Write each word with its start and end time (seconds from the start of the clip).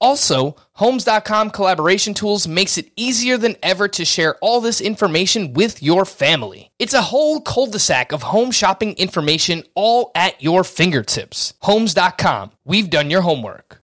Also, 0.00 0.56
Homes.com 0.80 1.50
collaboration 1.50 2.14
tools 2.14 2.48
makes 2.48 2.78
it 2.78 2.90
easier 2.96 3.36
than 3.36 3.54
ever 3.62 3.86
to 3.88 4.02
share 4.02 4.36
all 4.36 4.62
this 4.62 4.80
information 4.80 5.52
with 5.52 5.82
your 5.82 6.06
family. 6.06 6.70
It's 6.78 6.94
a 6.94 7.02
whole 7.02 7.42
cul-de-sac 7.42 8.12
of 8.12 8.22
home 8.22 8.50
shopping 8.50 8.94
information 8.94 9.62
all 9.74 10.10
at 10.14 10.42
your 10.42 10.64
fingertips. 10.64 11.52
Homes.com. 11.60 12.52
We've 12.64 12.88
done 12.88 13.10
your 13.10 13.20
homework. 13.20 13.82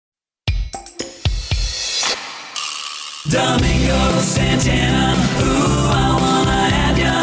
Domingo 3.30 4.18
Santana, 4.20 5.16
ooh, 5.40 5.88
I 5.88 6.18
wanna 6.20 6.70
have 6.76 6.98
ya. 6.98 7.22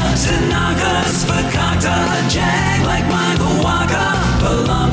Jag 2.30 2.86
like 2.86 3.06
Michael 3.06 3.56
Polanco 3.62 4.89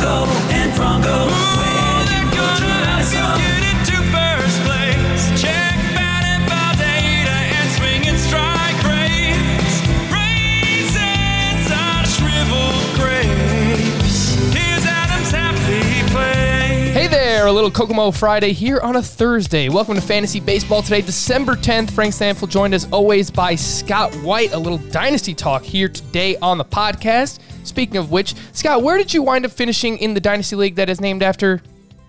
A 17.47 17.53
little 17.53 17.71
Kokomo 17.71 18.11
Friday 18.11 18.53
here 18.53 18.81
on 18.81 18.97
a 18.97 19.03
Thursday. 19.03 19.69
Welcome 19.69 19.95
to 19.95 20.01
Fantasy 20.01 20.41
Baseball 20.41 20.83
today, 20.83 21.01
December 21.01 21.55
10th. 21.55 21.93
Frank 21.93 22.13
Stampfl 22.13 22.49
joined 22.49 22.75
as 22.75 22.89
always 22.91 23.31
by 23.31 23.55
Scott 23.55 24.13
White. 24.17 24.53
A 24.53 24.59
little 24.59 24.79
dynasty 24.79 25.33
talk 25.33 25.63
here 25.63 25.89
today 25.89 26.37
on 26.39 26.59
the 26.59 26.65
podcast. 26.65 27.39
Speaking 27.63 27.99
of 27.99 28.11
which, 28.11 28.35
Scott, 28.53 28.83
where 28.83 28.99
did 28.99 29.15
you 29.15 29.23
wind 29.23 29.47
up 29.47 29.53
finishing 29.53 29.97
in 29.99 30.13
the 30.13 30.21
dynasty 30.21 30.57
league 30.57 30.75
that 30.75 30.91
is 30.91 31.01
named 31.01 31.23
after 31.23 31.63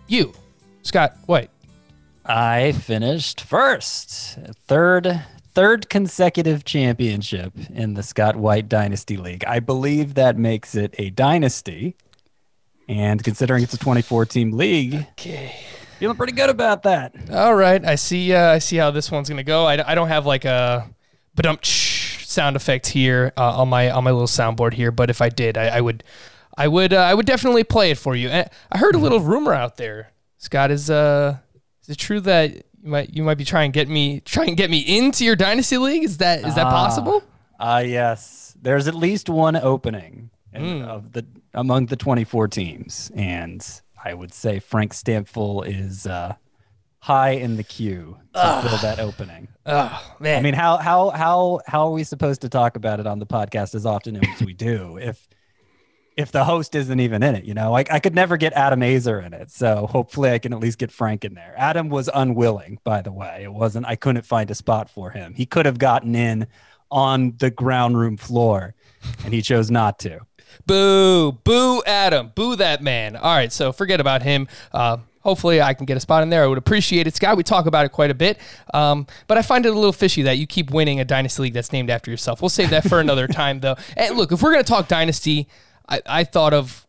you, 0.07 0.33
Scott 0.81 1.15
White? 1.27 1.51
I 2.25 2.71
finished 2.71 3.41
first, 3.41 4.39
third, 4.65 5.21
third 5.53 5.87
consecutive 5.87 6.65
championship 6.65 7.53
in 7.69 7.93
the 7.93 8.01
Scott 8.01 8.37
White 8.37 8.67
Dynasty 8.67 9.17
League. 9.17 9.45
I 9.45 9.59
believe 9.59 10.15
that 10.15 10.35
makes 10.35 10.73
it 10.73 10.95
a 10.97 11.11
dynasty. 11.11 11.95
And 12.87 13.23
considering 13.23 13.63
it's 13.63 13.73
a 13.73 13.77
24 13.77 14.25
team 14.25 14.51
league, 14.51 14.93
Okay. 15.11 15.53
feeling 15.99 16.15
pretty 16.15 16.33
good 16.33 16.49
about 16.49 16.83
that. 16.83 17.13
All 17.31 17.55
right, 17.55 17.83
I 17.83 17.95
see. 17.95 18.33
Uh, 18.33 18.51
I 18.53 18.59
see 18.59 18.77
how 18.77 18.91
this 18.91 19.11
one's 19.11 19.27
gonna 19.29 19.43
go. 19.43 19.65
I, 19.65 19.91
I 19.91 19.95
don't 19.95 20.07
have 20.07 20.25
like 20.25 20.45
a 20.45 20.87
badump 21.35 21.65
sound 22.25 22.55
effect 22.55 22.87
here 22.87 23.33
uh, 23.37 23.59
on 23.61 23.67
my 23.69 23.89
on 23.91 24.03
my 24.03 24.11
little 24.11 24.27
soundboard 24.27 24.73
here, 24.73 24.91
but 24.91 25.09
if 25.09 25.21
I 25.21 25.29
did, 25.29 25.57
I, 25.57 25.77
I 25.77 25.81
would, 25.81 26.03
I 26.57 26.67
would, 26.67 26.93
uh, 26.93 26.97
I 27.01 27.13
would 27.13 27.25
definitely 27.25 27.63
play 27.63 27.91
it 27.91 27.97
for 27.97 28.15
you. 28.15 28.29
And 28.29 28.49
I 28.71 28.77
heard 28.77 28.95
a 28.95 28.99
little 28.99 29.19
rumor 29.19 29.53
out 29.53 29.75
there, 29.77 30.11
Scott. 30.37 30.71
Is 30.71 30.89
uh, 30.89 31.37
is 31.83 31.89
it 31.89 31.97
true 31.97 32.21
that 32.21 32.51
you 32.53 32.61
might 32.83 33.09
you 33.13 33.23
might 33.23 33.37
be 33.37 33.43
trying 33.45 33.71
to 33.73 33.75
get 33.77 33.89
me 33.89 34.21
try 34.21 34.45
and 34.45 34.55
get 34.55 34.69
me 34.69 34.79
into 34.79 35.25
your 35.25 35.35
dynasty 35.35 35.77
league? 35.77 36.03
Is 36.05 36.17
that 36.19 36.39
is 36.45 36.55
that 36.55 36.67
Ah. 36.67 36.71
possible? 36.71 37.21
Ah, 37.59 37.79
yes. 37.79 38.55
There's 38.61 38.87
at 38.87 38.95
least 38.95 39.29
one 39.29 39.55
opening 39.55 40.29
in, 40.53 40.83
of 40.83 41.11
the 41.13 41.25
among 41.53 41.87
the 41.87 41.95
24 41.95 42.47
teams, 42.47 43.11
and 43.15 43.65
I 44.03 44.13
would 44.13 44.33
say 44.33 44.59
Frank 44.59 44.93
Stampfl 44.93 45.65
is 45.67 46.05
uh, 46.05 46.35
high 46.99 47.31
in 47.31 47.57
the 47.57 47.63
queue 47.63 48.17
to 48.33 48.61
fill 48.63 48.77
that 48.79 48.99
opening. 48.99 49.47
Oh 49.65 50.15
man, 50.19 50.39
I 50.39 50.41
mean, 50.41 50.53
how 50.53 50.77
how 50.77 51.09
how 51.09 51.61
how 51.65 51.87
are 51.87 51.91
we 51.91 52.03
supposed 52.03 52.41
to 52.41 52.49
talk 52.49 52.75
about 52.75 52.99
it 52.99 53.07
on 53.07 53.19
the 53.19 53.25
podcast 53.25 53.75
as 53.75 53.85
often 53.85 54.17
as 54.17 54.41
we 54.41 54.53
do 54.53 54.97
if 54.97 55.27
if 56.15 56.31
the 56.31 56.43
host 56.43 56.75
isn't 56.75 56.99
even 56.99 57.23
in 57.23 57.35
it? 57.35 57.45
You 57.45 57.53
know, 57.53 57.71
like 57.71 57.91
I 57.91 57.99
could 57.99 58.15
never 58.15 58.37
get 58.37 58.53
Adam 58.53 58.81
Aizer 58.81 59.25
in 59.25 59.33
it, 59.33 59.51
so 59.51 59.87
hopefully 59.87 60.31
I 60.31 60.39
can 60.39 60.53
at 60.53 60.59
least 60.59 60.77
get 60.77 60.91
Frank 60.91 61.23
in 61.25 61.33
there. 61.33 61.53
Adam 61.57 61.89
was 61.89 62.09
unwilling, 62.13 62.79
by 62.83 63.01
the 63.01 63.11
way. 63.11 63.41
It 63.43 63.53
wasn't. 63.53 63.85
I 63.85 63.95
couldn't 63.95 64.25
find 64.25 64.51
a 64.51 64.55
spot 64.55 64.89
for 64.89 65.11
him. 65.11 65.33
He 65.33 65.45
could 65.45 65.65
have 65.65 65.79
gotten 65.79 66.13
in 66.15 66.47
on 66.91 67.35
the 67.39 67.51
ground 67.51 67.97
room 67.97 68.17
floor, 68.17 68.75
and 69.23 69.33
he 69.33 69.41
chose 69.41 69.71
not 69.71 69.99
to. 69.99 70.26
Boo, 70.67 71.31
boo, 71.31 71.81
Adam, 71.85 72.33
boo 72.35 72.57
that 72.57 72.83
man. 72.83 73.15
All 73.15 73.33
right, 73.33 73.53
so 73.53 73.71
forget 73.71 74.01
about 74.01 74.21
him. 74.21 74.49
Uh, 74.73 74.97
hopefully, 75.21 75.61
I 75.61 75.73
can 75.73 75.85
get 75.85 75.95
a 75.95 76.01
spot 76.01 76.23
in 76.23 76.29
there. 76.29 76.43
I 76.43 76.47
would 76.47 76.57
appreciate 76.57 77.07
it, 77.07 77.15
Scott. 77.15 77.37
We 77.37 77.43
talk 77.43 77.67
about 77.67 77.85
it 77.85 77.93
quite 77.93 78.11
a 78.11 78.13
bit, 78.13 78.37
um, 78.73 79.07
but 79.27 79.37
I 79.37 79.43
find 79.43 79.65
it 79.65 79.69
a 79.69 79.75
little 79.75 79.93
fishy 79.93 80.23
that 80.23 80.37
you 80.37 80.45
keep 80.45 80.71
winning 80.71 80.99
a 80.99 81.05
dynasty 81.05 81.43
league 81.43 81.53
that's 81.53 81.71
named 81.71 81.89
after 81.89 82.11
yourself. 82.11 82.41
We'll 82.41 82.49
save 82.49 82.69
that 82.71 82.83
for 82.83 82.99
another 82.99 83.27
time, 83.29 83.61
though. 83.61 83.77
And 83.95 84.17
look, 84.17 84.33
if 84.33 84.41
we're 84.41 84.51
gonna 84.51 84.65
talk 84.65 84.89
dynasty, 84.89 85.47
I, 85.87 86.01
I 86.05 86.23
thought 86.25 86.53
of 86.53 86.85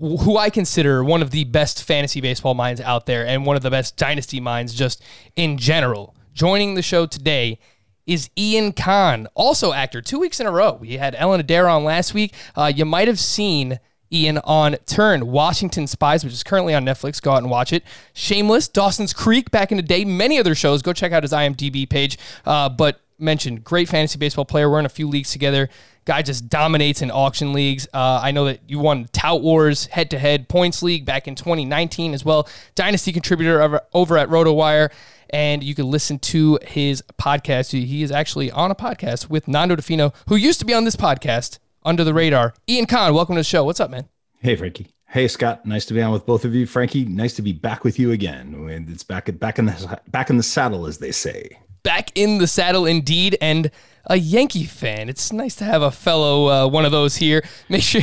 who 0.00 0.36
I 0.36 0.50
consider 0.50 1.02
one 1.04 1.22
of 1.22 1.30
the 1.30 1.44
best 1.44 1.84
fantasy 1.84 2.20
baseball 2.20 2.54
minds 2.54 2.80
out 2.80 3.06
there 3.06 3.26
and 3.26 3.46
one 3.46 3.56
of 3.56 3.62
the 3.62 3.70
best 3.70 3.96
dynasty 3.96 4.40
minds 4.40 4.74
just 4.74 5.02
in 5.36 5.56
general. 5.56 6.14
Joining 6.34 6.74
the 6.74 6.82
show 6.82 7.06
today 7.06 7.58
is 8.08 8.30
Ian 8.38 8.72
Kahn, 8.72 9.28
also 9.34 9.74
actor, 9.74 10.00
two 10.00 10.18
weeks 10.18 10.40
in 10.40 10.46
a 10.46 10.50
row. 10.50 10.72
We 10.72 10.96
had 10.96 11.14
Ellen 11.14 11.40
Adair 11.40 11.68
on 11.68 11.84
last 11.84 12.14
week. 12.14 12.32
Uh, 12.56 12.72
you 12.74 12.86
might 12.86 13.06
have 13.06 13.20
seen 13.20 13.78
Ian 14.10 14.38
on 14.38 14.76
Turn, 14.86 15.26
Washington 15.26 15.86
Spies, 15.86 16.24
which 16.24 16.32
is 16.32 16.42
currently 16.42 16.74
on 16.74 16.86
Netflix. 16.86 17.20
Go 17.20 17.32
out 17.32 17.42
and 17.42 17.50
watch 17.50 17.70
it. 17.70 17.84
Shameless, 18.14 18.66
Dawson's 18.68 19.12
Creek 19.12 19.50
back 19.50 19.70
in 19.70 19.76
the 19.76 19.82
day, 19.82 20.06
many 20.06 20.38
other 20.38 20.54
shows. 20.54 20.80
Go 20.80 20.94
check 20.94 21.12
out 21.12 21.22
his 21.22 21.32
IMDb 21.32 21.88
page. 21.88 22.18
Uh, 22.46 22.70
but 22.70 22.98
mentioned, 23.18 23.62
great 23.62 23.90
fantasy 23.90 24.18
baseball 24.18 24.46
player. 24.46 24.70
We're 24.70 24.78
in 24.80 24.86
a 24.86 24.90
few 24.90 25.06
leagues 25.06 25.30
together. 25.30 25.68
Guy 26.06 26.22
just 26.22 26.48
dominates 26.48 27.02
in 27.02 27.10
auction 27.10 27.52
leagues. 27.52 27.86
Uh, 27.92 28.20
I 28.22 28.30
know 28.30 28.46
that 28.46 28.60
you 28.66 28.78
won 28.78 29.08
Tout 29.12 29.42
Wars 29.42 29.84
head 29.86 30.10
to 30.12 30.18
head 30.18 30.48
points 30.48 30.82
league 30.82 31.04
back 31.04 31.28
in 31.28 31.34
2019 31.34 32.14
as 32.14 32.24
well. 32.24 32.48
Dynasty 32.74 33.12
contributor 33.12 33.60
over, 33.60 33.82
over 33.92 34.16
at 34.16 34.30
RotoWire. 34.30 34.90
And 35.30 35.62
you 35.62 35.74
can 35.74 35.90
listen 35.90 36.18
to 36.20 36.58
his 36.62 37.02
podcast. 37.20 37.70
He 37.72 38.02
is 38.02 38.10
actually 38.10 38.50
on 38.50 38.70
a 38.70 38.74
podcast 38.74 39.28
with 39.28 39.46
Nando 39.48 39.76
Di 39.76 39.82
Fino, 39.82 40.12
who 40.28 40.36
used 40.36 40.58
to 40.60 40.64
be 40.66 40.72
on 40.74 40.84
this 40.84 40.96
podcast 40.96 41.58
under 41.84 42.04
the 42.04 42.14
radar. 42.14 42.54
Ian 42.68 42.86
Kahn, 42.86 43.14
welcome 43.14 43.34
to 43.34 43.40
the 43.40 43.44
show. 43.44 43.64
What's 43.64 43.80
up, 43.80 43.90
man? 43.90 44.08
Hey, 44.40 44.56
Frankie. 44.56 44.88
Hey, 45.06 45.28
Scott. 45.28 45.64
Nice 45.66 45.84
to 45.86 45.94
be 45.94 46.02
on 46.02 46.12
with 46.12 46.26
both 46.26 46.44
of 46.44 46.54
you. 46.54 46.66
Frankie, 46.66 47.04
nice 47.04 47.34
to 47.36 47.42
be 47.42 47.52
back 47.52 47.84
with 47.84 47.98
you 47.98 48.12
again. 48.12 48.54
And 48.70 48.88
It's 48.90 49.02
back 49.02 49.30
back 49.38 49.58
in 49.58 49.66
the 49.66 50.00
back 50.08 50.30
in 50.30 50.36
the 50.36 50.42
saddle, 50.42 50.86
as 50.86 50.98
they 50.98 51.12
say. 51.12 51.58
back 51.82 52.10
in 52.14 52.38
the 52.38 52.46
saddle 52.46 52.84
indeed 52.86 53.36
and 53.40 53.70
a 54.06 54.16
Yankee 54.16 54.64
fan. 54.64 55.08
It's 55.08 55.32
nice 55.32 55.54
to 55.56 55.64
have 55.64 55.82
a 55.82 55.90
fellow 55.90 56.46
uh, 56.48 56.68
one 56.68 56.84
of 56.84 56.92
those 56.92 57.16
here. 57.16 57.42
Make 57.68 57.82
sure 57.82 58.02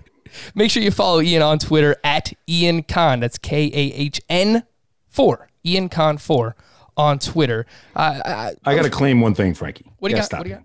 make 0.54 0.70
sure 0.70 0.82
you 0.82 0.90
follow 0.90 1.20
Ian 1.20 1.42
on 1.42 1.58
Twitter 1.58 1.96
at 2.04 2.32
Ian 2.48 2.82
Kahn. 2.84 3.20
That's 3.20 3.38
K 3.38 3.66
A 3.66 3.92
H 3.94 4.20
N 4.28 4.64
four. 5.08 5.48
Ian 5.64 5.88
Kahn 5.88 6.18
four 6.18 6.56
on 6.96 7.18
Twitter. 7.18 7.66
Uh, 7.96 8.20
I, 8.24 8.54
I 8.64 8.74
got 8.76 8.82
to 8.82 8.90
claim 8.90 9.20
one 9.20 9.34
thing, 9.34 9.54
Frankie. 9.54 9.90
What 9.98 10.08
do 10.08 10.14
you 10.14 10.18
got? 10.18 10.26
stop 10.26 10.40
What 10.40 10.44
do 10.44 10.50
you 10.50 10.56
got? 10.56 10.64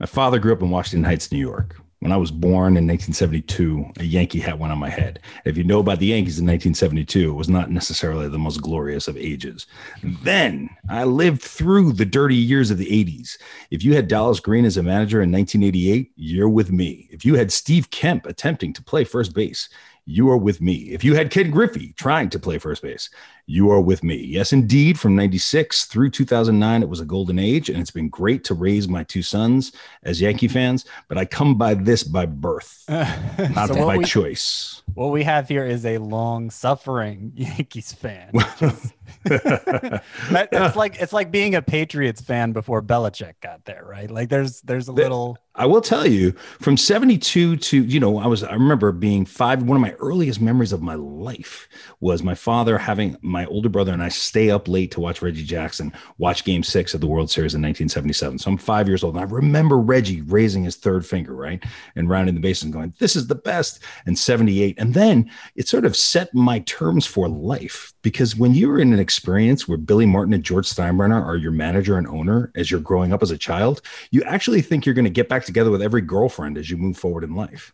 My 0.00 0.06
father 0.06 0.38
grew 0.38 0.52
up 0.52 0.62
in 0.62 0.70
Washington 0.70 1.04
Heights, 1.04 1.30
New 1.30 1.38
York. 1.38 1.76
When 2.00 2.12
I 2.12 2.16
was 2.16 2.30
born 2.30 2.78
in 2.78 2.86
1972, 2.86 3.92
a 3.98 4.04
Yankee 4.04 4.40
hat 4.40 4.58
went 4.58 4.72
on 4.72 4.78
my 4.78 4.88
head. 4.88 5.20
If 5.44 5.58
you 5.58 5.64
know 5.64 5.80
about 5.80 5.98
the 5.98 6.06
Yankees 6.06 6.38
in 6.38 6.46
1972, 6.46 7.28
it 7.28 7.34
was 7.34 7.50
not 7.50 7.70
necessarily 7.70 8.26
the 8.26 8.38
most 8.38 8.62
glorious 8.62 9.06
of 9.06 9.18
ages. 9.18 9.66
Then 10.02 10.70
I 10.88 11.04
lived 11.04 11.42
through 11.42 11.92
the 11.92 12.06
dirty 12.06 12.36
years 12.36 12.70
of 12.70 12.78
the 12.78 12.86
80s. 12.86 13.36
If 13.70 13.84
you 13.84 13.94
had 13.94 14.08
Dallas 14.08 14.40
Green 14.40 14.64
as 14.64 14.78
a 14.78 14.82
manager 14.82 15.20
in 15.20 15.30
1988, 15.30 16.12
you're 16.16 16.48
with 16.48 16.72
me. 16.72 17.06
If 17.10 17.26
you 17.26 17.34
had 17.34 17.52
Steve 17.52 17.90
Kemp 17.90 18.24
attempting 18.24 18.72
to 18.72 18.82
play 18.82 19.04
first 19.04 19.34
base, 19.34 19.68
you 20.10 20.28
are 20.28 20.36
with 20.36 20.60
me. 20.60 20.90
If 20.90 21.04
you 21.04 21.14
had 21.14 21.30
Ken 21.30 21.50
Griffey 21.50 21.92
trying 21.96 22.28
to 22.30 22.38
play 22.38 22.58
first 22.58 22.82
base, 22.82 23.08
you 23.46 23.70
are 23.70 23.80
with 23.80 24.02
me. 24.02 24.16
Yes, 24.16 24.52
indeed. 24.52 24.98
From 24.98 25.14
96 25.16 25.84
through 25.86 26.10
2009, 26.10 26.82
it 26.82 26.88
was 26.88 27.00
a 27.00 27.04
golden 27.04 27.38
age, 27.38 27.68
and 27.70 27.78
it's 27.80 27.90
been 27.90 28.08
great 28.08 28.42
to 28.44 28.54
raise 28.54 28.88
my 28.88 29.04
two 29.04 29.22
sons 29.22 29.72
as 30.02 30.20
Yankee 30.20 30.48
fans, 30.48 30.84
but 31.08 31.16
I 31.18 31.24
come 31.24 31.56
by 31.56 31.74
this 31.74 32.02
by 32.02 32.26
birth, 32.26 32.84
not 32.88 33.68
So 33.68 33.74
by 33.86 33.98
we- 33.98 34.04
choice. 34.04 34.82
What 34.94 35.08
we 35.12 35.22
have 35.22 35.48
here 35.48 35.64
is 35.64 35.86
a 35.86 35.98
long-suffering 35.98 37.32
Yankees 37.36 37.92
fan. 37.92 38.32
That- 39.24 40.48
it's 40.52 40.76
like 40.76 41.00
it's 41.00 41.12
like 41.12 41.30
being 41.30 41.54
a 41.54 41.62
Patriots 41.62 42.20
fan 42.20 42.52
before 42.52 42.82
Belichick 42.82 43.34
got 43.40 43.64
there, 43.64 43.84
right? 43.84 44.10
Like 44.10 44.28
there's 44.28 44.60
there's 44.62 44.88
a 44.88 44.92
little 44.92 45.38
I 45.56 45.66
will 45.66 45.80
tell 45.80 46.06
you 46.06 46.30
from 46.60 46.76
72 46.76 47.56
to, 47.56 47.84
you 47.84 47.98
know, 47.98 48.18
I 48.18 48.26
was, 48.28 48.44
I 48.44 48.52
remember 48.52 48.92
being 48.92 49.26
five. 49.26 49.62
One 49.64 49.76
of 49.76 49.82
my 49.82 49.92
earliest 49.98 50.40
memories 50.40 50.72
of 50.72 50.80
my 50.80 50.94
life 50.94 51.68
was 51.98 52.22
my 52.22 52.36
father 52.36 52.78
having 52.78 53.16
my 53.20 53.46
older 53.46 53.68
brother 53.68 53.92
and 53.92 54.02
I 54.02 54.10
stay 54.10 54.50
up 54.50 54.68
late 54.68 54.92
to 54.92 55.00
watch 55.00 55.20
Reggie 55.22 55.44
Jackson 55.44 55.92
watch 56.18 56.44
game 56.44 56.62
six 56.62 56.94
of 56.94 57.00
the 57.00 57.08
World 57.08 57.30
Series 57.30 57.54
in 57.54 57.60
1977. 57.60 58.38
So 58.38 58.50
I'm 58.52 58.58
five 58.58 58.86
years 58.86 59.02
old. 59.02 59.16
And 59.16 59.24
I 59.24 59.26
remember 59.26 59.76
Reggie 59.76 60.20
raising 60.22 60.62
his 60.62 60.76
third 60.76 61.04
finger, 61.04 61.34
right? 61.34 61.62
And 61.96 62.08
rounding 62.08 62.36
the 62.36 62.40
bases 62.40 62.64
and 62.64 62.72
going, 62.72 62.94
this 63.00 63.16
is 63.16 63.26
the 63.26 63.34
best. 63.34 63.80
And 64.06 64.16
78. 64.16 64.78
And 64.78 64.94
then 64.94 65.30
it 65.56 65.66
sort 65.66 65.84
of 65.84 65.96
set 65.96 66.32
my 66.32 66.60
terms 66.60 67.06
for 67.06 67.28
life 67.28 67.92
because 68.02 68.36
when 68.36 68.54
you 68.54 68.68
were 68.68 68.78
in 68.78 68.92
an 68.92 68.99
experience 69.00 69.66
where 69.66 69.78
Billy 69.78 70.06
Martin 70.06 70.32
and 70.32 70.44
George 70.44 70.66
Steinbrenner 70.66 71.20
are 71.22 71.36
your 71.36 71.52
manager 71.52 71.98
and 71.98 72.06
owner 72.06 72.52
as 72.54 72.70
you're 72.70 72.80
growing 72.80 73.12
up 73.12 73.22
as 73.22 73.30
a 73.30 73.38
child, 73.38 73.82
you 74.10 74.22
actually 74.24 74.62
think 74.62 74.86
you're 74.86 74.94
going 74.94 75.04
to 75.04 75.10
get 75.10 75.28
back 75.28 75.44
together 75.44 75.70
with 75.70 75.82
every 75.82 76.00
girlfriend 76.00 76.56
as 76.56 76.70
you 76.70 76.76
move 76.76 76.96
forward 76.96 77.24
in 77.24 77.34
life. 77.34 77.72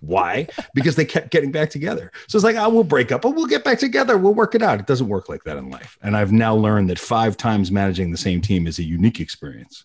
Why? 0.00 0.46
Because 0.74 0.96
they 0.96 1.04
kept 1.04 1.30
getting 1.30 1.50
back 1.50 1.70
together. 1.70 2.12
So 2.28 2.36
it's 2.36 2.44
like, 2.44 2.56
oh, 2.56 2.68
we'll 2.68 2.84
break 2.84 3.10
up, 3.10 3.22
but 3.22 3.30
we'll 3.30 3.46
get 3.46 3.64
back 3.64 3.78
together. 3.78 4.18
We'll 4.18 4.34
work 4.34 4.54
it 4.54 4.62
out. 4.62 4.78
It 4.78 4.86
doesn't 4.86 5.08
work 5.08 5.28
like 5.28 5.44
that 5.44 5.56
in 5.56 5.70
life. 5.70 5.98
And 6.02 6.16
I've 6.16 6.32
now 6.32 6.54
learned 6.54 6.90
that 6.90 6.98
five 6.98 7.36
times 7.36 7.72
managing 7.72 8.10
the 8.10 8.18
same 8.18 8.40
team 8.40 8.66
is 8.66 8.78
a 8.78 8.84
unique 8.84 9.20
experience 9.20 9.84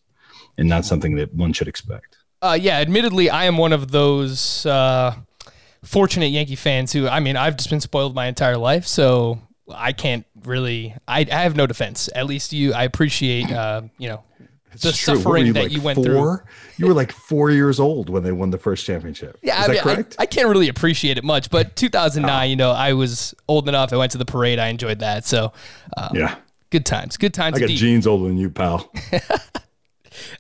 and 0.58 0.68
not 0.68 0.86
something 0.86 1.16
that 1.16 1.34
one 1.34 1.54
should 1.54 1.68
expect. 1.68 2.18
Uh, 2.42 2.58
yeah, 2.60 2.78
admittedly, 2.78 3.30
I 3.30 3.46
am 3.46 3.58
one 3.58 3.72
of 3.72 3.92
those 3.92 4.66
uh, 4.66 5.16
fortunate 5.84 6.28
Yankee 6.28 6.56
fans 6.56 6.92
who, 6.92 7.08
I 7.08 7.20
mean, 7.20 7.36
I've 7.36 7.56
just 7.56 7.70
been 7.70 7.82
spoiled 7.82 8.16
my 8.16 8.26
entire 8.26 8.58
life, 8.58 8.88
so 8.88 9.40
I 9.70 9.94
can't 9.94 10.26
really. 10.44 10.96
I, 11.08 11.22
I 11.22 11.42
have 11.42 11.56
no 11.56 11.68
defense. 11.68 12.10
At 12.16 12.26
least 12.26 12.54
you, 12.54 12.74
I 12.74 12.84
appreciate, 12.84 13.52
uh, 13.52 13.84
you 13.98 14.10
know, 14.10 14.24
the 14.80 14.90
It's 14.90 14.98
true. 14.98 15.16
What 15.16 15.18
were 15.18 15.24
suffering 15.24 15.54
that 15.54 15.64
like, 15.64 15.72
you 15.72 15.82
went 15.82 16.04
through. 16.04 16.40
You 16.78 16.88
were 16.88 16.94
like 16.94 17.12
four 17.12 17.52
years 17.52 17.80
old 17.80 18.10
when 18.10 18.24
they 18.24 18.32
won 18.32 18.50
the 18.50 18.58
first 18.58 18.86
championship. 18.86 19.38
Yeah, 19.42 19.60
is 19.60 19.64
I 19.64 19.68
that 19.68 19.86
mean, 19.86 19.96
correct? 19.96 20.16
I 20.18 20.26
can't 20.26 20.48
really 20.48 20.70
appreciate 20.70 21.18
it 21.18 21.24
much, 21.24 21.50
but 21.50 21.76
2009, 21.76 22.50
you 22.50 22.56
know, 22.56 22.72
I 22.72 22.94
was 22.94 23.36
old 23.48 23.68
enough. 23.68 23.92
I 23.94 23.98
went 23.98 24.14
to 24.14 24.18
the 24.18 24.26
parade. 24.26 24.60
I 24.60 24.68
enjoyed 24.68 25.00
that. 25.00 25.26
So, 25.26 25.52
uh, 25.98 26.10
yeah, 26.14 26.36
good 26.70 26.86
times. 26.86 27.18
Good 27.18 27.34
times. 27.34 27.58
I 27.58 27.60
got 27.60 27.66
indeed. 27.66 27.78
genes 27.78 28.08
older 28.08 28.28
than 28.28 28.38
you, 28.38 28.50
pal. 28.50 28.92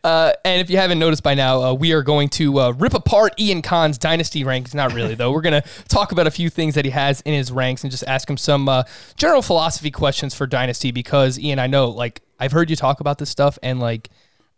Uh, 0.04 0.34
and 0.44 0.62
if 0.62 0.70
you 0.70 0.78
haven't 0.78 1.00
noticed 1.00 1.24
by 1.24 1.34
now, 1.34 1.62
uh, 1.62 1.74
we 1.74 1.94
are 1.94 2.04
going 2.04 2.30
to 2.30 2.60
uh, 2.60 2.72
rip 2.72 2.94
apart 2.94 3.40
Ian 3.40 3.62
Kahn's 3.62 3.98
dynasty 3.98 4.44
ranks. 4.44 4.74
Not 4.74 4.94
really, 4.94 5.16
though. 5.16 5.32
We're 5.32 5.42
going 5.42 5.62
to 5.62 5.68
talk 5.88 6.12
about 6.12 6.28
a 6.28 6.32
few 6.32 6.50
things 6.50 6.76
that 6.76 6.86
he 6.86 6.92
has 6.92 7.22
in 7.22 7.34
his 7.34 7.52
ranks 7.52 7.84
and 7.84 7.92
just 7.92 8.04
ask 8.08 8.30
him 8.30 8.38
some 8.38 8.68
uh, 8.68 8.84
general 9.16 9.42
philosophy 9.42 9.92
questions 9.92 10.34
for 10.34 10.48
dynasty 10.48 10.92
because, 10.92 11.40
Ian, 11.40 11.60
I 11.60 11.68
know, 11.68 11.90
like, 11.90 12.22
I've 12.40 12.52
heard 12.52 12.70
you 12.70 12.76
talk 12.76 13.00
about 13.00 13.18
this 13.18 13.30
stuff 13.30 13.58
and, 13.62 13.80
like, 13.80 14.10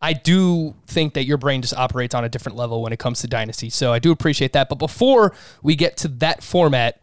I 0.04 0.12
do 0.12 0.76
think 0.86 1.14
that 1.14 1.24
your 1.24 1.38
brain 1.38 1.62
just 1.62 1.74
operates 1.74 2.14
on 2.14 2.26
a 2.26 2.30
different 2.30 2.58
level 2.58 2.82
when 2.82 2.92
it 2.92 3.00
comes 3.00 3.22
to 3.22 3.28
dynasty. 3.28 3.70
So 3.70 3.94
I 3.94 4.00
do 4.00 4.12
appreciate 4.12 4.52
that. 4.52 4.68
But 4.68 4.76
before 4.76 5.34
we 5.62 5.78
get 5.78 5.96
to 5.98 6.10
that 6.10 6.44
format, 6.44 7.00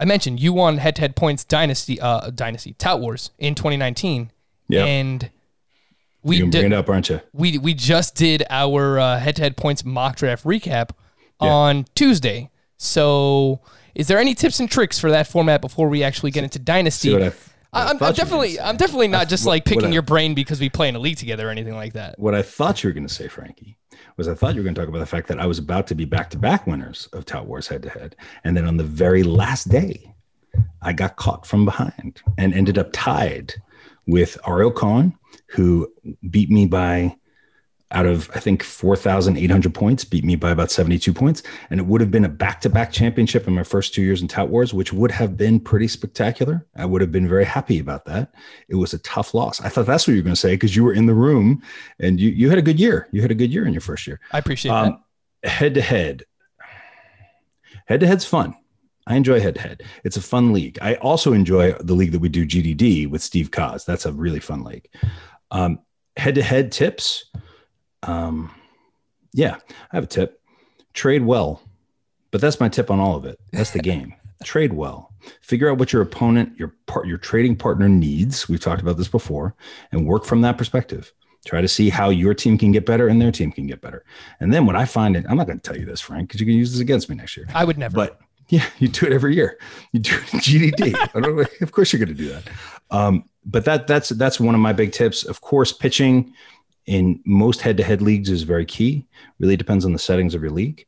I 0.00 0.04
mentioned 0.04 0.40
you 0.40 0.52
won 0.52 0.78
head 0.78 0.96
to 0.96 1.02
head 1.02 1.14
points 1.14 1.44
dynasty, 1.44 2.00
uh, 2.00 2.30
dynasty, 2.30 2.72
Tout 2.72 3.00
Wars 3.00 3.30
in 3.38 3.54
2019. 3.54 4.32
Yeah. 4.68 4.84
And 4.84 5.30
we 6.24 6.38
gonna 6.40 6.50
bring 6.50 6.66
it 6.66 6.72
up, 6.72 6.88
aren't 6.88 7.08
you? 7.08 7.20
we 7.32 7.58
we 7.58 7.74
just 7.74 8.16
did 8.16 8.44
our 8.50 8.98
uh, 8.98 9.18
head-to-head 9.18 9.56
points 9.56 9.84
mock 9.84 10.16
draft 10.16 10.44
recap 10.44 10.90
on 11.38 11.86
Tuesday. 11.94 12.50
So, 12.76 13.60
is 13.94 14.08
there 14.08 14.18
any 14.18 14.34
tips 14.34 14.58
and 14.58 14.70
tricks 14.70 14.98
for 14.98 15.10
that 15.10 15.26
format 15.26 15.60
before 15.60 15.88
we 15.88 16.02
actually 16.02 16.32
get 16.32 16.42
into 16.44 16.58
dynasty? 16.58 17.10
I, 17.10 17.12
what 17.12 17.22
I 17.22 17.32
I, 17.74 17.90
am 17.90 17.98
you 18.00 18.12
definitely. 18.12 18.60
I'm 18.60 18.76
definitely 18.76 19.08
not 19.08 19.28
just 19.28 19.46
like 19.46 19.64
picking 19.64 19.86
I- 19.86 19.92
your 19.92 20.02
brain 20.02 20.34
because 20.34 20.60
we 20.60 20.68
play 20.68 20.88
in 20.88 20.94
a 20.94 20.98
league 20.98 21.16
together 21.16 21.48
or 21.48 21.50
anything 21.50 21.74
like 21.74 21.94
that. 21.94 22.18
What 22.18 22.34
I 22.34 22.42
thought 22.42 22.82
you 22.82 22.88
were 22.88 22.94
going 22.94 23.06
to 23.06 23.12
say, 23.12 23.28
Frankie, 23.28 23.76
was 24.16 24.28
I 24.28 24.34
thought 24.34 24.54
you 24.54 24.60
were 24.60 24.64
going 24.64 24.74
to 24.74 24.80
talk 24.80 24.88
about 24.88 25.00
the 25.00 25.06
fact 25.06 25.26
that 25.28 25.40
I 25.40 25.46
was 25.46 25.58
about 25.58 25.86
to 25.88 25.94
be 25.94 26.04
back-to-back 26.04 26.66
winners 26.66 27.08
of 27.12 27.24
Tout 27.24 27.46
Wars 27.46 27.66
head-to-head, 27.66 28.16
and 28.44 28.56
then 28.56 28.64
on 28.64 28.76
the 28.76 28.84
very 28.84 29.24
last 29.24 29.68
day, 29.68 30.14
I 30.82 30.92
got 30.92 31.16
caught 31.16 31.46
from 31.46 31.64
behind 31.64 32.22
and 32.38 32.54
ended 32.54 32.78
up 32.78 32.90
tied 32.92 33.54
with 34.06 34.38
Ariel 34.46 34.70
Cohen, 34.70 35.18
who 35.46 35.92
beat 36.30 36.50
me 36.50 36.66
by 36.66 37.16
out 37.90 38.06
of 38.06 38.28
I 38.34 38.40
think 38.40 38.62
4,800 38.64 39.72
points, 39.72 40.04
beat 40.04 40.24
me 40.24 40.34
by 40.34 40.50
about 40.50 40.70
72 40.70 41.12
points. 41.14 41.44
And 41.70 41.78
it 41.78 41.86
would 41.86 42.00
have 42.00 42.10
been 42.10 42.24
a 42.24 42.28
back 42.28 42.60
to 42.62 42.70
back 42.70 42.90
championship 42.90 43.46
in 43.46 43.54
my 43.54 43.62
first 43.62 43.94
two 43.94 44.02
years 44.02 44.20
in 44.20 44.26
Tout 44.26 44.48
Wars, 44.48 44.74
which 44.74 44.92
would 44.92 45.12
have 45.12 45.36
been 45.36 45.60
pretty 45.60 45.86
spectacular. 45.86 46.66
I 46.76 46.86
would 46.86 47.00
have 47.00 47.12
been 47.12 47.28
very 47.28 47.44
happy 47.44 47.78
about 47.78 48.04
that. 48.06 48.34
It 48.68 48.74
was 48.74 48.94
a 48.94 48.98
tough 48.98 49.32
loss. 49.32 49.60
I 49.60 49.68
thought 49.68 49.86
that's 49.86 50.06
what 50.06 50.14
you 50.14 50.20
were 50.20 50.24
going 50.24 50.34
to 50.34 50.40
say 50.40 50.54
because 50.54 50.74
you 50.74 50.82
were 50.82 50.92
in 50.92 51.06
the 51.06 51.14
room 51.14 51.62
and 52.00 52.18
you, 52.18 52.30
you 52.30 52.48
had 52.48 52.58
a 52.58 52.62
good 52.62 52.80
year. 52.80 53.08
You 53.12 53.22
had 53.22 53.30
a 53.30 53.36
good 53.36 53.52
year 53.52 53.66
in 53.66 53.72
your 53.72 53.80
first 53.80 54.06
year. 54.06 54.18
I 54.32 54.38
appreciate 54.38 54.72
Um, 54.72 55.04
head 55.44 55.74
to 55.74 55.80
head, 55.80 56.24
head 57.86 58.00
to 58.00 58.06
head's 58.06 58.24
fun. 58.24 58.56
I 59.06 59.16
enjoy 59.16 59.38
head 59.38 59.54
to 59.56 59.60
head. 59.60 59.82
It's 60.02 60.16
a 60.16 60.22
fun 60.22 60.52
league. 60.52 60.78
I 60.80 60.94
also 60.96 61.32
enjoy 61.34 61.72
the 61.72 61.94
league 61.94 62.12
that 62.12 62.20
we 62.20 62.30
do 62.30 62.46
GDD 62.46 63.08
with 63.08 63.22
Steve 63.22 63.50
Cos. 63.50 63.84
That's 63.84 64.06
a 64.06 64.12
really 64.12 64.40
fun 64.40 64.64
league. 64.64 64.88
Um, 65.54 65.78
head 66.16 66.34
to 66.34 66.42
head 66.42 66.72
tips. 66.72 67.26
Um, 68.02 68.50
yeah, 69.32 69.56
I 69.92 69.96
have 69.96 70.04
a 70.04 70.08
tip. 70.08 70.42
Trade 70.92 71.24
well, 71.24 71.62
but 72.30 72.40
that's 72.40 72.60
my 72.60 72.68
tip 72.68 72.90
on 72.90 72.98
all 73.00 73.16
of 73.16 73.24
it. 73.24 73.38
That's 73.52 73.70
the 73.70 73.78
game. 73.78 74.14
Trade 74.44 74.72
well. 74.72 75.12
Figure 75.40 75.70
out 75.70 75.78
what 75.78 75.92
your 75.92 76.02
opponent, 76.02 76.58
your 76.58 76.74
part, 76.86 77.06
your 77.06 77.18
trading 77.18 77.56
partner 77.56 77.88
needs. 77.88 78.48
We've 78.48 78.60
talked 78.60 78.82
about 78.82 78.98
this 78.98 79.08
before, 79.08 79.54
and 79.92 80.06
work 80.06 80.24
from 80.24 80.42
that 80.42 80.58
perspective. 80.58 81.12
Try 81.46 81.60
to 81.60 81.68
see 81.68 81.88
how 81.88 82.10
your 82.10 82.34
team 82.34 82.58
can 82.58 82.72
get 82.72 82.84
better 82.84 83.06
and 83.06 83.20
their 83.20 83.30
team 83.30 83.52
can 83.52 83.66
get 83.66 83.80
better. 83.80 84.04
And 84.40 84.52
then 84.52 84.66
when 84.66 84.76
I 84.76 84.86
find 84.86 85.14
it, 85.14 85.24
I'm 85.28 85.36
not 85.36 85.46
going 85.46 85.60
to 85.60 85.62
tell 85.62 85.78
you 85.78 85.86
this, 85.86 86.00
Frank, 86.00 86.28
because 86.28 86.40
you 86.40 86.46
can 86.46 86.56
use 86.56 86.72
this 86.72 86.80
against 86.80 87.08
me 87.08 87.16
next 87.16 87.36
year. 87.36 87.46
I 87.54 87.64
would 87.64 87.78
never. 87.78 87.94
But 87.94 88.18
yeah, 88.48 88.64
you 88.78 88.88
do 88.88 89.06
it 89.06 89.12
every 89.12 89.34
year. 89.34 89.58
You 89.92 90.00
do 90.00 90.14
it 90.14 90.34
in 90.34 90.40
GDD. 90.40 91.62
Of 91.62 91.72
course, 91.72 91.92
you're 91.92 92.04
going 92.04 92.16
to 92.16 92.22
do 92.22 92.30
that. 92.30 92.42
Um, 92.90 93.28
but 93.44 93.64
that 93.64 93.86
that's 93.86 94.10
that's 94.10 94.40
one 94.40 94.54
of 94.54 94.60
my 94.60 94.72
big 94.72 94.92
tips. 94.92 95.24
Of 95.24 95.40
course, 95.40 95.72
pitching 95.72 96.32
in 96.86 97.20
most 97.24 97.60
head-to-head 97.62 98.02
leagues 98.02 98.30
is 98.30 98.42
very 98.42 98.66
key. 98.66 99.06
Really 99.38 99.56
depends 99.56 99.84
on 99.84 99.92
the 99.92 99.98
settings 99.98 100.34
of 100.34 100.42
your 100.42 100.50
league. 100.50 100.86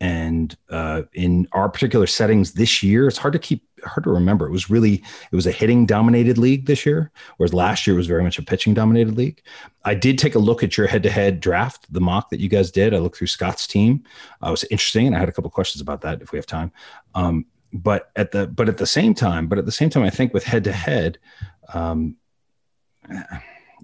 And 0.00 0.56
uh, 0.68 1.02
in 1.14 1.46
our 1.52 1.68
particular 1.68 2.08
settings 2.08 2.52
this 2.52 2.82
year, 2.82 3.06
it's 3.06 3.18
hard 3.18 3.32
to 3.34 3.38
keep 3.38 3.64
hard 3.84 4.02
to 4.04 4.10
remember. 4.10 4.46
It 4.46 4.50
was 4.50 4.68
really 4.68 4.94
it 5.30 5.36
was 5.36 5.46
a 5.46 5.52
hitting 5.52 5.86
dominated 5.86 6.38
league 6.38 6.66
this 6.66 6.84
year, 6.84 7.12
whereas 7.36 7.54
last 7.54 7.86
year 7.86 7.94
was 7.94 8.08
very 8.08 8.22
much 8.24 8.38
a 8.38 8.42
pitching 8.42 8.74
dominated 8.74 9.16
league. 9.16 9.42
I 9.84 9.94
did 9.94 10.18
take 10.18 10.34
a 10.34 10.40
look 10.40 10.64
at 10.64 10.76
your 10.76 10.88
head-to-head 10.88 11.38
draft, 11.38 11.92
the 11.92 12.00
mock 12.00 12.30
that 12.30 12.40
you 12.40 12.48
guys 12.48 12.72
did. 12.72 12.94
I 12.94 12.98
looked 12.98 13.16
through 13.16 13.28
Scott's 13.28 13.66
team. 13.66 14.02
Uh, 14.42 14.48
it 14.48 14.50
was 14.50 14.64
interesting, 14.64 15.06
and 15.06 15.14
I 15.14 15.20
had 15.20 15.28
a 15.28 15.32
couple 15.32 15.50
questions 15.50 15.80
about 15.80 16.00
that 16.00 16.20
if 16.20 16.32
we 16.32 16.38
have 16.38 16.46
time. 16.46 16.72
Um, 17.14 17.46
but 17.72 18.10
at 18.16 18.32
the 18.32 18.48
but 18.48 18.68
at 18.68 18.78
the 18.78 18.86
same 18.86 19.14
time, 19.14 19.46
but 19.46 19.58
at 19.58 19.66
the 19.66 19.72
same 19.72 19.88
time, 19.88 20.02
I 20.02 20.10
think 20.10 20.34
with 20.34 20.44
head-to-head, 20.44 21.18
um, 21.74 22.16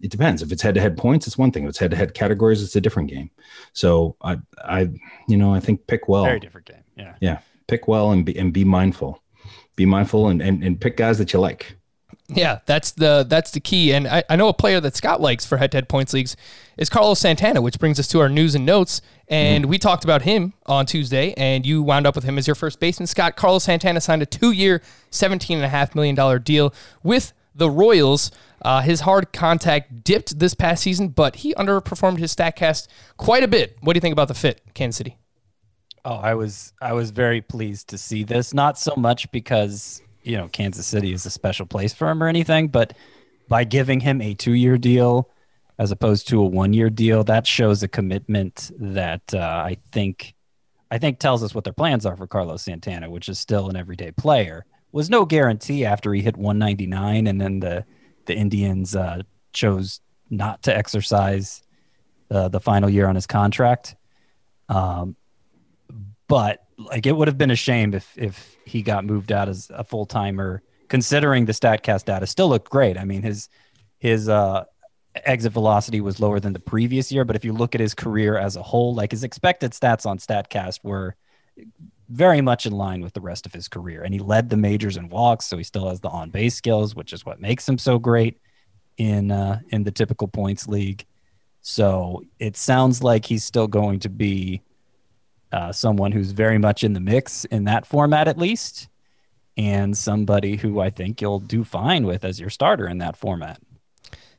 it 0.00 0.10
depends. 0.10 0.42
If 0.42 0.52
it's 0.52 0.62
head-to-head 0.62 0.96
points, 0.96 1.26
it's 1.26 1.38
one 1.38 1.50
thing. 1.50 1.64
If 1.64 1.70
it's 1.70 1.78
head-to-head 1.78 2.14
categories, 2.14 2.62
it's 2.62 2.76
a 2.76 2.80
different 2.80 3.10
game. 3.10 3.30
So 3.72 4.16
I, 4.22 4.38
I, 4.64 4.90
you 5.28 5.36
know, 5.36 5.52
I 5.54 5.60
think 5.60 5.86
pick 5.86 6.08
well 6.08 6.24
very 6.24 6.40
different 6.40 6.66
game. 6.66 6.84
Yeah. 6.96 7.14
yeah 7.20 7.38
pick 7.68 7.86
well 7.86 8.10
and 8.10 8.24
be 8.24 8.36
and 8.36 8.52
be 8.52 8.64
mindful 8.64 9.22
be 9.76 9.86
mindful 9.86 10.28
and, 10.28 10.42
and 10.42 10.64
and 10.64 10.80
pick 10.80 10.96
guys 10.96 11.18
that 11.18 11.32
you 11.32 11.38
like 11.38 11.76
Yeah, 12.30 12.58
that's 12.66 12.90
the 12.92 13.24
that's 13.26 13.52
the 13.52 13.60
key. 13.60 13.92
And 13.94 14.06
I, 14.06 14.22
I 14.28 14.36
know 14.36 14.48
a 14.48 14.54
player 14.54 14.80
that 14.80 14.96
Scott 14.96 15.20
likes 15.20 15.46
for 15.46 15.56
head 15.56 15.70
to 15.72 15.78
head 15.78 15.88
points 15.88 16.12
leagues 16.12 16.36
is 16.76 16.90
Carlos 16.90 17.20
Santana, 17.20 17.62
which 17.62 17.78
brings 17.78 17.98
us 17.98 18.08
to 18.08 18.20
our 18.20 18.28
news 18.28 18.54
and 18.54 18.66
notes. 18.66 19.00
And 19.28 19.66
we 19.66 19.78
talked 19.78 20.04
about 20.04 20.22
him 20.22 20.52
on 20.66 20.84
Tuesday, 20.84 21.32
and 21.38 21.64
you 21.64 21.82
wound 21.82 22.06
up 22.06 22.14
with 22.14 22.24
him 22.24 22.36
as 22.36 22.46
your 22.46 22.54
first 22.54 22.80
baseman. 22.80 23.06
Scott 23.06 23.36
Carlos 23.36 23.64
Santana 23.64 24.00
signed 24.00 24.20
a 24.20 24.26
two 24.26 24.52
year, 24.52 24.82
$17.5 25.10 25.94
million 25.94 26.42
deal 26.42 26.74
with 27.02 27.32
the 27.58 27.70
Royals. 27.70 28.30
Uh, 28.60 28.80
his 28.80 29.00
hard 29.00 29.32
contact 29.32 30.02
dipped 30.02 30.38
this 30.38 30.54
past 30.54 30.82
season, 30.82 31.08
but 31.08 31.36
he 31.36 31.54
underperformed 31.54 32.18
his 32.18 32.34
StatCast 32.34 32.88
quite 33.16 33.44
a 33.44 33.48
bit. 33.48 33.76
What 33.82 33.92
do 33.92 33.98
you 33.98 34.00
think 34.00 34.12
about 34.12 34.28
the 34.28 34.34
fit, 34.34 34.62
Kansas 34.74 34.96
City? 34.96 35.16
Oh, 36.04 36.16
I 36.16 36.34
was 36.34 36.72
I 36.80 36.92
was 36.92 37.10
very 37.10 37.40
pleased 37.40 37.88
to 37.88 37.98
see 37.98 38.24
this. 38.24 38.54
Not 38.54 38.78
so 38.78 38.94
much 38.96 39.30
because 39.30 40.00
you 40.22 40.36
know 40.36 40.48
Kansas 40.48 40.86
City 40.86 41.12
is 41.12 41.26
a 41.26 41.30
special 41.30 41.66
place 41.66 41.92
for 41.92 42.08
him 42.08 42.22
or 42.22 42.28
anything, 42.28 42.68
but 42.68 42.94
by 43.48 43.64
giving 43.64 44.00
him 44.00 44.20
a 44.20 44.34
two-year 44.34 44.78
deal 44.78 45.30
as 45.78 45.90
opposed 45.90 46.26
to 46.28 46.40
a 46.40 46.44
one-year 46.46 46.90
deal, 46.90 47.22
that 47.24 47.46
shows 47.46 47.82
a 47.82 47.88
commitment 47.88 48.70
that 48.78 49.22
uh, 49.32 49.38
I 49.38 49.76
think 49.92 50.34
I 50.90 50.98
think 50.98 51.18
tells 51.18 51.42
us 51.42 51.54
what 51.54 51.64
their 51.64 51.72
plans 51.72 52.06
are 52.06 52.16
for 52.16 52.26
Carlos 52.26 52.62
Santana, 52.62 53.10
which 53.10 53.28
is 53.28 53.38
still 53.38 53.68
an 53.68 53.76
everyday 53.76 54.10
player. 54.10 54.64
Was 54.92 55.10
no 55.10 55.24
guarantee 55.24 55.84
after 55.84 56.14
he 56.14 56.22
hit 56.22 56.36
199, 56.36 57.26
and 57.26 57.40
then 57.40 57.60
the 57.60 57.84
the 58.26 58.34
Indians 58.34 58.94
uh, 58.96 59.22
chose 59.52 60.00
not 60.30 60.62
to 60.62 60.76
exercise 60.76 61.62
uh, 62.30 62.48
the 62.48 62.60
final 62.60 62.88
year 62.88 63.06
on 63.08 63.14
his 63.14 63.26
contract. 63.26 63.96
Um, 64.68 65.16
but 66.26 66.64
like 66.78 67.06
it 67.06 67.16
would 67.16 67.28
have 67.28 67.38
been 67.38 67.50
a 67.50 67.56
shame 67.56 67.94
if 67.94 68.16
if 68.16 68.56
he 68.64 68.82
got 68.82 69.04
moved 69.04 69.32
out 69.32 69.48
as 69.48 69.70
a 69.74 69.84
full 69.84 70.06
timer. 70.06 70.62
Considering 70.88 71.44
the 71.44 71.52
Statcast 71.52 72.06
data 72.06 72.26
still 72.26 72.48
looked 72.48 72.70
great. 72.70 72.96
I 72.96 73.04
mean 73.04 73.22
his 73.22 73.48
his 73.98 74.28
uh, 74.28 74.64
exit 75.24 75.52
velocity 75.52 76.00
was 76.00 76.20
lower 76.20 76.40
than 76.40 76.52
the 76.52 76.60
previous 76.60 77.10
year, 77.10 77.24
but 77.24 77.36
if 77.36 77.44
you 77.44 77.52
look 77.52 77.74
at 77.74 77.80
his 77.80 77.94
career 77.94 78.38
as 78.38 78.56
a 78.56 78.62
whole, 78.62 78.94
like 78.94 79.10
his 79.10 79.24
expected 79.24 79.72
stats 79.72 80.06
on 80.06 80.18
Statcast 80.18 80.80
were 80.82 81.16
very 82.08 82.40
much 82.40 82.66
in 82.66 82.72
line 82.72 83.02
with 83.02 83.12
the 83.12 83.20
rest 83.20 83.46
of 83.46 83.52
his 83.52 83.68
career. 83.68 84.02
And 84.02 84.14
he 84.14 84.20
led 84.20 84.48
the 84.48 84.56
majors 84.56 84.96
in 84.96 85.08
walks, 85.08 85.46
so 85.46 85.56
he 85.56 85.64
still 85.64 85.88
has 85.88 86.00
the 86.00 86.08
on 86.08 86.30
base 86.30 86.54
skills, 86.54 86.94
which 86.94 87.12
is 87.12 87.26
what 87.26 87.40
makes 87.40 87.68
him 87.68 87.78
so 87.78 87.98
great 87.98 88.38
in 88.96 89.30
uh, 89.30 89.60
in 89.70 89.84
the 89.84 89.90
typical 89.90 90.28
points 90.28 90.66
league. 90.66 91.04
So 91.60 92.22
it 92.38 92.56
sounds 92.56 93.02
like 93.02 93.26
he's 93.26 93.44
still 93.44 93.66
going 93.66 94.00
to 94.00 94.08
be 94.08 94.62
uh, 95.52 95.72
someone 95.72 96.12
who's 96.12 96.30
very 96.30 96.58
much 96.58 96.84
in 96.84 96.92
the 96.92 97.00
mix 97.00 97.44
in 97.46 97.64
that 97.64 97.86
format, 97.86 98.28
at 98.28 98.38
least, 98.38 98.88
and 99.56 99.96
somebody 99.96 100.56
who 100.56 100.80
I 100.80 100.90
think 100.90 101.20
you'll 101.20 101.40
do 101.40 101.64
fine 101.64 102.06
with 102.06 102.24
as 102.24 102.40
your 102.40 102.50
starter 102.50 102.88
in 102.88 102.98
that 102.98 103.16
format. 103.16 103.60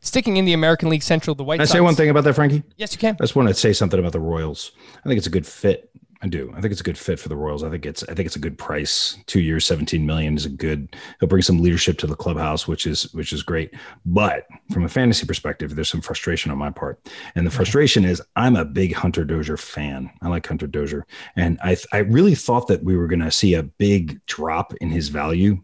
Sticking 0.01 0.37
in 0.37 0.45
the 0.45 0.53
American 0.53 0.87
League 0.89 1.03
Central, 1.03 1.35
the 1.35 1.43
White 1.43 1.57
Can 1.57 1.63
I 1.63 1.65
Sox. 1.65 1.73
say 1.73 1.81
one 1.81 1.95
thing 1.95 2.09
about 2.09 2.23
that, 2.23 2.33
Frankie? 2.33 2.63
Yes, 2.77 2.93
you 2.93 2.99
can. 2.99 3.15
I 3.19 3.23
just 3.23 3.35
want 3.35 3.49
to 3.49 3.53
say 3.53 3.73
something 3.73 3.99
about 3.99 4.13
the 4.13 4.19
Royals. 4.19 4.71
I 4.99 5.07
think 5.07 5.17
it's 5.17 5.27
a 5.27 5.31
good 5.31 5.45
fit. 5.45 5.91
I 6.21 6.27
do. 6.27 6.51
I 6.53 6.59
think 6.59 6.73
it's 6.73 6.81
a 6.81 6.83
good 6.83 6.97
fit 6.97 7.17
for 7.17 7.29
the 7.29 7.37
Royals. 7.37 7.63
I 7.63 7.69
think 7.69 7.85
it's 7.85 8.03
I 8.03 8.13
think 8.13 8.25
it's 8.25 8.35
a 8.35 8.39
good 8.39 8.57
price. 8.57 9.17
Two 9.25 9.39
years, 9.39 9.65
seventeen 9.65 10.05
million 10.05 10.35
is 10.35 10.45
a 10.45 10.49
good. 10.49 10.93
He'll 11.19 11.29
bring 11.29 11.41
some 11.41 11.61
leadership 11.61 11.97
to 11.99 12.07
the 12.07 12.15
clubhouse, 12.15 12.67
which 12.67 12.85
is 12.85 13.13
which 13.13 13.31
is 13.31 13.41
great. 13.41 13.73
But 14.05 14.45
from 14.73 14.83
a 14.83 14.89
fantasy 14.89 15.25
perspective, 15.25 15.75
there's 15.75 15.87
some 15.87 16.01
frustration 16.01 16.51
on 16.51 16.57
my 16.57 16.71
part, 16.71 16.99
and 17.35 17.47
the 17.47 17.51
frustration 17.51 18.03
is 18.03 18.21
I'm 18.35 18.57
a 18.57 18.65
big 18.65 18.93
Hunter 18.93 19.23
Dozier 19.23 19.55
fan. 19.55 20.09
I 20.21 20.27
like 20.27 20.45
Hunter 20.45 20.67
Dozier, 20.67 21.05
and 21.37 21.57
I 21.63 21.77
I 21.93 21.99
really 21.99 22.35
thought 22.35 22.67
that 22.67 22.83
we 22.83 22.97
were 22.97 23.07
going 23.07 23.21
to 23.21 23.31
see 23.31 23.53
a 23.53 23.63
big 23.63 24.19
drop 24.25 24.73
in 24.81 24.89
his 24.89 25.07
value, 25.07 25.61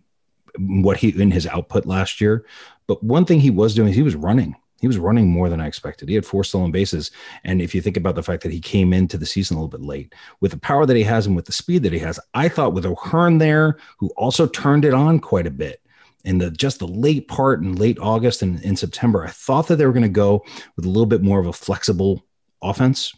what 0.58 0.96
he 0.96 1.10
in 1.22 1.32
his 1.32 1.48
output 1.48 1.86
last 1.86 2.22
year. 2.22 2.46
But 2.88 3.04
one 3.04 3.26
thing 3.26 3.42
he 3.42 3.52
was 3.52 3.76
doing 3.76 3.90
is 3.90 3.96
he 3.96 4.04
was 4.04 4.16
running. 4.16 4.56
He 4.82 4.88
was 4.88 4.98
running 4.98 5.30
more 5.30 5.50
than 5.50 5.62
I 5.62 5.68
expected. 5.68 6.10
He 6.10 6.16
had 6.16 6.26
four 6.26 6.44
stolen 6.44 6.72
bases. 6.72 7.12
And 7.44 7.62
if 7.62 7.74
you 7.74 7.82
think 7.82 7.98
about 7.98 8.16
the 8.16 8.24
fact 8.24 8.44
that 8.44 8.52
he 8.52 8.60
came 8.60 8.94
into 8.94 9.18
the 9.18 9.26
season 9.26 9.56
a 9.56 9.60
little 9.60 9.80
bit 9.80 9.86
late, 9.86 10.14
with 10.42 10.52
the 10.52 10.60
power 10.60 10.86
that 10.86 10.98
he 10.98 11.04
has 11.04 11.26
and 11.26 11.36
with 11.36 11.46
the 11.46 11.52
speed 11.52 11.84
that 11.84 11.94
he 11.94 12.00
has, 12.00 12.20
I 12.34 12.50
thought 12.50 12.74
with 12.74 12.86
O'Hearn 12.86 13.38
there, 13.38 13.78
who 13.98 14.10
also 14.18 14.48
turned 14.48 14.86
it 14.86 14.94
on 14.94 15.20
quite 15.20 15.48
a 15.48 15.52
bit 15.52 15.82
in 16.26 16.40
the 16.40 16.52
just 16.52 16.80
the 16.80 16.88
late 16.88 17.28
part 17.28 17.62
in 17.62 17.76
late 17.76 18.00
August 18.00 18.42
and 18.42 18.60
in 18.62 18.76
September, 18.76 19.24
I 19.24 19.30
thought 19.30 19.68
that 19.68 19.78
they 19.78 19.86
were 19.86 19.94
going 19.94 20.04
to 20.04 20.10
go 20.10 20.44
with 20.76 20.86
a 20.86 20.90
little 20.90 21.06
bit 21.06 21.22
more 21.22 21.40
of 21.40 21.48
a 21.48 21.54
flexible 21.54 22.26
offense. 22.62 23.14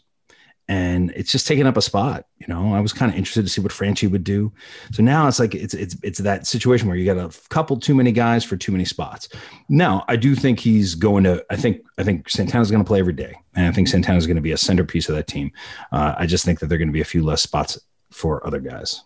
And 0.70 1.12
it's 1.16 1.32
just 1.32 1.48
taking 1.48 1.66
up 1.66 1.78
a 1.78 1.82
spot. 1.82 2.26
You 2.40 2.48
know, 2.48 2.74
I 2.74 2.82
was 2.82 2.92
kind 2.92 3.10
of 3.10 3.18
interested 3.18 3.44
to 3.44 3.50
see 3.50 3.62
what 3.62 3.72
Franchy 3.72 4.12
would 4.12 4.26
do. 4.26 4.52
So 4.92 5.02
now 5.02 5.28
it's 5.28 5.40
like 5.40 5.56
it's 5.56 5.74
it's 5.74 5.96
it's 6.04 6.20
that 6.20 6.46
situation 6.46 6.88
where 6.88 6.98
you 6.98 7.06
got 7.06 7.18
a 7.18 7.38
couple 7.50 7.80
too 7.80 7.96
many 7.96 8.12
guys 8.12 8.44
for 8.44 8.58
too 8.58 8.74
many 8.74 8.84
spots. 8.84 9.30
Now, 9.70 10.04
I 10.10 10.18
do 10.18 10.36
think 10.36 10.60
he's 10.60 10.94
going 10.94 11.24
to. 11.24 11.46
I 11.50 11.56
think 11.56 11.86
I 11.98 12.04
think 12.04 12.30
Santana's 12.30 12.70
going 12.70 12.84
to 12.84 12.88
play 12.88 13.00
every 13.00 13.14
day, 13.14 13.34
and 13.56 13.66
I 13.66 13.72
think 13.72 13.88
Santana's 13.88 14.28
going 14.28 14.36
to 14.36 14.42
be 14.42 14.52
a 14.52 14.58
centerpiece 14.58 15.08
of 15.08 15.16
that 15.16 15.28
team. 15.28 15.52
Uh, 15.92 16.16
I 16.18 16.26
just 16.26 16.44
think 16.44 16.60
that 16.60 16.68
they're 16.68 16.78
going 16.78 16.90
to 16.90 16.94
be 16.94 17.02
a 17.02 17.06
few 17.06 17.24
less 17.24 17.42
spots 17.42 17.80
for 18.12 18.46
other 18.46 18.60
guys. 18.60 19.04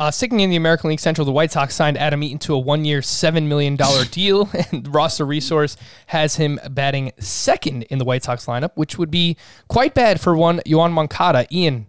Uh, 0.00 0.10
sticking 0.10 0.40
in 0.40 0.48
the 0.48 0.56
American 0.56 0.88
League 0.88 0.98
Central, 0.98 1.26
the 1.26 1.30
White 1.30 1.52
Sox 1.52 1.74
signed 1.74 1.98
Adam 1.98 2.22
Eaton 2.22 2.38
to 2.38 2.54
a 2.54 2.58
one-year, 2.58 3.02
seven 3.02 3.50
million 3.50 3.76
dollar 3.76 4.04
deal, 4.10 4.48
and 4.72 4.92
roster 4.94 5.26
resource 5.26 5.76
has 6.06 6.36
him 6.36 6.58
batting 6.70 7.12
second 7.18 7.82
in 7.82 7.98
the 7.98 8.06
White 8.06 8.24
Sox 8.24 8.46
lineup, 8.46 8.70
which 8.76 8.96
would 8.96 9.10
be 9.10 9.36
quite 9.68 9.92
bad 9.92 10.18
for 10.18 10.34
one 10.34 10.60
Yoan 10.60 10.92
Moncada. 10.92 11.46
Ian, 11.54 11.86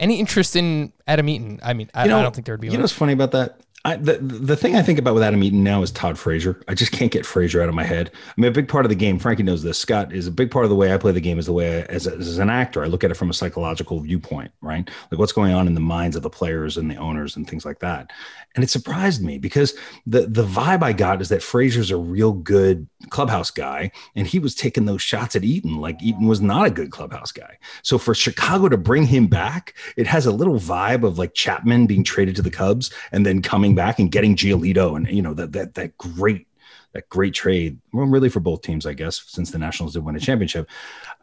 any 0.00 0.18
interest 0.18 0.56
in 0.56 0.92
Adam 1.06 1.28
Eaton? 1.28 1.60
I 1.62 1.72
mean, 1.72 1.88
I, 1.94 2.02
You 2.02 2.10
know, 2.10 2.18
I 2.18 2.22
don't 2.22 2.34
think 2.34 2.46
there 2.46 2.54
would 2.54 2.60
be. 2.60 2.66
You 2.66 2.78
know 2.78 2.80
what's 2.80 2.92
funny 2.92 3.12
about 3.12 3.30
that? 3.30 3.60
I, 3.84 3.96
the 3.96 4.18
the 4.18 4.56
thing 4.56 4.76
I 4.76 4.82
think 4.82 5.00
about 5.00 5.14
with 5.14 5.24
Adam 5.24 5.42
Eaton 5.42 5.64
now 5.64 5.82
is 5.82 5.90
Todd 5.90 6.16
Frazier. 6.16 6.60
I 6.68 6.74
just 6.74 6.92
can't 6.92 7.10
get 7.10 7.26
Frazier 7.26 7.60
out 7.60 7.68
of 7.68 7.74
my 7.74 7.82
head. 7.82 8.12
I 8.14 8.40
mean, 8.40 8.48
a 8.48 8.54
big 8.54 8.68
part 8.68 8.84
of 8.84 8.90
the 8.90 8.94
game. 8.94 9.18
Frankie 9.18 9.42
knows 9.42 9.64
this. 9.64 9.76
Scott 9.76 10.12
is 10.12 10.28
a 10.28 10.30
big 10.30 10.52
part 10.52 10.64
of 10.64 10.68
the 10.68 10.76
way 10.76 10.94
I 10.94 10.98
play 10.98 11.10
the 11.10 11.20
game. 11.20 11.38
Is 11.38 11.46
the 11.46 11.52
way 11.52 11.80
I, 11.80 11.84
as, 11.86 12.06
as 12.06 12.38
an 12.38 12.48
actor, 12.48 12.84
I 12.84 12.86
look 12.86 13.02
at 13.02 13.10
it 13.10 13.16
from 13.16 13.28
a 13.28 13.34
psychological 13.34 13.98
viewpoint, 13.98 14.52
right? 14.60 14.88
Like 15.10 15.18
what's 15.18 15.32
going 15.32 15.52
on 15.52 15.66
in 15.66 15.74
the 15.74 15.80
minds 15.80 16.14
of 16.14 16.22
the 16.22 16.30
players 16.30 16.76
and 16.76 16.88
the 16.88 16.96
owners 16.96 17.36
and 17.36 17.48
things 17.48 17.64
like 17.64 17.80
that. 17.80 18.12
And 18.54 18.62
it 18.62 18.70
surprised 18.70 19.22
me 19.22 19.38
because 19.38 19.74
the 20.06 20.26
the 20.26 20.44
vibe 20.44 20.82
I 20.84 20.92
got 20.92 21.20
is 21.20 21.28
that 21.30 21.42
Frazier's 21.42 21.90
a 21.90 21.96
real 21.96 22.32
good 22.32 22.86
clubhouse 23.10 23.50
guy, 23.50 23.90
and 24.14 24.28
he 24.28 24.38
was 24.38 24.54
taking 24.54 24.84
those 24.84 25.02
shots 25.02 25.34
at 25.34 25.42
Eaton 25.42 25.78
like 25.78 26.00
Eaton 26.00 26.28
was 26.28 26.40
not 26.40 26.66
a 26.66 26.70
good 26.70 26.92
clubhouse 26.92 27.32
guy. 27.32 27.58
So 27.82 27.98
for 27.98 28.14
Chicago 28.14 28.68
to 28.68 28.76
bring 28.76 29.06
him 29.06 29.26
back, 29.26 29.74
it 29.96 30.06
has 30.06 30.26
a 30.26 30.32
little 30.32 30.58
vibe 30.58 31.04
of 31.04 31.18
like 31.18 31.34
Chapman 31.34 31.86
being 31.86 32.04
traded 32.04 32.36
to 32.36 32.42
the 32.42 32.50
Cubs 32.50 32.92
and 33.10 33.26
then 33.26 33.42
coming 33.42 33.71
back 33.74 33.98
and 33.98 34.10
getting 34.10 34.36
Giolito 34.36 34.96
and 34.96 35.08
you 35.08 35.22
know 35.22 35.34
that 35.34 35.52
that 35.52 35.74
that 35.74 35.96
great 35.98 36.46
that 36.92 37.08
great 37.08 37.34
trade. 37.34 37.78
Well, 37.92 38.06
really 38.06 38.28
for 38.28 38.40
both 38.40 38.62
teams, 38.62 38.84
I 38.84 38.92
guess, 38.92 39.24
since 39.26 39.50
the 39.50 39.58
Nationals 39.58 39.94
did 39.94 40.04
win 40.04 40.16
a 40.16 40.20
championship. 40.20 40.68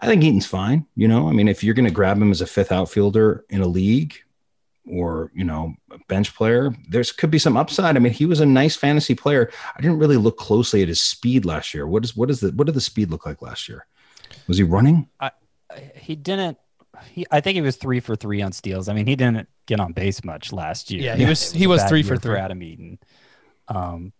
I 0.02 0.08
think 0.08 0.24
Eaton's 0.24 0.46
fine. 0.46 0.86
You 0.96 1.08
know, 1.08 1.30
I 1.30 1.32
mean, 1.32 1.48
if 1.48 1.64
you're 1.64 1.76
going 1.76 1.88
to 1.88 1.94
grab 1.94 2.18
him 2.18 2.32
as 2.32 2.42
a 2.42 2.48
fifth 2.48 2.72
outfielder 2.72 3.46
in 3.50 3.62
a 3.62 3.68
league 3.68 4.16
or 4.90 5.30
you 5.36 5.44
know 5.44 5.76
a 5.92 6.00
bench 6.08 6.34
player 6.34 6.74
there's 6.90 7.12
could 7.12 7.30
be 7.30 7.38
some 7.38 7.56
upside 7.56 7.96
i 7.96 8.00
mean 8.00 8.14
he 8.14 8.26
was 8.26 8.40
a 8.40 8.46
nice 8.46 8.76
fantasy 8.76 9.14
player 9.14 9.52
i 9.76 9.82
didn't 9.82 10.00
really 10.00 10.18
look 10.18 10.38
closely 10.38 10.82
at 10.82 10.88
his 10.88 11.00
speed 11.00 11.46
last 11.46 11.76
year 11.76 11.86
what 11.86 12.04
is 12.04 12.16
what 12.16 12.32
is 12.32 12.40
the 12.40 12.50
what 12.54 12.66
did 12.66 12.74
the 12.74 12.82
speed 12.82 13.12
look 13.12 13.24
like 13.24 13.40
last 13.42 13.70
year 13.70 13.86
was 14.48 14.58
he 14.58 14.64
running 14.64 15.08
He 15.96 16.16
didn't. 16.16 16.58
He, 17.14 17.26
I 17.32 17.42
think 17.42 17.56
he 17.56 17.62
was 17.62 17.76
three 17.76 18.00
for 18.00 18.16
three 18.16 18.42
on 18.42 18.52
steals. 18.52 18.90
I 18.90 18.94
mean, 18.94 19.08
he 19.08 19.16
didn't 19.16 19.48
get 19.66 19.80
on 19.80 19.94
base 19.94 20.24
much 20.24 20.52
last 20.54 20.92
year. 20.92 21.02
Yeah, 21.02 21.16
he 21.16 21.26
was- 21.26 21.52
he 21.54 21.66
a 21.66 21.70
was 21.70 21.84
three 21.86 22.04
for 22.04 22.14
year 22.14 22.20
three. 22.20 22.38
Adam 22.38 22.62
Eaton. 22.64 23.00
Um, 23.68 24.14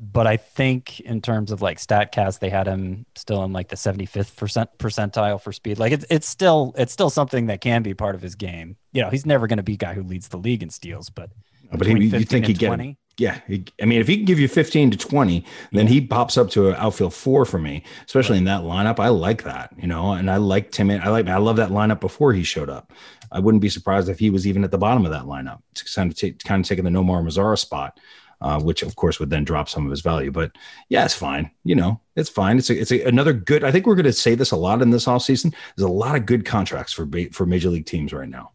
but 0.00 0.26
I 0.26 0.36
think 0.36 1.00
in 1.00 1.20
terms 1.20 1.52
of 1.52 1.62
like 1.62 1.78
Statcast, 1.78 2.40
they 2.40 2.50
had 2.50 2.66
him 2.66 3.06
still 3.14 3.44
in 3.44 3.52
like 3.52 3.68
the 3.68 3.76
75th 3.76 4.36
percent 4.36 4.70
percentile 4.78 5.40
for 5.40 5.52
speed. 5.52 5.78
Like 5.78 5.92
it's 5.92 6.04
it's 6.10 6.28
still 6.28 6.74
it's 6.76 6.92
still 6.92 7.10
something 7.10 7.46
that 7.46 7.60
can 7.60 7.82
be 7.82 7.94
part 7.94 8.14
of 8.14 8.20
his 8.20 8.34
game. 8.34 8.76
You 8.92 9.02
know, 9.02 9.10
he's 9.10 9.24
never 9.24 9.46
going 9.46 9.58
to 9.58 9.62
be 9.62 9.74
a 9.74 9.78
guy 9.78 9.94
who 9.94 10.02
leads 10.02 10.28
the 10.28 10.36
league 10.36 10.62
in 10.62 10.70
steals, 10.70 11.10
but 11.10 11.30
but 11.72 11.86
he, 11.86 11.94
you 11.94 12.24
think 12.24 12.46
he'd 12.46 12.58
get 12.58 12.66
20? 12.68 12.88
him. 12.88 12.96
Yeah 13.18 13.40
he, 13.46 13.64
i 13.80 13.84
mean 13.84 14.00
if 14.00 14.08
he 14.08 14.16
can 14.16 14.24
give 14.24 14.38
you 14.38 14.48
15 14.48 14.90
to 14.92 14.96
20 14.96 15.44
then 15.72 15.86
he 15.86 16.00
pops 16.00 16.36
up 16.36 16.50
to 16.50 16.68
an 16.68 16.74
outfield 16.76 17.14
four 17.14 17.44
for 17.44 17.58
me 17.58 17.82
especially 18.06 18.38
in 18.38 18.44
that 18.44 18.62
lineup 18.62 18.98
i 18.98 19.08
like 19.08 19.42
that 19.44 19.72
you 19.76 19.86
know 19.86 20.12
and 20.12 20.30
i 20.30 20.36
like 20.36 20.70
tim 20.70 20.90
i 20.90 21.08
like 21.08 21.28
i 21.28 21.36
love 21.36 21.56
that 21.56 21.70
lineup 21.70 22.00
before 22.00 22.32
he 22.32 22.42
showed 22.42 22.68
up 22.68 22.92
i 23.32 23.38
wouldn't 23.38 23.62
be 23.62 23.68
surprised 23.68 24.08
if 24.08 24.18
he 24.18 24.30
was 24.30 24.46
even 24.46 24.64
at 24.64 24.70
the 24.70 24.78
bottom 24.78 25.04
of 25.04 25.12
that 25.12 25.24
lineup 25.24 25.60
it's 25.72 25.94
kind 25.94 26.10
of, 26.10 26.18
ta- 26.18 26.36
kind 26.44 26.64
of 26.64 26.68
taking 26.68 26.84
the 26.84 26.90
nomar 26.90 27.22
mazara 27.22 27.58
spot 27.58 27.98
uh, 28.40 28.60
which 28.60 28.82
of 28.82 28.94
course 28.96 29.18
would 29.18 29.30
then 29.30 29.42
drop 29.42 29.70
some 29.70 29.86
of 29.86 29.90
his 29.90 30.02
value. 30.02 30.30
But 30.30 30.52
yeah, 30.90 31.04
it's 31.04 31.14
fine. 31.14 31.50
You 31.64 31.74
know, 31.74 32.00
it's 32.14 32.28
fine. 32.28 32.58
It's 32.58 32.68
a, 32.68 32.78
it's 32.78 32.92
a, 32.92 33.02
another 33.02 33.32
good. 33.32 33.64
I 33.64 33.72
think 33.72 33.86
we're 33.86 33.94
going 33.94 34.04
to 34.04 34.12
say 34.12 34.34
this 34.34 34.50
a 34.50 34.56
lot 34.56 34.82
in 34.82 34.90
this 34.90 35.06
offseason. 35.06 35.54
There's 35.76 35.88
a 35.88 35.92
lot 35.92 36.14
of 36.14 36.26
good 36.26 36.44
contracts 36.44 36.92
for 36.92 37.08
for 37.32 37.46
major 37.46 37.70
league 37.70 37.86
teams 37.86 38.12
right 38.12 38.28
now. 38.28 38.52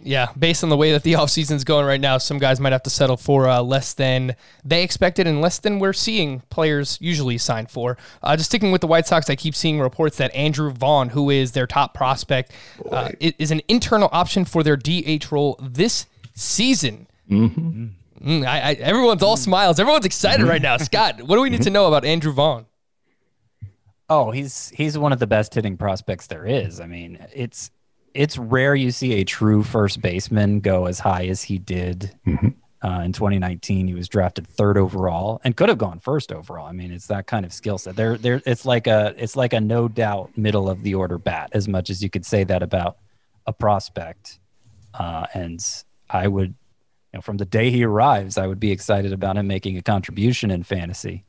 Yeah, 0.00 0.28
based 0.38 0.62
on 0.62 0.70
the 0.70 0.76
way 0.76 0.92
that 0.92 1.02
the 1.02 1.12
offseason's 1.14 1.64
going 1.64 1.84
right 1.84 2.00
now, 2.00 2.18
some 2.18 2.38
guys 2.38 2.60
might 2.60 2.72
have 2.72 2.82
to 2.84 2.90
settle 2.90 3.16
for 3.16 3.48
uh, 3.48 3.60
less 3.62 3.94
than 3.94 4.36
they 4.64 4.82
expected 4.82 5.26
and 5.26 5.40
less 5.40 5.58
than 5.58 5.78
we're 5.78 5.92
seeing 5.92 6.40
players 6.50 6.98
usually 7.00 7.38
sign 7.38 7.66
for. 7.66 7.96
Uh, 8.22 8.36
just 8.36 8.48
sticking 8.48 8.70
with 8.70 8.80
the 8.80 8.86
White 8.86 9.06
Sox, 9.06 9.28
I 9.28 9.36
keep 9.36 9.54
seeing 9.54 9.80
reports 9.80 10.16
that 10.18 10.34
Andrew 10.34 10.70
Vaughn, 10.70 11.10
who 11.10 11.30
is 11.30 11.52
their 11.52 11.66
top 11.66 11.94
prospect, 11.94 12.52
uh, 12.90 13.10
is 13.20 13.50
an 13.50 13.60
internal 13.68 14.08
option 14.12 14.44
for 14.44 14.62
their 14.62 14.76
DH 14.76 15.32
role 15.32 15.58
this 15.60 16.06
season. 16.34 17.08
Mm, 17.28 18.46
I, 18.46 18.60
I, 18.60 18.72
everyone's 18.74 19.22
all 19.22 19.36
smiles. 19.36 19.78
Everyone's 19.78 20.06
excited 20.06 20.46
right 20.46 20.62
now. 20.62 20.76
Scott, 20.76 21.22
what 21.22 21.36
do 21.36 21.42
we 21.42 21.50
need 21.50 21.62
to 21.62 21.70
know 21.70 21.86
about 21.86 22.04
Andrew 22.04 22.32
Vaughn? 22.32 22.66
Oh, 24.10 24.30
he's 24.30 24.70
he's 24.70 24.96
one 24.96 25.12
of 25.12 25.18
the 25.18 25.26
best 25.26 25.54
hitting 25.54 25.76
prospects 25.76 26.28
there 26.28 26.46
is. 26.46 26.80
I 26.80 26.86
mean, 26.86 27.18
it's 27.34 27.70
it's 28.18 28.36
rare 28.36 28.74
you 28.74 28.90
see 28.90 29.12
a 29.14 29.24
true 29.24 29.62
first 29.62 30.02
baseman 30.02 30.58
go 30.58 30.86
as 30.86 30.98
high 30.98 31.26
as 31.26 31.40
he 31.40 31.56
did 31.56 32.12
uh, 32.26 33.02
in 33.04 33.12
2019. 33.12 33.86
He 33.86 33.94
was 33.94 34.08
drafted 34.08 34.44
third 34.44 34.76
overall 34.76 35.40
and 35.44 35.56
could 35.56 35.68
have 35.68 35.78
gone 35.78 36.00
first 36.00 36.32
overall. 36.32 36.66
I 36.66 36.72
mean, 36.72 36.90
it's 36.90 37.06
that 37.06 37.28
kind 37.28 37.46
of 37.46 37.52
skill 37.52 37.78
set. 37.78 37.94
There, 37.94 38.18
there. 38.18 38.42
It's 38.44 38.66
like 38.66 38.88
a 38.88 39.14
it's 39.16 39.36
like 39.36 39.52
a 39.52 39.60
no 39.60 39.86
doubt 39.86 40.36
middle 40.36 40.68
of 40.68 40.82
the 40.82 40.96
order 40.96 41.16
bat. 41.16 41.50
As 41.52 41.68
much 41.68 41.90
as 41.90 42.02
you 42.02 42.10
could 42.10 42.26
say 42.26 42.42
that 42.42 42.60
about 42.60 42.98
a 43.46 43.52
prospect, 43.52 44.40
uh, 44.94 45.26
and 45.32 45.64
I 46.10 46.26
would, 46.26 46.48
you 47.12 47.18
know, 47.18 47.20
from 47.20 47.36
the 47.36 47.44
day 47.44 47.70
he 47.70 47.84
arrives, 47.84 48.36
I 48.36 48.48
would 48.48 48.58
be 48.58 48.72
excited 48.72 49.12
about 49.12 49.36
him 49.36 49.46
making 49.46 49.78
a 49.78 49.82
contribution 49.82 50.50
in 50.50 50.64
fantasy. 50.64 51.24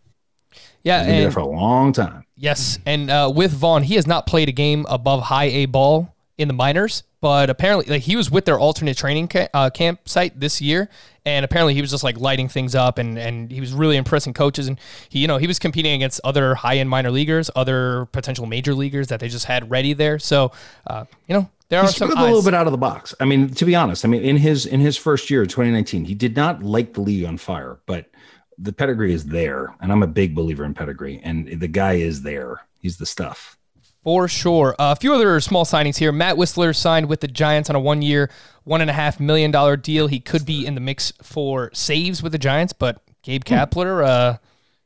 Yeah, 0.84 1.01
He's 1.01 1.05
been 1.05 1.15
there 1.17 1.25
and 1.25 1.34
for 1.36 1.41
a 1.41 1.46
long 1.46 1.93
time. 1.93 2.25
Yes, 2.36 2.79
and 2.88 3.12
uh, 3.12 3.31
with 3.34 3.51
Vaughn, 3.51 3.84
he 3.84 3.93
has 3.93 4.08
not 4.08 4.25
played 4.25 4.50
a 4.50 4.51
game 4.51 4.88
above 4.89 5.22
high 5.22 5.50
A 5.50 5.67
ball 5.67 6.15
in 6.39 6.48
the 6.48 6.53
minors, 6.53 7.03
but 7.19 7.50
apparently 7.50 7.86
like 7.91 8.01
he 8.01 8.15
was 8.15 8.31
with 8.31 8.46
their 8.46 8.58
alternate 8.58 8.96
training 8.96 9.27
ca- 9.27 9.50
uh, 9.53 9.69
campsite 9.69 10.39
this 10.39 10.62
year, 10.62 10.89
and 11.25 11.43
apparently 11.43 11.74
he 11.74 11.81
was 11.81 11.91
just 11.91 12.03
like 12.03 12.17
lighting 12.17 12.48
things 12.48 12.74
up, 12.74 12.98
and 12.98 13.19
and 13.19 13.51
he 13.51 13.60
was 13.60 13.74
really 13.74 13.98
impressing 13.98 14.34
coaches, 14.34 14.67
and 14.67 14.79
he 15.10 15.19
you 15.19 15.27
know 15.27 15.38
he 15.38 15.46
was 15.46 15.60
competing 15.60 15.93
against 15.93 16.22
other 16.24 16.55
high 16.55 16.77
end 16.77 16.89
minor 16.89 17.12
leaguers, 17.12 17.51
other 17.58 18.05
potential 18.13 18.46
major 18.46 18.74
leaguers 18.74 19.10
that 19.10 19.19
they 19.19 19.27
just 19.27 19.46
had 19.46 19.69
ready 19.69 19.91
there. 19.91 20.17
So 20.17 20.53
uh, 20.88 21.03
you 21.27 21.36
know 21.36 21.50
there 21.67 21.81
are 21.81 21.88
some 21.89 22.17
a 22.17 22.24
little 22.24 22.41
bit 22.41 22.53
out 22.53 22.67
of 22.67 22.72
the 22.72 22.77
box. 22.77 23.13
I 23.19 23.25
mean, 23.25 23.50
to 23.50 23.65
be 23.65 23.75
honest, 23.75 24.05
I 24.05 24.08
mean, 24.08 24.24
in 24.24 24.38
his 24.38 24.65
in 24.65 24.79
his 24.79 24.96
first 24.96 25.29
year, 25.29 25.46
2019, 25.46 26.05
he 26.05 26.15
did 26.15 26.38
not 26.38 26.63
light 26.63 26.93
the 26.93 27.01
league 27.01 27.25
on 27.25 27.38
fire, 27.38 27.79
but 27.86 28.10
the 28.58 28.72
pedigree 28.72 29.13
is 29.13 29.25
there, 29.25 29.75
and 29.81 29.91
I'm 29.91 30.03
a 30.03 30.08
big 30.08 30.34
believer 30.34 30.63
in 30.63 30.74
pedigree, 30.74 31.19
and 31.22 31.60
the 31.60 31.67
guy 31.67 31.96
is 31.96 32.22
there. 32.22 32.62
He's 32.79 32.96
the 32.96 33.05
stuff. 33.05 33.58
For 34.03 34.27
sure. 34.27 34.75
Uh, 34.79 34.94
a 34.94 34.96
few 34.96 35.13
other 35.13 35.39
small 35.41 35.65
signings 35.65 35.98
here. 35.98 36.12
Matt 36.12 36.38
Wisler 36.38 36.75
signed 36.75 37.10
with 37.10 37.20
the 37.20 37.27
Giants 37.27 37.70
on 37.70 37.75
a 37.75 37.79
one 37.79 38.01
year, 38.01 38.29
$1.5 38.65 39.20
million 39.20 39.51
deal. 39.82 40.08
He 40.08 40.20
could 40.20 40.46
be 40.46 40.65
in 40.65 40.75
the 40.75 40.82
mix 40.82 41.12
for 41.22 41.70
saves 41.74 42.24
with 42.24 42.32
the 42.32 42.38
Giants, 42.38 42.72
but 42.72 43.01
Gabe 43.24 43.44
Kapler, 43.44 44.06
uh, 44.06 44.38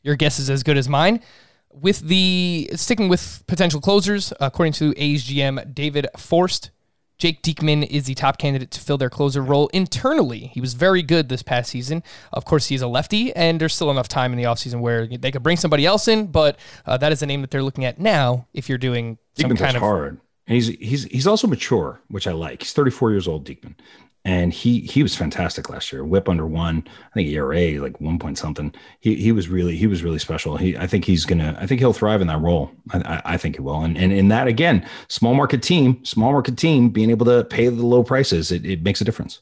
your 0.01 0.15
guess 0.15 0.39
is 0.39 0.49
as 0.49 0.63
good 0.63 0.77
as 0.77 0.89
mine. 0.89 1.21
With 1.71 1.99
the 1.99 2.69
sticking 2.75 3.07
with 3.07 3.43
potential 3.47 3.81
closers, 3.81 4.33
according 4.39 4.73
to 4.73 4.93
A's 4.97 5.23
GM 5.23 5.73
David 5.73 6.07
Forst, 6.17 6.71
Jake 7.23 7.41
Diekman 7.41 7.87
is 7.87 8.03
the 8.03 8.15
top 8.15 8.37
candidate 8.37 8.69
to 8.71 8.81
fill 8.81 8.97
their 8.97 9.09
closer 9.09 9.41
role 9.41 9.69
internally. 9.69 10.51
He 10.53 10.59
was 10.59 10.73
very 10.73 11.01
good 11.01 11.29
this 11.29 11.41
past 11.41 11.71
season. 11.71 12.03
Of 12.33 12.43
course, 12.43 12.67
he's 12.67 12.81
a 12.81 12.87
lefty, 12.87 13.33
and 13.33 13.61
there's 13.61 13.73
still 13.73 13.89
enough 13.89 14.09
time 14.09 14.33
in 14.33 14.37
the 14.37 14.43
offseason 14.43 14.81
where 14.81 15.07
they 15.07 15.31
could 15.31 15.41
bring 15.41 15.55
somebody 15.55 15.85
else 15.85 16.09
in, 16.09 16.27
but 16.27 16.59
uh, 16.85 16.97
that 16.97 17.13
is 17.13 17.21
the 17.21 17.25
name 17.25 17.39
that 17.39 17.49
they're 17.49 17.63
looking 17.63 17.85
at 17.85 17.97
now 17.97 18.45
if 18.53 18.67
you're 18.67 18.77
doing 18.77 19.17
some 19.39 19.51
Diekman 19.51 19.57
kind 19.57 19.77
of. 19.77 19.81
hard. 19.81 20.19
And 20.47 20.55
he's 20.55 20.67
he's 20.67 21.05
he's 21.05 21.25
also 21.25 21.47
mature, 21.47 22.01
which 22.09 22.27
I 22.27 22.33
like. 22.33 22.61
He's 22.61 22.73
34 22.73 23.11
years 23.11 23.25
old, 23.25 23.47
Diekman, 23.47 23.75
and 24.25 24.53
he 24.53 24.81
he 24.81 25.03
was 25.03 25.15
fantastic 25.15 25.69
last 25.69 25.91
year. 25.91 26.05
Whip 26.05 26.29
under 26.29 26.47
one, 26.47 26.83
I 26.87 27.13
think 27.13 27.29
ERA 27.29 27.81
like 27.81 27.99
one 27.99 28.19
point 28.19 28.37
something. 28.37 28.73
He 28.99 29.15
he 29.15 29.31
was 29.31 29.49
really 29.49 29.75
he 29.75 29.87
was 29.87 30.03
really 30.03 30.19
special. 30.19 30.57
He 30.57 30.77
I 30.77 30.87
think 30.87 31.05
he's 31.05 31.25
gonna 31.25 31.57
I 31.59 31.67
think 31.67 31.79
he'll 31.79 31.93
thrive 31.93 32.21
in 32.21 32.27
that 32.27 32.41
role. 32.41 32.71
I, 32.91 32.99
I, 32.99 33.21
I 33.33 33.37
think 33.37 33.55
he 33.55 33.61
will. 33.61 33.81
And 33.81 33.97
and 33.97 34.13
in 34.13 34.29
that 34.29 34.47
again, 34.47 34.87
small 35.09 35.33
market 35.33 35.61
team, 35.61 36.03
small 36.05 36.31
market 36.31 36.57
team, 36.57 36.89
being 36.89 37.09
able 37.09 37.25
to 37.25 37.43
pay 37.43 37.67
the 37.67 37.85
low 37.85 38.03
prices, 38.03 38.51
it, 38.51 38.65
it 38.65 38.83
makes 38.83 39.01
a 39.01 39.05
difference. 39.05 39.41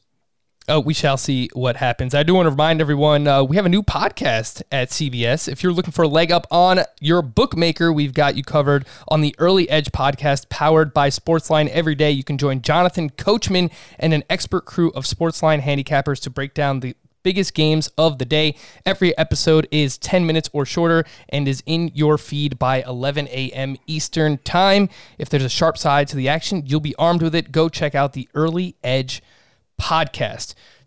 Oh, 0.68 0.78
we 0.78 0.94
shall 0.94 1.16
see 1.16 1.50
what 1.54 1.76
happens. 1.76 2.14
I 2.14 2.22
do 2.22 2.34
want 2.34 2.46
to 2.46 2.50
remind 2.50 2.80
everyone 2.80 3.26
uh, 3.26 3.42
we 3.42 3.56
have 3.56 3.66
a 3.66 3.68
new 3.68 3.82
podcast 3.82 4.62
at 4.70 4.90
CBS. 4.90 5.48
If 5.48 5.60
you're 5.64 5.72
looking 5.72 5.90
for 5.90 6.02
a 6.02 6.08
leg 6.08 6.30
up 6.30 6.46
on 6.52 6.82
your 7.00 7.20
bookmaker, 7.20 7.92
we've 7.92 8.14
got 8.14 8.36
you 8.36 8.44
covered 8.44 8.86
on 9.08 9.22
the 9.22 9.34
Early 9.38 9.68
Edge 9.68 9.90
podcast 9.90 10.48
powered 10.50 10.94
by 10.94 11.08
Sportsline. 11.08 11.68
Every 11.70 11.96
day, 11.96 12.12
you 12.12 12.22
can 12.22 12.38
join 12.38 12.62
Jonathan 12.62 13.10
Coachman 13.10 13.72
and 13.98 14.14
an 14.14 14.22
expert 14.30 14.64
crew 14.64 14.92
of 14.92 15.04
Sportsline 15.04 15.62
handicappers 15.62 16.20
to 16.20 16.30
break 16.30 16.54
down 16.54 16.78
the 16.78 16.94
biggest 17.24 17.54
games 17.54 17.88
of 17.98 18.18
the 18.18 18.24
day. 18.24 18.54
Every 18.86 19.18
episode 19.18 19.66
is 19.72 19.98
10 19.98 20.24
minutes 20.26 20.48
or 20.52 20.64
shorter 20.64 21.04
and 21.28 21.48
is 21.48 21.64
in 21.66 21.90
your 21.92 22.18
feed 22.18 22.56
by 22.60 22.82
11 22.82 23.26
a.m. 23.28 23.76
Eastern 23.88 24.38
Time. 24.38 24.88
If 25.18 25.28
there's 25.28 25.44
a 25.44 25.48
sharp 25.48 25.76
side 25.76 26.06
to 26.08 26.16
the 26.16 26.28
action, 26.28 26.62
you'll 26.66 26.78
be 26.78 26.94
armed 27.00 27.22
with 27.22 27.34
it. 27.34 27.50
Go 27.50 27.68
check 27.68 27.96
out 27.96 28.12
the 28.12 28.28
Early 28.32 28.76
Edge 28.84 29.20
podcast. 29.20 29.41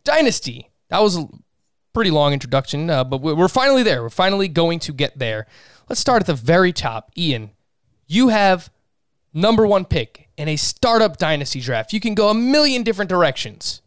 Dynasty. 0.03 0.69
That 0.89 1.01
was 1.01 1.17
a 1.17 1.27
pretty 1.93 2.11
long 2.11 2.33
introduction, 2.33 2.89
uh, 2.89 3.03
but 3.03 3.21
we- 3.21 3.33
we're 3.33 3.47
finally 3.47 3.83
there. 3.83 4.01
We're 4.03 4.09
finally 4.09 4.47
going 4.47 4.79
to 4.79 4.93
get 4.93 5.17
there. 5.17 5.47
Let's 5.89 6.01
start 6.01 6.21
at 6.21 6.27
the 6.27 6.33
very 6.33 6.73
top. 6.73 7.11
Ian, 7.17 7.51
you 8.07 8.29
have 8.29 8.69
number 9.33 9.65
one 9.65 9.85
pick 9.85 10.29
in 10.37 10.47
a 10.47 10.55
startup 10.55 11.17
dynasty 11.17 11.59
draft. 11.61 11.93
You 11.93 11.99
can 11.99 12.15
go 12.15 12.29
a 12.29 12.33
million 12.33 12.83
different 12.83 13.09
directions. 13.09 13.81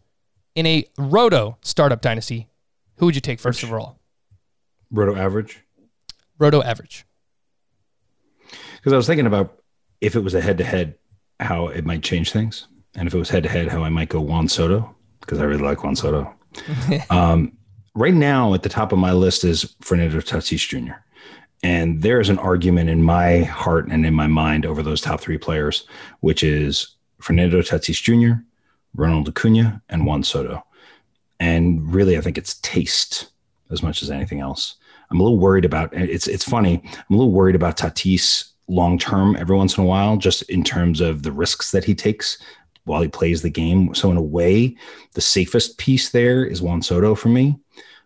In 0.54 0.66
a 0.66 0.84
roto 0.98 1.56
startup 1.62 2.00
dynasty, 2.00 2.48
who 2.96 3.06
would 3.06 3.14
you 3.14 3.20
take 3.20 3.38
first 3.38 3.62
of 3.62 3.72
all? 3.72 4.00
Roto 4.90 5.14
average. 5.14 5.60
Roto 6.38 6.62
average. 6.62 7.04
Because 8.76 8.92
I 8.92 8.96
was 8.96 9.06
thinking 9.06 9.26
about 9.26 9.58
if 10.00 10.16
it 10.16 10.20
was 10.20 10.34
a 10.34 10.40
head 10.40 10.58
to 10.58 10.64
head, 10.64 10.94
how 11.38 11.68
it 11.68 11.84
might 11.84 12.02
change 12.02 12.32
things. 12.32 12.66
And 12.98 13.06
if 13.06 13.14
it 13.14 13.18
was 13.18 13.30
head 13.30 13.44
to 13.44 13.48
head, 13.48 13.68
how 13.68 13.84
I 13.84 13.90
might 13.90 14.08
go 14.08 14.20
Juan 14.20 14.48
Soto, 14.48 14.94
because 15.20 15.38
I 15.38 15.44
really 15.44 15.62
like 15.62 15.84
Juan 15.84 15.94
Soto. 15.94 16.34
um, 17.10 17.52
right 17.94 18.14
now, 18.14 18.54
at 18.54 18.64
the 18.64 18.68
top 18.68 18.92
of 18.92 18.98
my 18.98 19.12
list 19.12 19.44
is 19.44 19.76
Fernando 19.80 20.18
Tatis 20.18 20.66
Jr. 20.66 20.94
And 21.62 22.02
there's 22.02 22.28
an 22.28 22.38
argument 22.38 22.90
in 22.90 23.02
my 23.02 23.42
heart 23.42 23.88
and 23.88 24.04
in 24.04 24.14
my 24.14 24.26
mind 24.26 24.66
over 24.66 24.82
those 24.82 25.00
top 25.00 25.20
three 25.20 25.38
players, 25.38 25.86
which 26.20 26.42
is 26.42 26.96
Fernando 27.20 27.62
Tatis 27.62 28.02
Jr., 28.02 28.40
Ronald 28.94 29.28
Acuna, 29.28 29.80
and 29.88 30.04
Juan 30.04 30.24
Soto. 30.24 30.64
And 31.38 31.94
really, 31.94 32.18
I 32.18 32.20
think 32.20 32.36
it's 32.36 32.54
taste 32.60 33.30
as 33.70 33.82
much 33.82 34.02
as 34.02 34.10
anything 34.10 34.40
else. 34.40 34.76
I'm 35.10 35.20
a 35.20 35.22
little 35.22 35.38
worried 35.38 35.64
about 35.64 35.94
it's 35.94 36.26
it's 36.26 36.44
funny. 36.44 36.82
I'm 36.84 37.14
a 37.14 37.16
little 37.16 37.32
worried 37.32 37.54
about 37.54 37.76
Tatis 37.76 38.50
long 38.68 38.98
term 38.98 39.36
every 39.36 39.56
once 39.56 39.76
in 39.76 39.84
a 39.84 39.86
while, 39.86 40.16
just 40.16 40.42
in 40.42 40.62
terms 40.62 41.00
of 41.00 41.22
the 41.22 41.32
risks 41.32 41.70
that 41.70 41.84
he 41.84 41.94
takes 41.94 42.38
while 42.88 43.02
he 43.02 43.08
plays 43.08 43.42
the 43.42 43.50
game. 43.50 43.94
So 43.94 44.10
in 44.10 44.16
a 44.16 44.22
way, 44.22 44.76
the 45.14 45.20
safest 45.20 45.78
piece 45.78 46.10
there 46.10 46.44
is 46.44 46.60
Juan 46.60 46.82
Soto 46.82 47.14
for 47.14 47.28
me. 47.28 47.56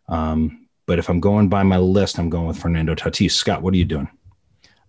Um, 0.09 0.67
but 0.87 0.99
if 0.99 1.09
I'm 1.09 1.21
going 1.21 1.49
by 1.49 1.63
my 1.63 1.79
list, 1.79 2.19
I'm 2.19 2.29
going 2.29 2.47
with 2.47 2.59
Fernando 2.59 2.95
Tatis. 2.95 3.31
Scott, 3.31 3.63
what 3.63 3.73
are 3.73 3.79
you 3.79 3.85
doing? 3.85 4.09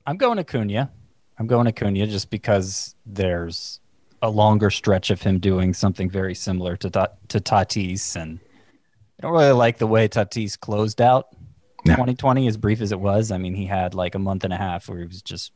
I'm 0.06 0.18
going 0.18 0.40
Acuna. 0.40 0.92
I'm 1.40 1.48
going 1.48 1.68
Acuna 1.68 2.06
just 2.08 2.30
because 2.30 2.96
there's 3.06 3.80
a 4.22 4.30
longer 4.30 4.70
stretch 4.70 5.12
of 5.12 5.22
him 5.22 5.40
doing 5.40 5.74
something 5.74 6.10
very 6.10 6.36
similar 6.36 6.76
to 6.78 6.90
to 6.90 7.40
Tatis, 7.40 8.16
and 8.16 8.40
I 9.20 9.22
don't 9.22 9.34
really 9.34 9.52
like 9.52 9.78
the 9.78 9.88
way 9.88 10.08
Tatis 10.08 10.60
closed 10.60 11.02
out 11.02 11.28
Yeah. 11.86 11.96
2020, 11.96 12.48
as 12.48 12.58
brief 12.58 12.82
as 12.82 12.92
it 12.92 13.00
was. 13.00 13.32
I 13.32 13.38
mean, 13.38 13.54
he 13.54 13.66
had 13.66 13.94
like 13.94 14.16
a 14.16 14.20
month 14.20 14.46
and 14.46 14.54
a 14.54 14.58
half 14.58 14.88
where 14.88 15.00
he 15.00 15.06
was 15.06 15.22
just 15.22 15.52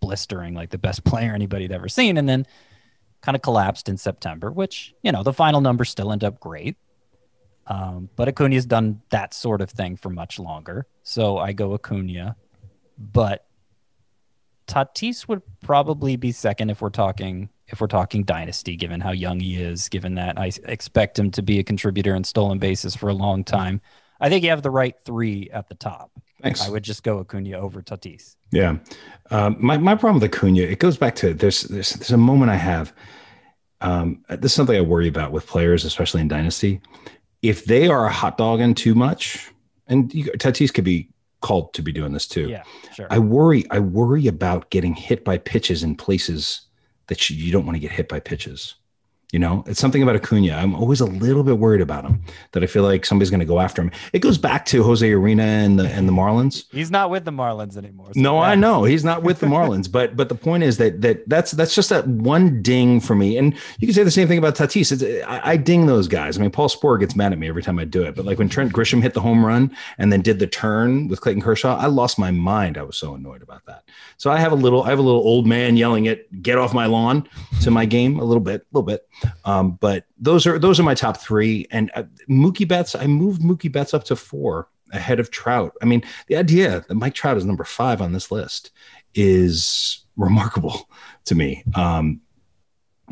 blistering, 0.00 0.54
like 0.54 0.70
the 0.70 0.78
best 0.78 1.04
player 1.04 1.34
anybody 1.34 1.64
had 1.64 1.72
ever 1.72 1.88
seen, 1.88 2.16
and 2.16 2.28
then 2.28 2.46
kind 3.22 3.36
of 3.36 3.42
collapsed 3.42 3.88
in 3.88 3.96
September. 3.96 4.50
Which 4.50 4.94
you 5.02 5.12
know, 5.12 5.22
the 5.22 5.32
final 5.32 5.60
numbers 5.60 5.90
still 5.90 6.12
end 6.12 6.24
up 6.24 6.40
great. 6.40 6.76
Um, 7.68 8.08
but 8.14 8.28
Acuna's 8.28 8.66
done 8.66 9.02
that 9.10 9.34
sort 9.34 9.60
of 9.60 9.70
thing 9.70 9.96
for 9.96 10.08
much 10.08 10.38
longer, 10.38 10.86
so 11.02 11.38
I 11.38 11.52
go 11.52 11.74
Acuna. 11.74 12.36
But 12.96 13.44
Tatis 14.66 15.26
would 15.28 15.42
probably 15.60 16.16
be 16.16 16.32
second 16.32 16.70
if 16.70 16.80
we're 16.80 16.90
talking 16.90 17.50
if 17.68 17.80
we're 17.80 17.88
talking 17.88 18.22
dynasty, 18.22 18.76
given 18.76 19.00
how 19.00 19.10
young 19.10 19.40
he 19.40 19.60
is, 19.60 19.88
given 19.88 20.14
that 20.14 20.38
I 20.38 20.52
expect 20.64 21.18
him 21.18 21.32
to 21.32 21.42
be 21.42 21.58
a 21.58 21.64
contributor 21.64 22.14
in 22.14 22.22
stolen 22.22 22.58
bases 22.58 22.94
for 22.94 23.08
a 23.08 23.14
long 23.14 23.42
time. 23.42 23.80
I 24.20 24.28
think 24.28 24.44
you 24.44 24.50
have 24.50 24.62
the 24.62 24.70
right 24.70 24.94
three 25.04 25.50
at 25.52 25.68
the 25.68 25.74
top. 25.74 26.12
Thanks. 26.42 26.62
I 26.62 26.68
would 26.68 26.82
just 26.82 27.02
go 27.02 27.18
Acuna 27.18 27.58
over 27.58 27.80
Tatis. 27.82 28.36
Yeah. 28.52 28.76
Um, 29.30 29.56
my, 29.58 29.78
my 29.78 29.94
problem 29.94 30.20
with 30.20 30.34
Acuna, 30.34 30.60
it 30.60 30.78
goes 30.78 30.96
back 30.96 31.14
to 31.16 31.32
there's, 31.32 31.62
there's, 31.62 31.90
there's 31.90 32.10
a 32.10 32.18
moment 32.18 32.50
I 32.50 32.56
have. 32.56 32.92
Um, 33.80 34.24
this 34.28 34.52
is 34.52 34.54
something 34.54 34.76
I 34.76 34.80
worry 34.80 35.08
about 35.08 35.32
with 35.32 35.46
players, 35.46 35.84
especially 35.84 36.20
in 36.20 36.28
Dynasty. 36.28 36.80
If 37.42 37.64
they 37.64 37.88
are 37.88 38.08
hot 38.08 38.38
dogging 38.38 38.74
too 38.74 38.94
much, 38.94 39.50
and 39.86 40.12
you, 40.12 40.24
Tatis 40.24 40.72
could 40.72 40.84
be 40.84 41.08
called 41.40 41.72
to 41.74 41.82
be 41.82 41.92
doing 41.92 42.12
this 42.12 42.26
too. 42.26 42.48
Yeah, 42.48 42.64
sure. 42.94 43.06
I 43.10 43.18
worry. 43.18 43.64
I 43.70 43.78
worry 43.78 44.26
about 44.26 44.70
getting 44.70 44.94
hit 44.94 45.24
by 45.24 45.38
pitches 45.38 45.82
in 45.82 45.94
places 45.94 46.62
that 47.06 47.28
you, 47.30 47.36
you 47.36 47.52
don't 47.52 47.64
want 47.64 47.76
to 47.76 47.80
get 47.80 47.92
hit 47.92 48.08
by 48.08 48.20
pitches. 48.20 48.74
You 49.36 49.40
know, 49.40 49.64
it's 49.66 49.78
something 49.78 50.02
about 50.02 50.16
Acuna. 50.16 50.54
I'm 50.54 50.74
always 50.74 50.98
a 50.98 51.04
little 51.04 51.42
bit 51.42 51.58
worried 51.58 51.82
about 51.82 52.06
him. 52.06 52.22
That 52.52 52.62
I 52.62 52.66
feel 52.66 52.84
like 52.84 53.04
somebody's 53.04 53.28
going 53.28 53.40
to 53.40 53.44
go 53.44 53.60
after 53.60 53.82
him. 53.82 53.90
It 54.14 54.20
goes 54.20 54.38
back 54.38 54.64
to 54.64 54.82
Jose 54.82 55.06
Urena 55.06 55.42
and 55.42 55.78
the 55.78 55.86
and 55.88 56.08
the 56.08 56.12
Marlins. 56.12 56.64
He's 56.72 56.90
not 56.90 57.10
with 57.10 57.26
the 57.26 57.32
Marlins 57.32 57.76
anymore. 57.76 58.06
so 58.14 58.18
No, 58.18 58.38
I 58.38 58.54
know 58.54 58.84
he's 58.84 59.04
not 59.04 59.22
with 59.22 59.40
the 59.40 59.46
Marlins, 59.46 59.92
but 59.92 60.16
but 60.16 60.30
the 60.30 60.34
point 60.34 60.62
is 60.62 60.78
that 60.78 61.02
that 61.02 61.28
that's 61.28 61.50
that's 61.50 61.74
just 61.74 61.90
that 61.90 62.06
one 62.08 62.62
ding 62.62 62.98
for 62.98 63.14
me. 63.14 63.36
And 63.36 63.52
you 63.78 63.86
can 63.86 63.94
say 63.94 64.04
the 64.04 64.10
same 64.10 64.26
thing 64.26 64.38
about 64.38 64.54
Tatis. 64.54 64.90
It's, 64.90 65.26
I, 65.26 65.50
I 65.52 65.56
ding 65.58 65.84
those 65.84 66.08
guys. 66.08 66.38
I 66.38 66.40
mean, 66.40 66.50
Paul 66.50 66.70
Sporer 66.70 66.98
gets 66.98 67.14
mad 67.14 67.32
at 67.32 67.38
me 67.38 67.46
every 67.46 67.62
time 67.62 67.78
I 67.78 67.84
do 67.84 68.04
it. 68.04 68.14
But 68.14 68.24
like 68.24 68.38
when 68.38 68.48
Trent 68.48 68.72
Grisham 68.72 69.02
hit 69.02 69.12
the 69.12 69.20
home 69.20 69.44
run 69.44 69.70
and 69.98 70.10
then 70.10 70.22
did 70.22 70.38
the 70.38 70.46
turn 70.46 71.08
with 71.08 71.20
Clayton 71.20 71.42
Kershaw, 71.42 71.76
I 71.76 71.88
lost 71.88 72.18
my 72.18 72.30
mind. 72.30 72.78
I 72.78 72.84
was 72.84 72.96
so 72.96 73.12
annoyed 73.12 73.42
about 73.42 73.66
that. 73.66 73.84
So 74.16 74.30
I 74.30 74.38
have 74.38 74.52
a 74.52 74.56
little 74.56 74.84
I 74.84 74.88
have 74.88 74.98
a 74.98 75.02
little 75.02 75.20
old 75.20 75.46
man 75.46 75.76
yelling 75.76 76.08
at 76.08 76.42
"Get 76.42 76.56
off 76.56 76.72
my 76.72 76.86
lawn" 76.86 77.28
to 77.60 77.70
my 77.70 77.84
game 77.84 78.18
a 78.18 78.24
little 78.24 78.40
bit, 78.40 78.62
a 78.62 78.66
little 78.72 78.86
bit. 78.86 79.06
Um, 79.44 79.72
but 79.80 80.04
those 80.18 80.46
are 80.46 80.58
those 80.58 80.80
are 80.80 80.84
my 80.84 80.94
top 80.94 81.18
three. 81.18 81.66
And 81.70 81.90
uh, 81.94 82.04
Mookie 82.28 82.66
Betts, 82.66 82.94
I 82.94 83.06
moved 83.06 83.42
Mookie 83.42 83.70
Betts 83.70 83.94
up 83.94 84.04
to 84.04 84.16
four 84.16 84.68
ahead 84.92 85.20
of 85.20 85.30
Trout. 85.30 85.72
I 85.82 85.84
mean, 85.84 86.02
the 86.28 86.36
idea 86.36 86.84
that 86.88 86.94
Mike 86.94 87.14
Trout 87.14 87.36
is 87.36 87.44
number 87.44 87.64
five 87.64 88.00
on 88.00 88.12
this 88.12 88.30
list 88.30 88.70
is 89.14 90.04
remarkable 90.16 90.88
to 91.26 91.34
me. 91.34 91.64
Um, 91.74 92.20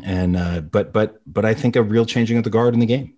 and 0.03 0.35
uh, 0.35 0.61
but 0.61 0.93
but 0.93 1.21
but 1.25 1.45
I 1.45 1.53
think 1.53 1.75
a 1.75 1.83
real 1.83 2.05
changing 2.05 2.37
of 2.37 2.43
the 2.43 2.49
guard 2.49 2.73
in 2.73 2.79
the 2.79 2.85
game. 2.85 3.15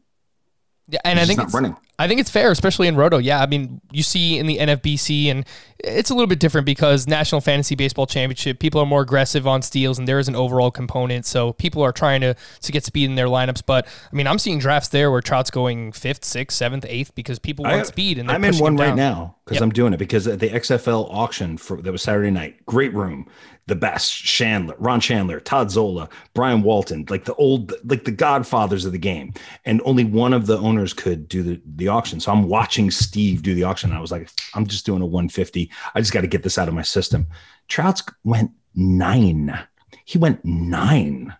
Yeah, 0.90 1.00
and 1.04 1.20
I 1.20 1.26
think 1.26 1.42
it's, 1.42 1.54
running. 1.54 1.76
I 2.00 2.08
think 2.08 2.22
it's 2.22 2.30
fair, 2.30 2.50
especially 2.50 2.88
in 2.88 2.96
Roto. 2.96 3.18
Yeah, 3.18 3.42
I 3.42 3.46
mean, 3.46 3.82
you 3.92 4.04
see 4.04 4.38
in 4.38 4.48
the 4.48 4.58
NFBC, 4.58 5.26
and 5.26 5.46
it's 5.80 6.10
a 6.10 6.14
little 6.14 6.28
bit 6.28 6.40
different 6.40 6.66
because 6.66 7.08
National 7.08 7.42
Fantasy 7.42 7.76
Baseball 7.76 8.06
Championship, 8.06 8.60
people 8.60 8.80
are 8.80 8.86
more 8.86 9.02
aggressive 9.02 9.46
on 9.46 9.62
steals, 9.62 10.00
and 10.00 10.08
there 10.08 10.18
is 10.18 10.30
an 10.30 10.36
overall 10.36 10.72
component. 10.72 11.26
So 11.26 11.52
people 11.54 11.82
are 11.82 11.92
trying 11.92 12.22
to 12.22 12.36
to 12.62 12.72
get 12.72 12.86
speed 12.86 13.10
in 13.10 13.16
their 13.16 13.26
lineups. 13.28 13.64
But 13.66 13.86
I 13.86 14.16
mean, 14.16 14.28
I'm 14.28 14.40
seeing 14.40 14.60
drafts 14.60 14.88
there 14.90 15.12
where 15.12 15.22
Trout's 15.22 15.52
going 15.52 15.92
fifth, 15.92 16.24
sixth, 16.24 16.58
seventh, 16.58 16.86
eighth 16.88 17.14
because 17.16 17.38
people 17.38 17.64
want 17.64 17.76
I- 17.76 17.84
speed, 17.84 18.18
and 18.18 18.30
they're 18.30 18.36
I'm 18.36 18.44
in 18.46 18.58
one 18.58 18.78
right 18.78 18.96
now 18.96 19.36
because 19.44 19.56
Yep. 19.56 19.64
I'm 19.64 19.72
doing 19.72 19.94
it 19.94 19.98
because 19.98 20.26
at 20.28 20.40
the 20.40 20.50
XFL 20.50 21.08
auction 21.14 21.58
for 21.58 21.82
that 21.82 21.92
was 21.92 22.02
Saturday 22.02 22.32
night. 22.32 22.66
Great 22.66 22.94
room, 22.94 23.28
the 23.68 23.76
best. 23.76 24.14
Chandler, 24.14 24.76
Ron 24.80 25.00
Chandler, 25.00 25.40
Todd 25.40 25.70
Zola, 25.70 26.10
Brian 26.34 26.64
Walton, 26.64 27.06
like 27.10 27.26
the 27.26 27.36
old, 27.36 27.74
like 27.86 28.06
the 28.06 28.12
godfathers 28.12 28.86
of 28.86 28.94
the 28.94 28.98
game. 28.98 29.34
And 29.66 29.82
only 29.86 30.04
one 30.04 30.34
of 30.34 30.48
the 30.48 30.58
owners 30.58 30.94
could 30.94 31.28
do 31.28 31.44
the 31.44 31.62
the 31.76 31.90
auction. 31.90 32.20
So 32.20 32.32
I'm 32.32 32.48
watching 32.48 32.90
Steve 32.90 33.44
do 33.44 33.54
the 33.54 33.64
auction. 33.64 33.92
I 33.92 34.00
was 34.00 34.12
like, 34.12 34.30
I'm 34.56 34.66
just 34.66 34.86
doing 34.86 35.02
a 35.02 35.06
150. 35.06 35.70
I 35.94 36.00
just 36.00 36.14
got 36.14 36.22
to 36.22 36.28
get 36.28 36.44
this 36.44 36.58
out 36.58 36.68
of 36.68 36.74
my 36.74 36.82
system. 36.82 37.28
Trout's 37.68 38.04
went 38.24 38.52
nine. 38.74 39.58
He 40.06 40.18
went 40.18 40.44
nine. 40.44 41.36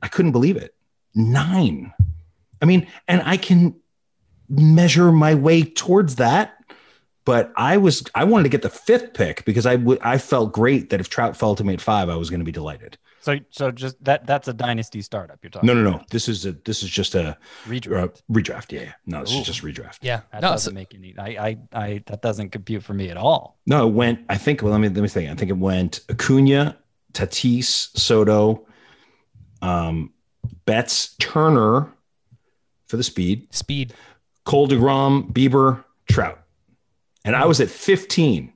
I 0.00 0.08
couldn't 0.08 0.32
believe 0.32 0.56
it. 0.56 0.74
Nine. 1.14 1.92
I 2.62 2.64
mean, 2.64 2.86
and 3.08 3.22
I 3.24 3.36
can 3.36 3.74
measure 4.48 5.12
my 5.12 5.34
way 5.34 5.62
towards 5.62 6.16
that. 6.16 6.57
But 7.28 7.52
I 7.56 7.76
was 7.76 8.04
I 8.14 8.24
wanted 8.24 8.44
to 8.44 8.48
get 8.48 8.62
the 8.62 8.70
fifth 8.70 9.12
pick 9.12 9.44
because 9.44 9.66
I 9.66 9.74
would 9.76 9.98
I 10.00 10.16
felt 10.16 10.50
great 10.54 10.88
that 10.88 10.98
if 10.98 11.10
Trout 11.10 11.36
fell 11.36 11.54
to 11.56 11.62
me 11.62 11.74
at 11.74 11.80
five, 11.82 12.08
I 12.08 12.16
was 12.16 12.30
going 12.30 12.40
to 12.40 12.44
be 12.44 12.52
delighted. 12.52 12.96
So 13.20 13.36
so 13.50 13.70
just 13.70 14.02
that 14.02 14.26
that's 14.26 14.48
a 14.48 14.54
dynasty 14.54 15.02
startup 15.02 15.38
you're 15.42 15.50
talking. 15.50 15.66
No, 15.66 15.74
no, 15.74 15.82
no. 15.82 16.02
This 16.10 16.26
is 16.26 16.46
a 16.46 16.52
this 16.52 16.82
is 16.82 16.88
just 16.88 17.14
a 17.14 17.36
Redraft. 17.66 18.02
uh, 18.02 18.08
redraft. 18.32 18.72
Yeah, 18.72 18.80
yeah. 18.80 18.92
No, 19.04 19.20
this 19.20 19.34
Ooh. 19.34 19.40
is 19.40 19.46
just 19.46 19.60
redraft. 19.62 19.98
Yeah, 20.00 20.22
That 20.32 20.40
no, 20.40 20.52
doesn't 20.52 20.70
so- 20.70 20.74
make 20.74 20.94
any. 20.94 21.14
I, 21.18 21.26
I, 21.48 21.58
I, 21.74 22.02
that 22.06 22.22
doesn't 22.22 22.48
compute 22.48 22.82
for 22.82 22.94
me 22.94 23.10
at 23.10 23.18
all. 23.18 23.58
No, 23.66 23.86
it 23.86 23.92
went. 23.92 24.20
I 24.30 24.38
think. 24.38 24.62
Well, 24.62 24.72
let 24.72 24.80
me 24.80 24.88
let 24.88 25.02
me 25.02 25.08
think. 25.08 25.30
I 25.30 25.34
think 25.34 25.50
it 25.50 25.58
went 25.58 26.00
Acuna, 26.08 26.78
Tatis, 27.12 27.90
Soto, 27.94 28.66
um, 29.60 30.14
Betts, 30.64 31.14
Turner 31.18 31.92
for 32.86 32.96
the 32.96 33.04
speed, 33.04 33.52
speed. 33.54 33.92
Cole 34.46 34.66
Degrom, 34.66 35.30
Bieber, 35.30 35.84
Trout, 36.10 36.38
and 37.28 37.36
I 37.36 37.42
hmm. 37.42 37.48
was 37.48 37.60
at 37.60 37.68
15. 37.68 38.52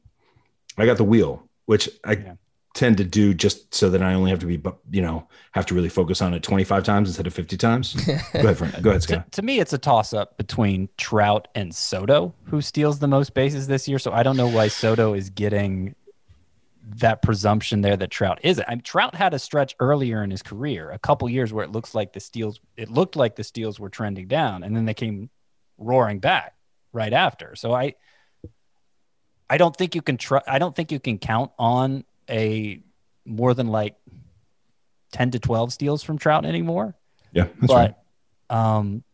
I 0.78 0.86
got 0.86 0.96
the 0.96 1.04
wheel, 1.04 1.46
which 1.66 1.88
I 2.04 2.12
Yeah. 2.12 2.34
tend 2.74 2.96
to 2.96 3.04
do 3.04 3.34
just 3.34 3.74
so 3.74 3.90
that 3.90 4.02
I 4.02 4.14
only 4.14 4.30
have 4.30 4.40
to 4.40 4.46
be, 4.46 4.60
you 4.90 5.02
know, 5.02 5.28
have 5.52 5.66
to 5.66 5.74
really 5.74 5.90
focus 5.90 6.22
on 6.22 6.32
it 6.32 6.42
25 6.42 6.82
times 6.82 7.10
instead 7.10 7.26
of 7.26 7.34
50 7.34 7.58
times. 7.58 7.92
Go 8.06 8.12
ahead, 8.40 8.56
Frank. 8.56 8.80
Go 8.80 8.90
ahead, 8.90 9.02
To, 9.02 9.08
Scott. 9.08 9.32
to 9.32 9.42
me, 9.42 9.60
it's 9.60 9.74
a 9.74 9.78
toss 9.78 10.14
up 10.14 10.38
between 10.38 10.88
Trout 10.96 11.48
and 11.54 11.74
Soto, 11.74 12.34
who 12.44 12.62
steals 12.62 12.98
the 12.98 13.08
most 13.08 13.34
bases 13.34 13.66
this 13.66 13.86
year. 13.86 13.98
So 13.98 14.10
I 14.12 14.22
don't 14.22 14.38
know 14.38 14.48
why 14.48 14.68
Soto 14.68 15.12
is 15.12 15.28
getting 15.28 15.94
that 16.96 17.20
presumption 17.20 17.82
there 17.82 17.96
that 17.98 18.10
Trout 18.10 18.38
isn't. 18.42 18.66
I 18.66 18.70
mean, 18.70 18.80
Trout 18.80 19.14
had 19.14 19.34
a 19.34 19.38
stretch 19.38 19.76
earlier 19.78 20.24
in 20.24 20.30
his 20.30 20.42
career, 20.42 20.90
a 20.90 20.98
couple 20.98 21.28
years 21.28 21.52
where 21.52 21.64
it 21.64 21.70
looks 21.72 21.94
like 21.94 22.14
the 22.14 22.20
steals, 22.20 22.58
it 22.78 22.90
looked 22.90 23.16
like 23.16 23.36
the 23.36 23.44
steals 23.44 23.78
were 23.78 23.90
trending 23.90 24.28
down, 24.28 24.62
and 24.64 24.74
then 24.74 24.86
they 24.86 24.94
came 24.94 25.28
roaring 25.78 26.18
back 26.20 26.54
right 26.92 27.12
after. 27.12 27.54
So 27.54 27.72
I, 27.72 27.94
I 29.52 29.58
don't 29.58 29.76
think 29.76 29.94
you 29.94 30.00
can 30.02 30.16
try. 30.16 30.40
I 30.46 30.58
don't 30.58 30.74
think 30.74 30.90
you 30.90 30.98
can 30.98 31.18
count 31.18 31.50
on 31.58 32.04
a 32.30 32.80
more 33.26 33.52
than 33.54 33.66
like 33.68 33.96
ten 35.12 35.30
to 35.32 35.38
twelve 35.38 35.72
steals 35.72 36.02
from 36.02 36.16
Trout 36.18 36.44
anymore 36.46 36.94
Yeah, 37.32 37.48
that's 37.60 37.72
right. 37.72 37.94
um, 38.48 39.04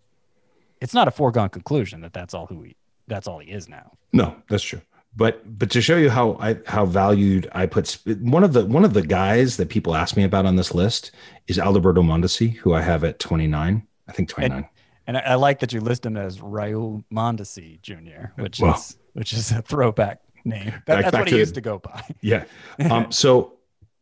it's 0.81 0.95
not 0.95 1.09
a 1.09 1.11
foregone 1.11 1.49
conclusion 1.49 2.03
that 2.03 2.13
that's 2.13 2.35
all 2.35 2.47
who 2.47 2.63
he 2.63 2.77
that's 3.09 3.27
all 3.27 3.41
he 3.41 3.51
is 3.51 3.69
now. 3.69 3.93
No, 4.13 4.37
that's 4.49 4.63
true. 4.63 4.81
But 5.17 5.59
but 5.59 5.71
to 5.71 5.81
show 5.81 5.97
you 5.97 6.09
how 6.09 6.37
I 6.39 6.59
how 6.67 6.87
valued 6.87 7.49
I 7.53 7.67
put 7.67 7.99
one 8.21 8.45
of 8.45 8.53
the 8.53 8.65
one 8.65 8.85
of 8.85 8.95
the 8.95 9.03
guys 9.03 9.57
that 9.57 9.69
people 9.69 9.97
ask 9.97 10.17
me 10.17 10.23
about 10.23 10.47
on 10.47 10.55
this 10.55 10.73
list 10.73 11.11
is 11.49 11.59
Alberto 11.59 12.03
Mondesi, 12.03 12.55
who 12.55 12.75
I 12.75 12.83
have 12.83 13.03
at 13.03 13.19
29. 13.19 13.85
I 14.07 14.13
think 14.13 14.29
29. 14.29 14.69
And 15.09 15.17
I, 15.17 15.21
I 15.21 15.35
like 15.35 15.59
that 15.61 15.73
you 15.73 15.81
list 15.81 16.07
him 16.07 16.17
as 16.17 16.39
Raul 16.39 17.03
Mondesi 17.13 17.81
Jr., 17.83 18.31
which 18.37 18.61
Well. 18.61 18.77
is 18.77 18.97
which 19.15 19.33
is 19.33 19.51
a 19.51 19.63
throwback 19.63 20.21
name. 20.49 20.65
That- 20.67 20.85
Back- 20.87 21.03
that's 21.05 21.13
back 21.13 21.21
what 21.21 21.31
he 21.31 21.39
used 21.39 21.55
to 21.55 21.61
go 21.61 21.79
by. 21.79 22.03
Yeah. 22.21 22.45
Um, 22.91 23.11
so 23.13 23.55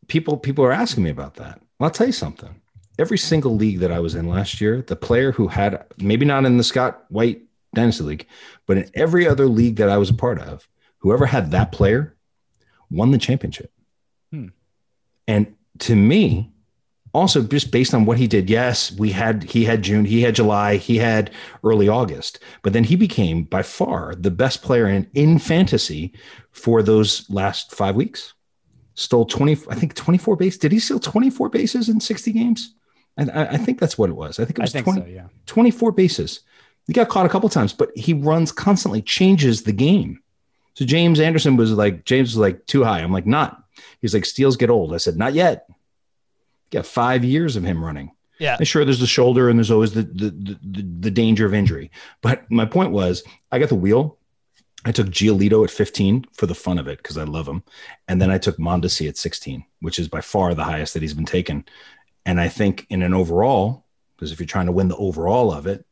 people 0.08 0.36
people 0.36 0.64
are 0.64 0.72
asking 0.72 1.04
me 1.04 1.10
about 1.10 1.34
that. 1.34 1.60
Well, 1.78 1.88
I'll 1.88 1.90
tell 1.94 2.06
you 2.06 2.12
something. 2.12 2.60
Every 2.98 3.18
single 3.18 3.54
league 3.54 3.80
that 3.80 3.92
I 3.92 3.98
was 4.00 4.14
in 4.14 4.26
last 4.28 4.60
year, 4.60 4.80
the 4.80 4.96
player 4.96 5.32
who 5.32 5.48
had 5.48 5.84
maybe 5.98 6.24
not 6.24 6.44
in 6.46 6.56
the 6.56 6.64
Scott 6.64 7.04
White 7.10 7.42
Dynasty 7.74 8.04
League, 8.04 8.26
but 8.66 8.78
in 8.78 8.90
every 8.94 9.28
other 9.28 9.46
league 9.46 9.76
that 9.76 9.90
I 9.90 9.98
was 9.98 10.08
a 10.08 10.14
part 10.14 10.38
of, 10.40 10.66
whoever 10.98 11.26
had 11.26 11.50
that 11.50 11.72
player 11.72 12.16
won 12.90 13.10
the 13.10 13.18
championship. 13.18 13.70
Hmm. 14.32 14.46
And 15.28 15.54
to 15.80 15.94
me, 15.94 16.50
also 17.16 17.42
just 17.42 17.70
based 17.70 17.94
on 17.94 18.04
what 18.04 18.18
he 18.18 18.26
did, 18.26 18.50
yes, 18.50 18.92
we 18.92 19.10
had 19.10 19.42
he 19.44 19.64
had 19.64 19.82
June, 19.82 20.04
he 20.04 20.20
had 20.22 20.34
July, 20.34 20.76
he 20.76 20.98
had 20.98 21.30
early 21.64 21.88
August, 21.88 22.38
but 22.62 22.72
then 22.72 22.84
he 22.84 22.94
became 22.94 23.44
by 23.44 23.62
far 23.62 24.14
the 24.14 24.30
best 24.30 24.62
player 24.62 24.86
in 24.86 25.08
in 25.14 25.38
fantasy 25.38 26.12
for 26.52 26.82
those 26.82 27.28
last 27.30 27.74
five 27.74 27.96
weeks. 27.96 28.34
Stole 28.94 29.26
20, 29.26 29.52
I 29.68 29.74
think 29.74 29.94
24 29.94 30.36
base. 30.36 30.56
Did 30.56 30.72
he 30.72 30.78
steal 30.78 30.98
24 30.98 31.50
bases 31.50 31.88
in 31.88 32.00
60 32.00 32.32
games? 32.32 32.74
I, 33.18 33.24
I, 33.24 33.48
I 33.50 33.56
think 33.58 33.78
that's 33.78 33.98
what 33.98 34.08
it 34.08 34.14
was. 34.14 34.38
I 34.38 34.44
think 34.44 34.58
it 34.58 34.62
was 34.62 34.72
think 34.72 34.84
20, 34.84 35.00
so. 35.00 35.06
Yeah. 35.06 35.26
24 35.46 35.92
bases. 35.92 36.40
He 36.86 36.94
got 36.94 37.08
caught 37.08 37.26
a 37.26 37.28
couple 37.28 37.48
times, 37.48 37.72
but 37.74 37.90
he 37.94 38.14
runs 38.14 38.52
constantly, 38.52 39.02
changes 39.02 39.62
the 39.62 39.72
game. 39.72 40.20
So 40.74 40.84
James 40.84 41.20
Anderson 41.20 41.56
was 41.56 41.72
like, 41.72 42.04
James 42.04 42.30
was 42.30 42.38
like 42.38 42.64
too 42.66 42.84
high. 42.84 43.00
I'm 43.00 43.12
like, 43.12 43.26
not. 43.26 43.62
He's 44.00 44.14
like, 44.14 44.24
steals 44.24 44.56
get 44.56 44.70
old. 44.70 44.94
I 44.94 44.98
said, 44.98 45.16
not 45.16 45.34
yet. 45.34 45.68
Got 46.70 46.86
five 46.86 47.24
years 47.24 47.56
of 47.56 47.64
him 47.64 47.84
running. 47.84 48.12
Yeah. 48.38 48.56
And 48.58 48.68
sure, 48.68 48.84
there's 48.84 49.00
the 49.00 49.06
shoulder 49.06 49.48
and 49.48 49.58
there's 49.58 49.70
always 49.70 49.92
the, 49.92 50.02
the 50.02 50.30
the 50.30 50.82
the 51.00 51.10
danger 51.10 51.46
of 51.46 51.54
injury. 51.54 51.90
But 52.20 52.50
my 52.50 52.66
point 52.66 52.92
was, 52.92 53.22
I 53.50 53.58
got 53.58 53.68
the 53.68 53.74
wheel. 53.74 54.18
I 54.84 54.92
took 54.92 55.08
Giolito 55.08 55.64
at 55.64 55.70
15 55.70 56.26
for 56.32 56.46
the 56.46 56.54
fun 56.54 56.78
of 56.78 56.86
it 56.86 56.98
because 56.98 57.18
I 57.18 57.24
love 57.24 57.48
him, 57.48 57.64
and 58.06 58.20
then 58.20 58.30
I 58.30 58.38
took 58.38 58.56
Mondesi 58.58 59.08
at 59.08 59.16
16, 59.16 59.64
which 59.80 59.98
is 59.98 60.06
by 60.06 60.20
far 60.20 60.54
the 60.54 60.62
highest 60.62 60.94
that 60.94 61.02
he's 61.02 61.14
been 61.14 61.24
taken. 61.24 61.64
And 62.24 62.40
I 62.40 62.48
think 62.48 62.86
in 62.88 63.02
an 63.02 63.14
overall, 63.14 63.86
because 64.16 64.32
if 64.32 64.38
you're 64.38 64.46
trying 64.46 64.66
to 64.66 64.72
win 64.72 64.88
the 64.88 64.96
overall 64.96 65.52
of 65.52 65.66
it, 65.66 65.84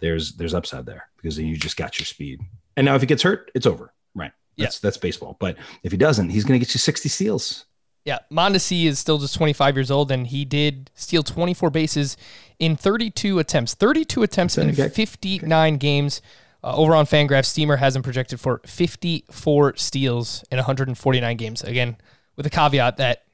there's 0.00 0.32
there's 0.36 0.54
upside 0.54 0.86
there 0.86 1.08
because 1.16 1.36
then 1.36 1.46
you 1.46 1.56
just 1.56 1.76
got 1.76 1.98
your 1.98 2.06
speed. 2.06 2.40
And 2.76 2.84
now 2.84 2.94
if 2.94 3.00
he 3.00 3.06
gets 3.06 3.22
hurt, 3.22 3.50
it's 3.54 3.66
over. 3.66 3.92
Right. 4.14 4.32
That's 4.56 4.78
that's 4.78 4.96
baseball. 4.96 5.36
But 5.40 5.56
if 5.82 5.92
he 5.92 5.98
doesn't, 5.98 6.30
he's 6.30 6.44
going 6.44 6.58
to 6.58 6.64
get 6.64 6.74
you 6.74 6.78
60 6.78 7.08
steals. 7.08 7.66
Yeah, 8.04 8.18
Mondesi 8.30 8.84
is 8.84 8.98
still 8.98 9.16
just 9.18 9.34
25 9.34 9.76
years 9.76 9.90
old, 9.90 10.10
and 10.10 10.26
he 10.26 10.44
did 10.44 10.90
steal 10.94 11.22
24 11.22 11.70
bases 11.70 12.16
in 12.58 12.76
32 12.76 13.38
attempts. 13.38 13.72
32 13.74 14.22
attempts 14.22 14.58
in 14.58 14.70
Okay. 14.70 14.88
59 14.88 15.76
games. 15.78 16.20
Uh, 16.62 16.74
over 16.76 16.94
on 16.94 17.06
Fangraphs, 17.06 17.46
Steamer 17.46 17.76
has 17.76 17.94
him 17.96 18.02
projected 18.02 18.40
for 18.40 18.60
54 18.66 19.76
steals 19.76 20.44
in 20.50 20.56
149 20.58 21.36
games. 21.36 21.62
Again, 21.62 21.96
with 22.36 22.46
a 22.46 22.50
caveat 22.50 22.96
that 22.98 23.24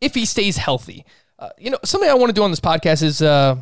if 0.00 0.14
he 0.14 0.24
stays 0.24 0.56
healthy, 0.56 1.04
uh, 1.38 1.50
you 1.58 1.70
know, 1.70 1.78
something 1.84 2.08
I 2.08 2.14
want 2.14 2.30
to 2.30 2.34
do 2.34 2.42
on 2.42 2.50
this 2.50 2.60
podcast 2.60 3.02
is 3.02 3.22
uh, 3.22 3.56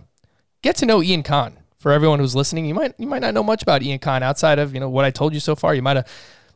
get 0.62 0.76
to 0.76 0.86
know 0.86 1.02
Ian 1.02 1.22
Kahn. 1.22 1.58
For 1.78 1.92
everyone 1.92 2.18
who's 2.18 2.34
listening, 2.34 2.64
you 2.64 2.72
might 2.72 2.94
you 2.98 3.06
might 3.06 3.20
not 3.20 3.34
know 3.34 3.42
much 3.42 3.62
about 3.62 3.82
Ian 3.82 3.98
Kahn 3.98 4.22
outside 4.22 4.58
of 4.58 4.72
you 4.72 4.80
know 4.80 4.88
what 4.88 5.04
I 5.04 5.10
told 5.10 5.34
you 5.34 5.40
so 5.40 5.54
far. 5.54 5.74
You 5.74 5.82
might 5.82 5.96
have 5.96 6.08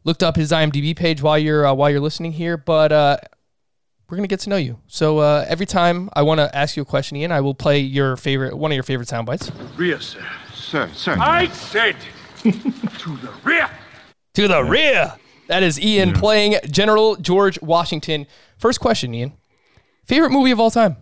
looked 0.05 0.23
up 0.23 0.37
his 0.37 0.53
IMDb 0.53 0.97
page 0.97 1.21
while 1.21 1.37
you're 1.39 1.67
uh, 1.67 1.75
while 1.75 1.91
you're 1.91 2.01
listening 2.01 2.33
here, 2.33 2.57
but 2.57 2.93
uh, 2.93 3.19
we're 4.09 4.17
gonna 4.17 4.29
get 4.29 4.41
to 4.41 4.51
know 4.51 4.57
you. 4.57 4.79
So 4.87 5.19
uh, 5.19 5.45
every 5.49 5.67
time 5.67 6.09
I 6.15 6.23
want 6.23 6.39
to 6.39 6.55
ask 6.57 6.77
you 6.77 6.83
a 6.83 6.87
question, 6.87 7.17
Ian, 7.17 7.33
I 7.33 7.41
will 7.41 7.55
play 7.55 7.81
your 7.81 8.17
favorite 8.17 8.57
one 8.57 8.71
of 8.71 8.75
your 8.75 8.83
favorite 8.83 9.09
sound 9.09 9.27
bites. 9.27 9.51
Rear, 9.77 10.01
sir. 10.01 10.25
Sir, 10.55 10.89
sir. 10.95 11.17
I 11.19 11.49
said 11.49 11.97
to 12.43 12.51
the 12.51 13.33
rear. 13.45 13.71
To 14.35 14.49
the 14.49 14.65
rear. 14.65 15.15
That 15.49 15.63
is 15.63 15.81
Ian 15.81 16.13
playing 16.13 16.57
General 16.71 17.17
George 17.17 17.61
Washington. 17.63 18.27
First 18.59 18.81
question, 18.81 19.15
Ian. 19.15 19.33
Favorite 20.05 20.31
movie 20.31 20.51
of 20.51 20.61
all 20.61 20.71
time? 20.71 20.97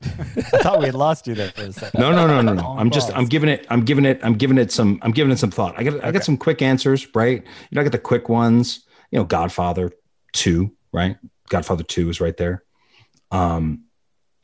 I 0.02 0.58
thought 0.62 0.78
we 0.78 0.86
had 0.86 0.94
lost 0.94 1.26
you 1.26 1.34
there 1.34 1.50
for 1.50 1.62
a 1.62 1.72
second. 1.72 2.00
No, 2.00 2.12
no, 2.12 2.26
no, 2.26 2.40
no, 2.40 2.54
no. 2.54 2.76
I'm 2.78 2.90
just. 2.90 3.14
I'm 3.16 3.26
giving 3.26 3.48
it, 3.48 3.66
I'm 3.68 3.84
giving 3.84 4.04
it, 4.04 4.20
I'm 4.22 4.34
giving 4.34 4.58
it 4.58 4.70
some, 4.70 4.98
I'm 5.02 5.10
giving 5.10 5.32
it 5.32 5.38
some 5.38 5.50
thought. 5.50 5.74
I 5.76 5.82
got, 5.82 6.04
I 6.04 6.12
got 6.12 6.24
some 6.24 6.36
quick 6.36 6.62
answers, 6.62 7.06
right? 7.14 7.42
You 7.42 7.74
know, 7.74 7.80
I 7.80 7.84
got 7.84 7.92
the 7.92 7.98
quick 7.98 8.28
ones. 8.28 8.84
You 9.10 9.18
know, 9.18 9.24
Godfather 9.24 9.90
two, 10.32 10.72
right? 10.92 11.16
Godfather 11.48 11.82
two 11.82 12.10
is 12.10 12.20
right 12.20 12.36
there. 12.36 12.62
Um, 13.30 13.84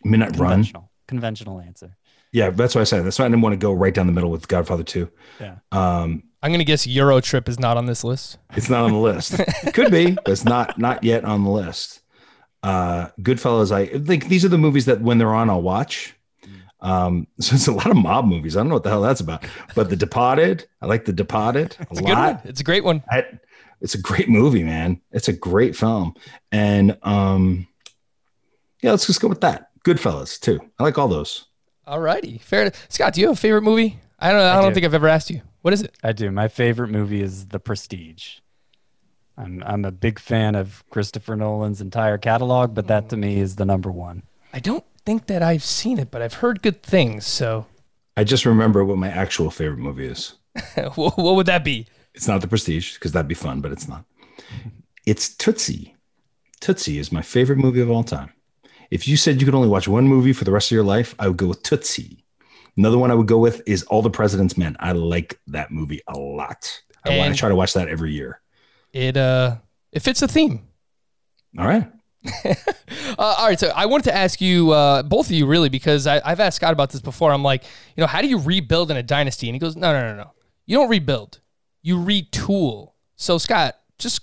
Midnight 0.05 0.37
Run. 0.37 0.51
Conventional, 0.51 0.91
conventional 1.07 1.61
answer. 1.61 1.97
Yeah, 2.33 2.51
that's 2.51 2.75
what 2.75 2.81
I 2.81 2.85
said. 2.85 3.05
That's 3.05 3.19
why 3.19 3.27
I 3.27 3.29
didn't 3.29 3.43
want 3.43 3.53
to 3.53 3.59
go 3.59 3.73
right 3.73 3.95
down 3.95 4.07
the 4.07 4.13
middle 4.13 4.31
with 4.31 4.49
Godfather 4.49 4.83
two. 4.83 5.09
Yeah. 5.41 5.59
Um, 5.71 6.25
I'm 6.43 6.51
gonna 6.51 6.65
guess 6.65 6.87
Euro 6.87 7.21
Trip 7.21 7.49
is 7.49 7.59
not 7.59 7.77
on 7.77 7.87
this 7.87 8.03
list. 8.05 8.39
it's 8.57 8.69
not 8.69 8.85
on 8.85 8.93
the 8.93 8.99
list. 8.99 9.39
It 9.39 9.73
could 9.75 9.91
be, 9.91 10.11
but 10.13 10.29
it's 10.29 10.45
not, 10.45 10.79
not 10.79 11.05
yet 11.05 11.25
on 11.25 11.45
the 11.45 11.51
list. 11.51 12.01
Uh, 12.65 13.11
Goodfellas. 13.21 13.71
I 13.71 13.87
think 13.99 14.29
these 14.29 14.45
are 14.45 14.49
the 14.49 14.59
movies 14.59 14.87
that 14.87 15.01
when 15.03 15.19
they're 15.19 15.35
on, 15.35 15.51
I'll 15.51 15.61
watch. 15.63 16.15
Um, 16.81 17.27
so 17.41 17.55
it's 17.55 17.67
a 17.67 17.73
lot 17.73 17.91
of 17.91 17.97
mob 17.97 18.25
movies. 18.27 18.57
I 18.57 18.61
don't 18.61 18.69
know 18.69 18.75
what 18.77 18.85
the 18.85 18.91
hell 18.91 19.03
that's 19.03 19.21
about. 19.21 19.45
But 19.75 19.91
The 19.91 19.97
Departed, 19.97 20.67
I 20.81 20.87
like 20.87 21.05
The 21.05 21.13
Departed 21.13 21.77
a 21.79 21.83
It's 21.91 22.01
a 22.01 22.03
good 22.03 22.05
one. 22.05 22.19
lot. 22.19 22.41
It's 22.45 22.61
a 22.61 22.65
great 22.65 22.85
one. 22.85 23.03
I, 23.11 23.25
it's 23.81 23.95
a 23.95 24.01
great 24.01 24.29
movie, 24.31 24.63
man. 24.63 25.01
It's 25.13 25.29
a 25.29 25.33
great 25.33 25.77
film. 25.77 26.15
And 26.53 26.97
um, 27.03 27.67
yeah, 28.83 28.93
let's 28.93 29.07
just 29.07 29.21
go 29.21 29.29
with 29.29 29.43
that. 29.43 29.69
Goodfellas 29.85 30.41
too. 30.41 30.59
I 30.79 30.85
like 30.85 30.97
all 30.97 31.09
those. 31.09 31.45
All 31.87 32.01
righty. 32.01 32.39
Fair. 32.39 32.73
Scott, 32.89 33.13
do 33.13 33.21
you 33.21 33.27
have 33.27 33.37
a 33.37 33.41
favorite 33.41 33.63
movie? 33.63 33.99
I 34.19 34.33
don't. 34.33 34.41
I, 34.41 34.55
don't 34.63 34.71
do. 34.71 34.75
think 34.75 34.87
I've 34.87 34.95
ever 34.95 35.09
asked 35.09 35.29
you. 35.29 35.43
What 35.61 35.75
is 35.75 35.83
it? 35.83 35.95
I 36.03 36.13
do. 36.13 36.31
My 36.31 36.49
favorite 36.49 36.89
movie 36.89 37.21
is 37.21 37.49
The 37.49 37.59
Prestige. 37.61 38.37
I'm 39.37 39.63
I'm 39.67 39.85
a 39.85 39.91
big 39.93 40.19
fan 40.19 40.55
of 40.55 40.85
Christopher 40.91 41.37
Nolan's 41.37 41.81
entire 41.81 42.19
catalog, 42.19 42.75
but 42.75 42.87
that 42.87 43.09
to 43.11 43.17
me 43.17 43.39
is 43.41 43.57
the 43.57 43.65
number 43.65 43.91
one. 43.91 44.23
I 44.53 44.61
don't 44.61 44.85
think 45.05 45.27
that 45.27 45.43
I've 45.43 45.65
seen 45.65 45.99
it, 45.99 46.11
but 46.11 46.23
I've 46.23 46.35
heard 46.35 46.63
good 46.63 46.83
things. 46.83 47.27
So, 47.27 47.67
I 48.17 48.23
just 48.25 48.47
remember 48.47 48.85
what 48.85 48.97
my 48.99 49.09
actual 49.09 49.51
favorite 49.51 49.79
movie 49.81 50.07
is. 50.07 50.35
what 50.95 51.19
what 51.19 51.35
would 51.35 51.47
that 51.47 51.65
be? 51.65 51.87
It's 52.15 52.29
not 52.29 52.41
The 52.41 52.47
Prestige 52.49 52.95
because 52.95 53.11
that'd 53.13 53.27
be 53.29 53.35
fun, 53.35 53.61
but 53.61 53.73
it's 53.73 53.89
not. 53.89 54.05
It's 55.07 55.35
Tootsie. 55.35 55.97
Tootsie 56.61 56.99
is 56.99 57.11
my 57.13 57.23
favorite 57.23 57.59
movie 57.59 57.81
of 57.81 57.91
all 57.91 58.05
time. 58.05 58.33
If 58.91 59.09
you 59.09 59.17
said 59.17 59.41
you 59.41 59.45
could 59.47 59.55
only 59.57 59.69
watch 59.69 59.89
one 59.89 60.07
movie 60.07 60.33
for 60.33 60.45
the 60.45 60.53
rest 60.53 60.69
of 60.69 60.75
your 60.77 60.85
life, 60.85 61.15
I 61.19 61.27
would 61.29 61.37
go 61.37 61.49
with 61.49 61.63
Tootsie. 61.65 62.25
Another 62.77 62.99
one 62.99 63.11
I 63.11 63.15
would 63.15 63.27
go 63.27 63.39
with 63.39 63.63
is 63.67 63.83
All 63.85 64.03
the 64.03 64.11
President's 64.11 64.57
Men. 64.57 64.77
I 64.81 64.93
like 64.93 65.39
that 65.49 65.71
movie 65.73 66.01
a 66.09 66.17
lot. 66.19 66.81
I, 67.05 67.11
wa- 67.11 67.15
I 67.17 67.27
And- 67.27 67.37
try 67.37 67.49
to 67.49 67.55
watch 67.57 67.73
that 67.75 67.89
every 67.89 68.13
year. 68.13 68.41
It 68.95 69.17
uh, 69.17 69.57
it 69.93 70.01
fits 70.01 70.21
the 70.21 70.29
theme. 70.29 70.63
All 71.59 71.67
right. 71.67 71.91
Uh, 73.17 73.37
all 73.39 73.47
right, 73.47 73.61
so 73.61 73.69
I 73.77 73.87
wanted 73.87 74.05
to 74.05 74.15
ask 74.15 74.41
you, 74.41 74.73
uh, 74.73 75.05
both 75.05 75.27
of 75.27 75.33
you, 75.33 75.47
really, 75.47 75.69
because 75.69 76.09
I, 76.09 76.21
I've 76.25 76.41
asked 76.41 76.57
Scott 76.57 76.73
about 76.73 76.91
this 76.91 77.01
before. 77.01 77.33
I'm 77.33 77.45
like, 77.45 77.63
you 77.95 78.01
know, 78.01 78.09
how 78.09 78.21
do 78.23 78.27
you 78.27 78.41
rebuild 78.41 78.91
in 78.91 78.97
a 78.97 79.05
dynasty? 79.05 79.49
And 79.49 79.55
he 79.55 79.61
goes, 79.61 79.77
no, 79.77 79.93
no, 79.93 80.11
no, 80.11 80.17
no. 80.17 80.33
You 80.67 80.77
don't 80.77 80.89
rebuild. 80.89 81.39
You 81.83 81.97
retool. 81.97 82.95
So, 83.15 83.39
Scott, 83.39 83.77
just 84.01 84.23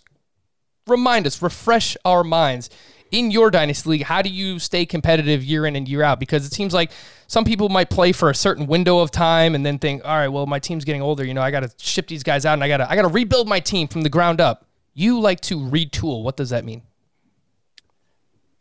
remind 0.88 1.26
us, 1.26 1.42
refresh 1.42 1.96
our 2.04 2.24
minds. 2.26 2.70
In 3.12 3.32
your 3.32 3.50
dynasty 3.50 3.90
league, 3.90 4.04
how 4.04 4.22
do 4.22 4.30
you 4.30 4.60
stay 4.60 4.86
competitive 4.86 5.42
year 5.42 5.66
in 5.66 5.78
and 5.78 5.88
year 5.88 6.04
out? 6.04 6.20
Because 6.20 6.46
it 6.46 6.54
seems 6.54 6.74
like 6.74 6.92
some 7.32 7.46
people 7.46 7.70
might 7.70 7.89
play 7.89 8.12
for 8.12 8.30
a 8.30 8.36
certain 8.36 8.67
window 8.67 9.00
of 9.00 9.10
time 9.10 9.56
and 9.56 9.65
then 9.65 9.80
think, 9.80 10.04
all 10.04 10.17
right, 10.17 10.28
well, 10.28 10.46
my 10.46 10.60
team's 10.60 10.84
getting 10.84 11.02
older. 11.02 11.24
You 11.24 11.34
know, 11.34 11.41
I 11.41 11.50
got 11.50 11.62
to 11.62 11.72
ship 11.78 12.08
these 12.08 12.24
guys 12.24 12.46
out 12.46 12.56
and 12.56 12.63
I 12.63 12.67
got 12.67 12.78
to 12.78 12.91
I 12.91 12.98
got 12.98 13.04
to 13.04 13.08
rebuild 13.08 13.48
my 13.48 13.62
team 13.62 13.88
from 13.88 14.02
the 14.02 14.10
ground 14.10 14.41
up. 14.41 14.65
You 14.94 15.17
like 15.17 15.39
to 15.41 15.58
retool. 15.58 16.24
What 16.24 16.36
does 16.36 16.50
that 16.50 16.65
mean? 16.65 16.82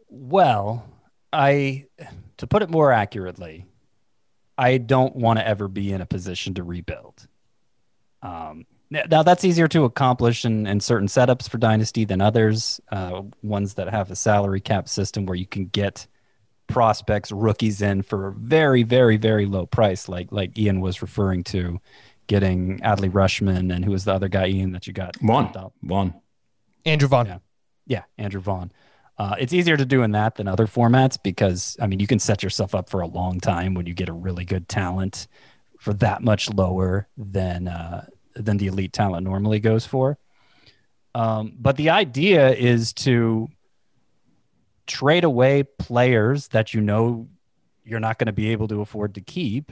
Well, 0.08 0.88
I 1.32 1.86
to 2.36 2.46
put 2.46 2.62
it 2.62 2.70
more 2.70 2.92
accurately, 2.92 3.66
I 4.56 4.78
don't 4.78 5.16
want 5.16 5.40
to 5.40 5.48
ever 5.48 5.66
be 5.66 5.92
in 5.92 6.00
a 6.00 6.06
position 6.06 6.54
to 6.54 6.62
rebuild. 6.62 7.26
Um, 8.22 8.66
now 8.88 9.24
that's 9.24 9.44
easier 9.44 9.66
to 9.66 9.82
accomplish 9.82 10.44
in, 10.44 10.68
in 10.68 10.78
certain 10.78 11.08
setups 11.08 11.50
for 11.50 11.58
Dynasty 11.58 12.04
than 12.04 12.20
others. 12.20 12.80
Uh, 12.92 13.22
ones 13.42 13.74
that 13.74 13.88
have 13.88 14.12
a 14.12 14.16
salary 14.16 14.60
cap 14.60 14.88
system 14.88 15.26
where 15.26 15.36
you 15.36 15.46
can 15.46 15.66
get 15.66 16.06
prospects, 16.70 17.32
rookies 17.32 17.82
in 17.82 18.02
for 18.02 18.28
a 18.28 18.32
very, 18.32 18.82
very, 18.82 19.16
very 19.16 19.46
low 19.46 19.66
price, 19.66 20.08
like 20.08 20.30
like 20.30 20.58
Ian 20.58 20.80
was 20.80 21.02
referring 21.02 21.44
to, 21.44 21.80
getting 22.26 22.78
Adley 22.80 23.10
Rutschman 23.10 23.74
and 23.74 23.84
who 23.84 23.90
was 23.90 24.04
the 24.04 24.14
other 24.14 24.28
guy, 24.28 24.46
Ian, 24.46 24.72
that 24.72 24.86
you 24.86 24.92
got 24.92 25.16
Vaughn. 25.16 25.52
Vaughn. 25.82 26.14
Andrew 26.84 27.08
Vaughn. 27.08 27.26
Yeah. 27.26 27.38
Yeah, 27.86 28.02
Andrew 28.18 28.40
Vaughn. 28.40 28.70
Uh, 29.18 29.34
it's 29.38 29.52
easier 29.52 29.76
to 29.76 29.84
do 29.84 30.02
in 30.02 30.12
that 30.12 30.36
than 30.36 30.48
other 30.48 30.66
formats 30.66 31.18
because 31.22 31.76
I 31.80 31.86
mean 31.86 32.00
you 32.00 32.06
can 32.06 32.18
set 32.18 32.42
yourself 32.42 32.74
up 32.74 32.88
for 32.88 33.00
a 33.00 33.06
long 33.06 33.40
time 33.40 33.74
when 33.74 33.86
you 33.86 33.92
get 33.92 34.08
a 34.08 34.14
really 34.14 34.44
good 34.44 34.68
talent 34.68 35.26
for 35.78 35.92
that 35.94 36.22
much 36.22 36.48
lower 36.48 37.08
than 37.18 37.68
uh, 37.68 38.06
than 38.34 38.56
the 38.56 38.68
elite 38.68 38.92
talent 38.92 39.24
normally 39.24 39.60
goes 39.60 39.84
for. 39.84 40.18
Um, 41.14 41.54
but 41.58 41.76
the 41.76 41.90
idea 41.90 42.50
is 42.50 42.92
to 42.94 43.48
trade 44.90 45.24
away 45.24 45.62
players 45.62 46.48
that 46.48 46.74
you 46.74 46.80
know 46.80 47.28
you're 47.84 48.00
not 48.00 48.18
going 48.18 48.26
to 48.26 48.32
be 48.32 48.50
able 48.50 48.68
to 48.68 48.80
afford 48.80 49.14
to 49.14 49.20
keep, 49.20 49.70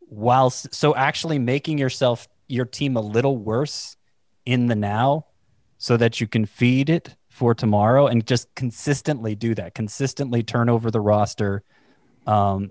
while 0.00 0.50
so 0.50 0.94
actually 0.94 1.38
making 1.38 1.78
yourself 1.78 2.28
your 2.46 2.66
team 2.66 2.96
a 2.96 3.00
little 3.00 3.38
worse 3.38 3.96
in 4.44 4.66
the 4.66 4.76
now 4.76 5.24
so 5.78 5.96
that 5.96 6.20
you 6.20 6.26
can 6.28 6.44
feed 6.44 6.90
it 6.90 7.16
for 7.30 7.54
tomorrow 7.54 8.06
and 8.06 8.26
just 8.26 8.54
consistently 8.54 9.34
do 9.34 9.54
that 9.54 9.74
consistently 9.74 10.42
turn 10.42 10.68
over 10.68 10.90
the 10.90 11.00
roster 11.00 11.62
um, 12.26 12.70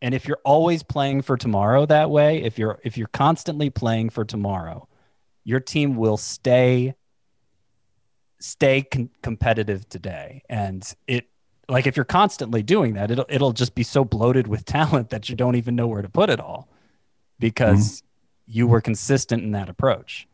and 0.00 0.14
if 0.14 0.28
you're 0.28 0.40
always 0.44 0.84
playing 0.84 1.20
for 1.20 1.36
tomorrow 1.36 1.84
that 1.84 2.10
way 2.10 2.42
if 2.42 2.58
you're 2.58 2.78
if 2.84 2.96
you're 2.96 3.08
constantly 3.08 3.70
playing 3.70 4.08
for 4.08 4.24
tomorrow 4.24 4.86
your 5.42 5.58
team 5.58 5.96
will 5.96 6.16
stay 6.16 6.94
stay 8.42 8.82
con- 8.82 9.10
competitive 9.22 9.88
today 9.88 10.42
and 10.48 10.94
it 11.06 11.28
like 11.68 11.86
if 11.86 11.96
you're 11.96 12.04
constantly 12.04 12.62
doing 12.62 12.94
that 12.94 13.10
it'll 13.10 13.26
it'll 13.28 13.52
just 13.52 13.74
be 13.74 13.82
so 13.82 14.04
bloated 14.04 14.46
with 14.46 14.64
talent 14.78 15.10
that 15.10 15.28
you 15.28 15.36
don't 15.36 15.56
even 15.56 15.76
know 15.76 15.86
where 15.86 16.02
to 16.02 16.08
put 16.08 16.28
it 16.28 16.40
all 16.40 16.68
because 17.38 18.02
mm-hmm. 18.02 18.58
you 18.58 18.66
were 18.66 18.80
consistent 18.80 19.42
in 19.42 19.52
that 19.52 19.68
approach 19.68 20.26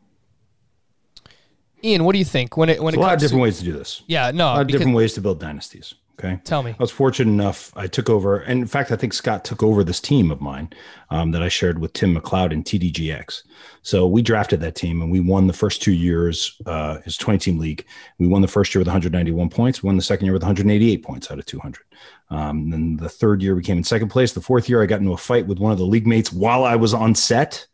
Ian, 1.83 2.03
what 2.03 2.13
do 2.13 2.19
you 2.19 2.25
think 2.25 2.57
when 2.57 2.69
it 2.69 2.81
when 2.81 2.93
There's 2.93 2.99
it 3.01 3.05
a 3.05 3.07
lot 3.07 3.13
of 3.13 3.19
different 3.19 3.39
to, 3.39 3.43
ways 3.43 3.59
to 3.59 3.63
do 3.63 3.71
this. 3.71 4.03
Yeah, 4.07 4.27
A 4.27 4.33
no, 4.33 4.45
lot 4.47 4.61
of 4.61 4.67
because, 4.67 4.79
different 4.79 4.97
ways 4.97 5.13
to 5.13 5.21
build 5.21 5.39
dynasties. 5.39 5.93
Okay. 6.19 6.37
tell 6.43 6.63
me. 6.63 6.71
I 6.71 6.83
was 6.83 6.91
fortunate 6.91 7.31
enough. 7.31 7.71
I 7.77 7.87
took 7.87 8.09
over, 8.09 8.39
and 8.39 8.59
in 8.61 8.67
fact, 8.67 8.91
I 8.91 8.97
think 8.97 9.13
Scott 9.13 9.45
took 9.45 9.63
over 9.63 9.85
this 9.85 10.01
team 10.01 10.31
of 10.31 10.41
mine 10.41 10.69
um, 11.11 11.31
that 11.31 11.41
I 11.41 11.47
shared 11.47 11.79
with 11.79 11.93
Tim 11.93 12.13
McLeod 12.13 12.51
in 12.51 12.61
TDGX. 12.61 13.43
So 13.83 14.05
we 14.05 14.21
drafted 14.21 14.59
that 14.59 14.75
team, 14.75 15.01
and 15.01 15.09
we 15.09 15.21
won 15.21 15.47
the 15.47 15.53
first 15.53 15.81
two 15.81 15.93
years. 15.93 16.59
Uh, 16.65 16.99
his 17.01 17.15
twenty-team 17.15 17.57
league. 17.57 17.85
We 18.17 18.27
won 18.27 18.41
the 18.41 18.49
first 18.49 18.75
year 18.75 18.81
with 18.81 18.87
191 18.87 19.49
points. 19.49 19.81
Won 19.81 19.95
the 19.95 20.01
second 20.01 20.25
year 20.25 20.33
with 20.33 20.43
188 20.43 21.03
points 21.03 21.31
out 21.31 21.39
of 21.39 21.45
200. 21.45 21.81
Um, 22.29 22.69
then 22.69 22.97
the 22.97 23.09
third 23.09 23.41
year 23.41 23.55
we 23.55 23.63
came 23.63 23.77
in 23.77 23.83
second 23.83 24.09
place. 24.09 24.33
The 24.33 24.41
fourth 24.41 24.67
year 24.69 24.83
I 24.83 24.87
got 24.87 24.99
into 24.99 25.13
a 25.13 25.17
fight 25.17 25.47
with 25.47 25.59
one 25.59 25.71
of 25.71 25.77
the 25.77 25.85
league 25.85 26.05
mates 26.05 26.33
while 26.33 26.63
I 26.63 26.75
was 26.75 26.93
on 26.93 27.15
set. 27.15 27.65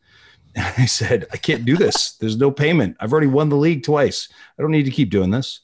And 0.55 0.65
I 0.77 0.85
said, 0.85 1.25
I 1.33 1.37
can't 1.37 1.65
do 1.65 1.77
this. 1.77 2.13
There's 2.13 2.37
no 2.37 2.51
payment. 2.51 2.95
I've 2.99 3.11
already 3.11 3.27
won 3.27 3.49
the 3.49 3.57
league 3.57 3.83
twice. 3.83 4.29
I 4.57 4.61
don't 4.61 4.71
need 4.71 4.85
to 4.85 4.91
keep 4.91 5.09
doing 5.09 5.31
this. 5.31 5.61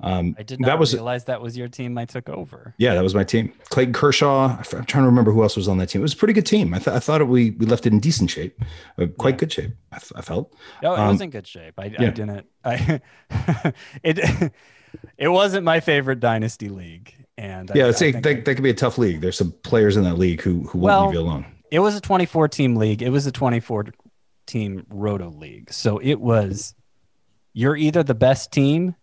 Um, 0.00 0.36
i 0.38 0.44
did 0.44 0.60
not 0.60 0.66
that 0.68 0.78
was 0.78 0.94
realize 0.94 1.24
that 1.24 1.42
was 1.42 1.56
your 1.56 1.66
team 1.66 1.98
i 1.98 2.04
took 2.04 2.28
over 2.28 2.72
yeah, 2.78 2.94
that 2.94 3.02
was 3.02 3.16
my 3.16 3.24
team. 3.24 3.52
Clayton 3.70 3.92
Kershaw. 3.94 4.56
I'm 4.56 4.62
trying 4.84 5.02
to 5.02 5.08
remember 5.08 5.32
who 5.32 5.42
else 5.42 5.56
was 5.56 5.66
on 5.66 5.78
that 5.78 5.88
team. 5.88 6.00
It 6.00 6.02
was 6.02 6.12
a 6.12 6.16
pretty 6.16 6.34
good 6.34 6.46
team. 6.46 6.72
I, 6.72 6.78
th- 6.78 6.94
I 6.96 7.00
thought 7.00 7.20
it, 7.20 7.24
we 7.24 7.50
we 7.50 7.66
left 7.66 7.84
it 7.84 7.92
in 7.92 7.98
decent 7.98 8.30
shape, 8.30 8.62
uh, 8.96 9.06
quite 9.18 9.38
good 9.38 9.52
shape. 9.52 9.72
I 9.90 9.98
felt. 10.22 10.54
No, 10.84 10.94
it 10.94 10.98
Um, 11.00 11.08
was 11.08 11.20
in 11.20 11.30
good 11.30 11.48
shape. 11.48 11.74
I, 11.78 11.86
I 11.86 11.88
didn't. 12.10 12.46
I 12.64 13.00
it 14.04 14.52
it 15.18 15.28
wasn't 15.28 15.64
my 15.64 15.80
favorite 15.80 16.20
dynasty 16.20 16.68
league, 16.68 17.12
and 17.36 17.68
Yeah, 17.74 17.86
I, 17.86 17.88
it's 17.88 18.00
I 18.02 18.06
a, 18.06 18.12
that, 18.12 18.44
that 18.44 18.54
could 18.54 18.62
be 18.62 18.70
a 18.70 18.74
tough 18.74 18.98
league. 18.98 19.20
There's 19.20 19.36
some 19.36 19.50
players 19.64 19.96
in 19.96 20.04
that 20.04 20.16
league 20.16 20.40
who 20.42 20.60
who 20.68 20.78
Well, 20.78 21.00
won't 21.02 21.10
leave 21.16 21.20
you 21.20 21.26
alone. 21.26 21.46
it 21.72 21.80
was 21.80 21.96
a 21.96 22.00
24 22.00 22.46
team 22.48 22.76
league. 22.76 23.02
It 23.02 23.10
was 23.10 23.26
a 23.26 23.32
24 23.32 23.86
team 24.46 24.86
roto 24.90 25.28
league, 25.30 25.72
so 25.72 25.98
it 25.98 26.20
was 26.20 26.74
you're 27.52 27.76
either 27.76 28.04
the 28.04 28.14
best 28.14 28.52
team 28.52 28.94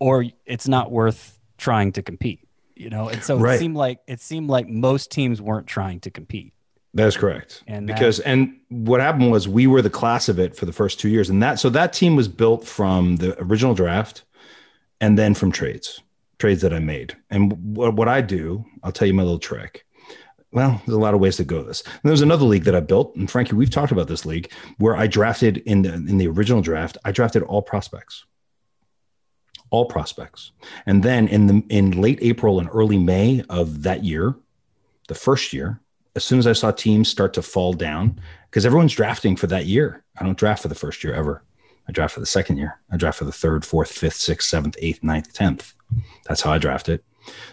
or 0.00 0.24
it's 0.46 0.66
not 0.66 0.90
worth 0.90 1.38
trying 1.58 1.92
to 1.92 2.02
compete. 2.02 2.40
You 2.74 2.88
know, 2.88 3.08
and 3.08 3.22
so 3.22 3.36
Right. 3.36 3.56
it 3.56 3.58
seemed 3.58 3.76
like 3.76 3.98
it 4.08 4.20
seemed 4.20 4.48
like 4.48 4.66
most 4.68 5.10
teams 5.10 5.40
weren't 5.42 5.66
trying 5.66 6.00
to 6.00 6.10
compete. 6.10 6.54
That's 6.94 7.16
correct. 7.16 7.62
And 7.68 7.88
that- 7.88 7.94
because 7.94 8.18
and 8.20 8.54
what 8.70 9.00
happened 9.00 9.30
was 9.30 9.46
we 9.46 9.66
were 9.66 9.82
the 9.82 9.90
class 9.90 10.28
of 10.30 10.38
it 10.38 10.56
for 10.56 10.64
the 10.66 10.72
first 10.72 10.98
two 10.98 11.08
years, 11.10 11.28
and 11.30 11.42
that 11.42 11.58
so 11.60 11.68
that 11.70 11.92
team 11.92 12.16
was 12.16 12.26
built 12.26 12.66
from 12.66 13.16
the 13.16 13.38
original 13.40 13.74
draft, 13.74 14.24
and 15.00 15.18
then 15.18 15.34
from 15.34 15.52
trades, 15.52 16.00
trades 16.38 16.62
that 16.62 16.72
I 16.72 16.78
made. 16.78 17.14
And 17.28 17.52
what, 17.76 17.94
what 17.96 18.08
I 18.08 18.22
do, 18.22 18.64
I'll 18.82 18.92
tell 18.92 19.06
you 19.06 19.14
my 19.14 19.22
little 19.22 19.38
trick. 19.38 19.84
Well, 20.52 20.82
there's 20.86 20.96
a 20.96 21.00
lot 21.00 21.14
of 21.14 21.20
ways 21.20 21.36
to 21.36 21.44
go 21.44 21.62
this. 21.62 21.82
And 21.82 22.00
there's 22.02 22.22
another 22.22 22.44
league 22.44 22.64
that 22.64 22.74
I 22.74 22.80
built, 22.80 23.14
and 23.14 23.30
Frankie, 23.30 23.54
we've 23.54 23.70
talked 23.70 23.92
about 23.92 24.08
this 24.08 24.24
league 24.26 24.50
where 24.78 24.96
I 24.96 25.06
drafted 25.06 25.58
in 25.58 25.82
the 25.82 25.92
in 25.92 26.16
the 26.16 26.26
original 26.28 26.62
draft. 26.62 26.96
I 27.04 27.12
drafted 27.12 27.42
all 27.44 27.60
prospects, 27.62 28.24
all 29.70 29.86
prospects, 29.86 30.52
and 30.86 31.02
then 31.02 31.28
in 31.28 31.46
the 31.46 31.64
in 31.68 32.00
late 32.00 32.18
April 32.22 32.58
and 32.58 32.68
early 32.72 32.98
May 32.98 33.42
of 33.48 33.82
that 33.82 34.04
year, 34.04 34.34
the 35.08 35.14
first 35.14 35.52
year, 35.52 35.80
as 36.16 36.24
soon 36.24 36.38
as 36.38 36.46
I 36.46 36.52
saw 36.52 36.70
teams 36.70 37.08
start 37.08 37.32
to 37.34 37.42
fall 37.42 37.72
down, 37.72 38.20
because 38.50 38.66
everyone's 38.66 38.94
drafting 38.94 39.36
for 39.36 39.46
that 39.46 39.66
year. 39.66 40.04
I 40.18 40.24
don't 40.24 40.36
draft 40.36 40.62
for 40.62 40.68
the 40.68 40.74
first 40.74 41.04
year 41.04 41.14
ever. 41.14 41.42
I 41.88 41.92
draft 41.92 42.14
for 42.14 42.20
the 42.20 42.26
second 42.26 42.58
year. 42.58 42.80
I 42.92 42.96
draft 42.96 43.18
for 43.18 43.24
the 43.24 43.32
third, 43.32 43.64
fourth, 43.64 43.90
fifth, 43.90 44.16
sixth, 44.16 44.48
seventh, 44.48 44.76
eighth, 44.80 45.02
ninth, 45.02 45.32
tenth. 45.32 45.74
That's 46.26 46.40
how 46.40 46.52
I 46.52 46.58
draft 46.58 46.88
it. 46.88 47.04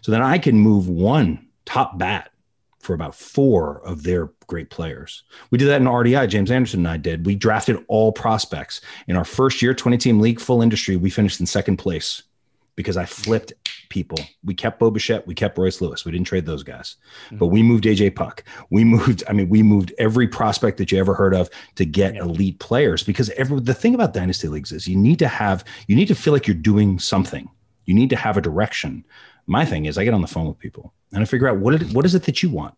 So 0.02 0.12
then 0.12 0.22
I 0.22 0.38
can 0.38 0.58
move 0.58 0.88
one 0.88 1.48
top 1.66 1.98
bat 1.98 2.32
for 2.88 2.94
about 2.94 3.14
four 3.14 3.82
of 3.86 4.04
their 4.04 4.30
great 4.48 4.70
players. 4.70 5.24
We 5.52 5.58
did 5.58 5.68
that 5.68 5.82
in 5.82 5.88
RDI. 5.88 6.30
James 6.30 6.50
Anderson 6.50 6.80
and 6.80 6.88
I 6.88 6.96
did. 6.96 7.26
We 7.26 7.36
drafted 7.36 7.84
all 7.90 8.14
prospects 8.14 8.80
in 9.10 9.18
our 9.18 9.26
first 9.26 9.62
year, 9.62 9.74
20 9.74 9.98
team 9.98 10.22
league, 10.22 10.40
full 10.40 10.62
industry. 10.62 10.96
We 10.96 11.10
finished 11.10 11.42
in 11.42 11.46
second 11.46 11.76
place 11.78 12.24
because 12.78 12.96
I 12.96 13.04
flipped 13.06 13.52
people. 13.90 14.20
We 14.44 14.54
kept 14.54 14.80
Bo 14.80 14.90
Bichette, 14.90 15.28
we 15.28 15.36
kept 15.36 15.58
Royce 15.58 15.82
Lewis. 15.82 16.06
We 16.06 16.12
didn't 16.14 16.28
trade 16.28 16.46
those 16.46 16.64
guys, 16.64 16.96
Mm-hmm. 17.26 17.38
but 17.40 17.48
we 17.48 17.62
moved 17.62 17.84
AJ 17.84 18.16
Puk. 18.16 18.44
We 18.70 18.84
moved, 18.86 19.24
I 19.28 19.34
mean, 19.34 19.50
we 19.50 19.64
moved 19.64 19.94
every 19.98 20.28
prospect 20.28 20.78
that 20.78 20.92
you 20.92 20.98
ever 21.00 21.14
heard 21.14 21.34
of 21.34 21.50
to 21.76 21.86
get 21.86 22.16
Yeah. 22.16 22.22
elite 22.22 22.60
players 22.60 23.04
because 23.04 23.30
every, 23.32 23.60
the 23.60 23.74
thing 23.74 23.96
about 23.96 24.14
dynasty 24.14 24.48
leagues 24.48 24.72
is 24.72 24.88
you 24.88 24.96
need 24.98 25.20
to 25.20 25.28
have, 25.28 25.66
you 25.88 25.96
need 25.96 26.08
to 26.08 26.16
feel 26.16 26.32
like 26.34 26.48
you're 26.48 26.56
doing 26.56 27.00
something. 27.00 27.50
You 27.86 27.94
need 27.96 28.10
to 28.12 28.16
have 28.16 28.38
a 28.38 28.42
direction. 28.42 29.04
My 29.48 29.66
thing 29.66 29.86
is 29.86 29.98
I 29.98 30.04
get 30.04 30.14
on 30.14 30.22
the 30.22 30.28
phone 30.28 30.48
with 30.48 30.60
people 30.60 30.94
and 31.14 31.22
I 31.22 31.26
figure 31.26 31.48
out 31.48 31.58
what, 31.58 31.74
it, 31.74 31.94
what 31.94 32.06
is 32.06 32.14
it 32.14 32.24
that 32.24 32.44
you 32.44 32.50
want? 32.50 32.76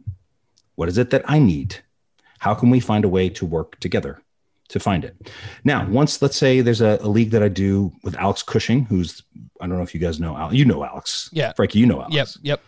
What 0.76 0.88
is 0.88 0.98
it 0.98 1.10
that 1.10 1.24
I 1.28 1.40
need? 1.40 1.78
How 2.38 2.54
can 2.54 2.70
we 2.70 2.80
find 2.80 3.04
a 3.04 3.10
way 3.10 3.28
to 3.30 3.46
work 3.46 3.80
together 3.80 4.22
to 4.70 4.80
find 4.80 5.04
it? 5.04 5.30
Now, 5.64 5.86
once 5.88 6.22
let's 6.22 6.38
say 6.38 6.62
there's 6.62 6.82
a, 6.82 7.00
a 7.02 7.10
league 7.10 7.32
that 7.32 7.44
I 7.44 7.50
do 7.50 7.92
with 8.04 8.16
Alex 8.16 8.44
Cushing, 8.44 8.86
who's 8.86 9.24
I 9.60 9.68
don't 9.68 9.76
know 9.76 9.84
if 9.84 9.94
you 9.94 10.00
guys 10.00 10.20
know 10.20 10.38
Alex. 10.38 10.56
You 10.56 10.64
know 10.64 10.84
Alex. 10.86 11.30
Yeah. 11.34 11.52
Frankie, 11.54 11.80
you 11.80 11.86
know 11.86 12.02
Alex. 12.02 12.16
Yep. 12.16 12.28
Yep. 12.44 12.62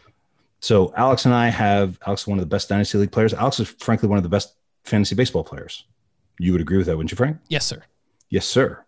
So 0.60 0.94
Alex 0.98 1.26
and 1.26 1.34
I 1.34 1.48
have 1.50 1.98
Alex 2.06 2.24
is 2.24 2.28
one 2.28 2.38
of 2.38 2.44
the 2.44 2.54
best 2.54 2.70
dynasty 2.70 2.98
league 2.98 3.12
players. 3.12 3.34
Alex 3.34 3.60
is 3.60 3.70
frankly 3.70 4.10
one 4.10 4.18
of 4.18 4.24
the 4.24 4.30
best 4.30 4.56
fantasy 4.84 5.16
baseball 5.16 5.44
players. 5.44 5.86
You 6.40 6.52
would 6.52 6.62
agree 6.62 6.78
with 6.78 6.88
that, 6.88 6.98
wouldn't 6.98 7.12
you, 7.12 7.16
Frank? 7.18 7.38
Yes, 7.50 7.66
sir. 7.66 7.84
Yes, 8.30 8.46
sir. 8.46 8.84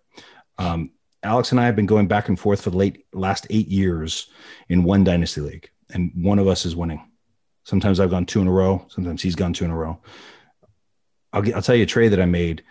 Um, 0.58 0.92
Alex 1.24 1.52
and 1.52 1.60
I 1.60 1.66
have 1.66 1.76
been 1.76 1.86
going 1.86 2.08
back 2.08 2.28
and 2.28 2.40
forth 2.40 2.62
for 2.62 2.70
the 2.70 2.78
late 2.78 3.06
last 3.14 3.48
eight 3.50 3.68
years 3.68 4.28
in 4.70 4.84
one 4.84 5.04
dynasty 5.04 5.42
league, 5.42 5.70
and 5.94 6.12
one 6.16 6.40
of 6.40 6.48
us 6.48 6.66
is 6.66 6.76
winning. 6.76 7.02
Sometimes 7.64 8.00
I've 8.00 8.10
gone 8.10 8.26
two 8.26 8.42
in 8.42 8.48
a 8.48 8.52
row. 8.52 8.86
Sometimes 8.90 9.22
he's 9.22 9.36
gone 9.36 9.54
two 9.54 9.66
in 9.66 9.72
a 9.72 9.78
row. 9.78 9.98
I'll, 11.32 11.56
I'll 11.56 11.62
tell 11.62 11.76
you 11.76 11.84
a 11.84 11.88
trade 11.88 12.10
that 12.10 12.22
I 12.22 12.26
made 12.26 12.64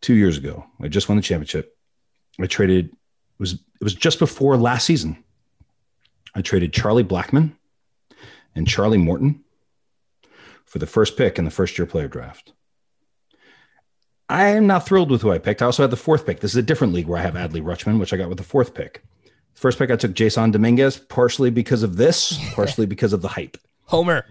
two 0.00 0.14
years 0.14 0.38
ago. 0.38 0.64
I 0.80 0.88
just 0.88 1.08
won 1.08 1.16
the 1.16 1.22
championship. 1.22 1.76
I 2.40 2.46
traded 2.46 2.86
it 2.86 2.92
was 3.38 3.54
it 3.54 3.84
was 3.84 3.94
just 3.94 4.18
before 4.18 4.56
last 4.56 4.86
season. 4.86 5.22
I 6.34 6.42
traded 6.42 6.72
Charlie 6.72 7.04
Blackmon 7.04 7.52
and 8.54 8.68
Charlie 8.68 8.98
Morton 8.98 9.42
for 10.64 10.78
the 10.78 10.86
first 10.86 11.16
pick 11.16 11.38
in 11.38 11.44
the 11.44 11.50
first 11.50 11.76
year 11.76 11.86
player 11.86 12.08
draft. 12.08 12.52
I 14.30 14.50
am 14.50 14.68
not 14.68 14.86
thrilled 14.86 15.10
with 15.10 15.22
who 15.22 15.32
I 15.32 15.38
picked. 15.38 15.60
I 15.60 15.66
also 15.66 15.82
had 15.82 15.90
the 15.90 15.96
fourth 15.96 16.24
pick. 16.24 16.38
This 16.38 16.52
is 16.52 16.56
a 16.56 16.62
different 16.62 16.92
league 16.92 17.08
where 17.08 17.18
I 17.18 17.22
have 17.22 17.34
Adley 17.34 17.60
Rutschman, 17.60 17.98
which 17.98 18.12
I 18.12 18.16
got 18.16 18.28
with 18.28 18.38
the 18.38 18.44
fourth 18.44 18.74
pick. 18.74 19.02
First 19.54 19.76
pick, 19.76 19.90
I 19.90 19.96
took 19.96 20.12
Jasson 20.12 20.52
Dominguez, 20.52 20.98
partially 20.98 21.50
because 21.50 21.82
of 21.82 21.96
this, 21.96 22.38
partially 22.54 22.86
because 22.86 23.12
of 23.12 23.22
the 23.22 23.28
hype. 23.28 23.56
Homer. 23.86 24.24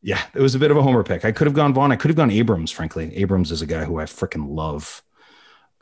Yeah, 0.00 0.22
it 0.34 0.40
was 0.40 0.54
a 0.54 0.58
bit 0.58 0.70
of 0.70 0.78
a 0.78 0.82
homer 0.82 1.04
pick. 1.04 1.26
I 1.26 1.32
could 1.32 1.46
have 1.46 1.54
gone 1.54 1.74
Vaughn. 1.74 1.92
I 1.92 1.96
could 1.96 2.08
have 2.08 2.16
gone 2.16 2.30
Abrams, 2.30 2.70
frankly. 2.70 3.14
Abrams 3.14 3.52
is 3.52 3.60
a 3.60 3.66
guy 3.66 3.84
who 3.84 3.98
I 3.98 4.04
freaking 4.04 4.54
love. 4.56 5.02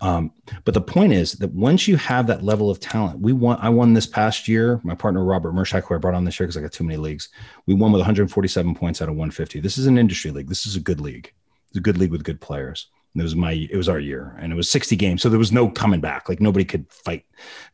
Um, 0.01 0.33
but 0.65 0.75
the 0.75 0.81
point 0.81 1.13
is 1.13 1.35
that 1.35 1.53
once 1.53 1.87
you 1.87 1.97
have 1.97 2.27
that 2.27 2.43
level 2.43 2.71
of 2.71 2.81
talent, 2.81 3.21
we 3.21 3.33
won. 3.33 3.59
I 3.61 3.69
won 3.69 3.95
this 3.95 4.07
past 4.07 4.49
year. 4.49 4.81
My 4.83 4.97
partner 4.97 5.25
Robert 5.25 5.55
Mershak, 5.55 5.85
who 5.85 5.95
I 5.95 5.99
brought 5.99 6.15
on 6.15 6.25
this 6.25 6.41
year 6.41 6.49
because 6.49 6.57
I 6.57 6.63
got 6.63 6.73
too 6.73 6.83
many 6.83 6.97
leagues, 6.97 7.29
we 7.67 7.75
won 7.75 7.93
with 7.93 8.01
147 8.01 8.75
points 8.75 9.01
out 9.01 9.09
of 9.09 9.15
150. 9.15 9.61
This 9.61 9.79
is 9.79 9.87
an 9.87 9.97
industry 9.97 10.33
league. 10.33 10.49
This 10.49 10.67
is 10.67 10.75
a 10.75 10.81
good 10.81 11.01
league. 11.01 11.33
It's 11.69 11.79
a 11.79 11.81
good 11.81 11.99
league 11.99 12.11
with 12.11 12.25
good 12.25 12.41
players. 12.41 12.89
It 13.17 13.23
was 13.23 13.37
my, 13.37 13.53
it 13.53 13.77
was 13.77 13.89
our 13.89 14.01
year, 14.01 14.37
and 14.41 14.53
it 14.53 14.57
was 14.57 14.69
60 14.69 14.97
games, 14.97 15.23
so 15.23 15.29
there 15.29 15.39
was 15.39 15.53
no 15.53 15.71
coming 15.71 16.01
back. 16.01 16.29
Like 16.29 16.41
nobody 16.41 16.65
could 16.65 16.91
fight, 16.91 17.25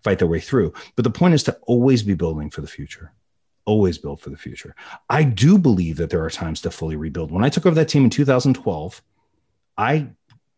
fight 0.04 0.18
their 0.18 0.28
way 0.28 0.40
through. 0.40 0.74
But 0.96 1.04
the 1.04 1.10
point 1.10 1.34
is 1.34 1.42
to 1.44 1.58
always 1.62 2.02
be 2.02 2.14
building 2.14 2.50
for 2.50 2.60
the 2.60 2.66
future 2.66 3.12
always 3.66 3.98
build 3.98 4.20
for 4.20 4.30
the 4.30 4.36
future. 4.36 4.74
I 5.08 5.22
do 5.22 5.56
believe 5.56 5.96
that 5.98 6.10
there 6.10 6.24
are 6.24 6.30
times 6.30 6.60
to 6.62 6.70
fully 6.70 6.96
rebuild. 6.96 7.30
When 7.30 7.44
I 7.44 7.48
took 7.48 7.66
over 7.66 7.74
that 7.76 7.88
team 7.88 8.04
in 8.04 8.10
2012, 8.10 9.02
I 9.78 10.08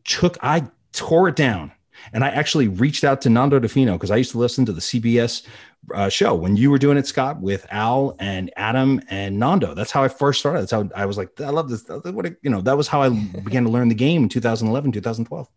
took, 0.05 0.39
I 0.43 0.69
tore 0.93 1.29
it 1.29 1.37
down. 1.37 1.73
And 2.13 2.25
I 2.25 2.29
actually 2.29 2.69
reached 2.69 3.05
out 3.05 3.21
to 3.23 3.31
Nando 3.31 3.59
Di 3.59 3.69
Fino 3.69 3.93
because 3.93 4.11
I 4.11 4.17
used 4.17 4.33
to 4.33 4.39
listen 4.39 4.65
to 4.67 4.73
the 4.73 4.81
CBS 4.81 5.47
uh, 5.95 6.09
show 6.09 6.35
when 6.35 6.57
you 6.57 6.71
were 6.71 6.79
doing 6.79 6.97
it, 6.97 7.07
Scott, 7.07 7.41
with 7.41 7.67
Al 7.71 8.15
and 8.19 8.53
Adam 8.57 9.01
and 9.09 9.39
Nando. 9.39 9.75
That's 9.75 9.91
how 9.91 10.03
I 10.05 10.09
first 10.09 10.41
started. 10.41 10.63
That's 10.63 10.73
how 10.73 10.89
I 10.95 11.07
was 11.07 11.19
like, 11.19 11.41
I 11.41 11.51
love 11.51 11.69
this. 11.69 11.85
What 11.89 12.27
a- 12.27 12.37
you 12.43 12.51
know, 12.51 12.61
that 12.63 12.77
was 12.77 12.89
how 12.89 13.03
I 13.03 13.09
began 13.09 13.65
to 13.65 13.71
learn 13.71 13.89
the 13.89 13.95
game 13.95 14.23
in 14.25 14.29
2011, 14.29 14.93
2012 14.93 15.49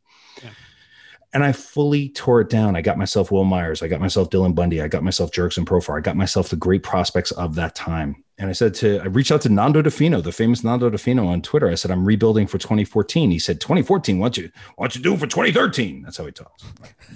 and 1.36 1.43
I 1.43 1.52
fully 1.52 2.10
tore 2.10 2.41
it 2.41 2.50
down. 2.50 2.76
I 2.76 2.82
got 2.82 2.98
myself 2.98 3.30
Wil 3.30 3.43
Myers, 3.43 3.84
I 3.84 3.88
got 3.88 4.00
myself 4.02 4.30
Dylan 4.32 4.56
Bundy, 4.56 4.82
I 4.82 4.88
got 4.88 5.04
myself 5.04 5.30
Jurickson 5.32 5.65
Profar, 5.65 5.98
I 5.98 6.02
got 6.02 6.15
myself 6.15 6.50
the 6.50 6.56
great 6.56 6.82
prospects 6.82 7.30
of 7.32 7.54
that 7.56 7.76
time. 7.76 8.24
And 8.38 8.50
I 8.50 8.54
said 8.54 8.74
to, 8.76 9.00
I 9.02 9.06
reached 9.06 9.32
out 9.32 9.41
to 9.41 9.50
Nando 9.50 9.82
Di 9.82 9.89
Fino, 9.89 10.21
the 10.21 10.32
famous 10.32 10.63
Nando 10.63 10.89
Di 10.89 10.98
Fino 10.98 11.28
on 11.28 11.41
Twitter. 11.41 11.69
I 11.69 11.76
said, 11.76 11.91
I'm 11.91 12.06
rebuilding 12.06 12.48
for 12.48 12.58
2014. 12.58 13.32
He 13.32 13.39
said, 13.39 13.62
2014, 13.62 14.17
what 14.19 14.38
you, 14.38 14.50
what 14.78 14.95
you 14.95 15.02
do 15.02 15.15
for 15.15 15.28
2013? 15.28 16.02
That's 16.04 16.17
how 16.17 16.26
he 16.26 16.32
talks. 16.32 16.63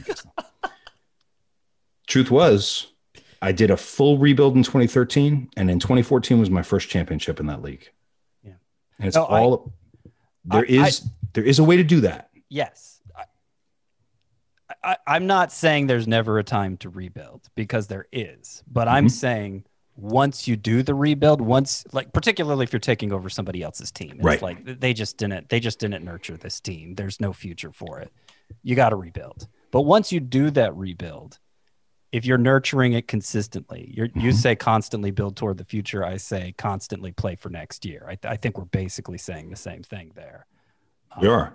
Truth 2.08 2.32
was, 2.32 2.88
I 3.42 3.52
did 3.52 3.70
a 3.72 3.78
full 3.78 4.18
rebuild 4.18 4.56
in 4.56 4.64
2013, 4.64 5.50
and 5.58 5.70
in 5.70 5.80
2014 5.80 6.40
was 6.40 6.50
my 6.50 6.64
first 6.64 6.90
championship 6.90 7.40
in 7.40 7.46
that 7.48 7.62
league. 7.62 7.90
Yeah. 8.44 8.54
and 8.98 9.08
it's 9.08 9.16
No, 9.16 9.26
I- 9.26 9.40
all 9.42 9.74
there 10.46 10.62
I- 10.62 10.66
is 10.88 11.08
there 11.34 11.44
is 11.44 11.60
a 11.60 11.64
way 11.64 11.78
to 11.78 11.84
do 11.84 12.02
that. 12.02 12.30
Yes. 12.50 12.99
I, 14.90 14.98
I'm 15.06 15.28
not 15.28 15.52
saying 15.52 15.86
there's 15.86 16.08
never 16.08 16.40
a 16.40 16.44
time 16.44 16.76
to 16.78 16.90
rebuild 16.90 17.48
because 17.56 17.88
there 17.88 18.08
is, 18.12 18.64
but 18.68 18.88
I'm 18.88 19.06
Mhm. 19.06 19.12
saying 19.12 19.64
once 19.96 20.48
you 20.48 20.56
do 20.56 20.82
the 20.82 20.96
rebuild, 20.96 21.42
once 21.42 21.86
like 21.92 22.12
particularly 22.12 22.64
if 22.64 22.74
you're 22.74 22.80
taking 22.80 23.12
over 23.14 23.30
somebody 23.30 23.62
else's 23.62 23.92
team, 23.92 24.14
it's 24.14 24.24
Right. 24.24 24.42
like 24.42 24.80
they 24.80 24.94
just 24.94 25.18
didn't 25.18 25.50
they 25.50 25.60
just 25.60 25.78
didn't 25.80 26.04
nurture 26.04 26.38
this 26.38 26.60
team. 26.60 26.96
There's 26.96 27.20
no 27.20 27.34
future 27.34 27.72
for 27.72 28.00
it. 28.00 28.12
You 28.64 28.76
got 28.76 28.90
to 28.90 28.96
rebuild. 28.96 29.48
But 29.72 29.82
once 29.82 30.12
you 30.12 30.20
do 30.20 30.50
that 30.52 30.76
rebuild, 30.76 31.38
if 32.12 32.26
you're 32.26 32.40
nurturing 32.40 32.94
it 32.94 33.08
consistently, 33.08 33.92
you're, 33.96 34.08
you 34.16 34.32
Mhm. 34.32 34.34
say 34.34 34.56
constantly 34.56 35.12
build 35.12 35.36
toward 35.36 35.60
the 35.60 35.66
future. 35.66 36.04
I 36.04 36.18
say 36.18 36.54
constantly 36.58 37.12
play 37.12 37.36
for 37.36 37.50
next 37.50 37.86
year. 37.86 38.08
I, 38.10 38.18
I 38.28 38.38
think 38.38 38.58
we're 38.58 38.66
basically 38.66 39.20
saying 39.20 39.52
the 39.52 39.56
same 39.56 39.84
thing 39.84 40.14
there 40.16 40.48
We 41.22 41.28
are. 41.28 41.54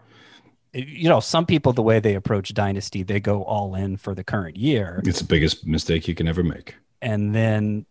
You 0.75 1.09
know, 1.09 1.21
some 1.21 1.47
people 1.47 1.73
the 1.73 1.83
way 1.83 2.01
they 2.01 2.15
approach 2.15 2.53
dynasty, 2.55 3.03
they 3.03 3.21
go 3.21 3.43
all 3.45 3.75
in 3.75 3.97
for 3.97 4.15
the 4.15 4.25
current 4.25 4.57
year, 4.57 5.01
It's 5.07 5.21
the 5.21 5.25
biggest 5.25 5.67
mistake 5.67 6.09
you 6.09 6.15
can 6.15 6.27
ever 6.29 6.43
make. 6.43 6.75
and 7.03 7.35
then 7.35 7.87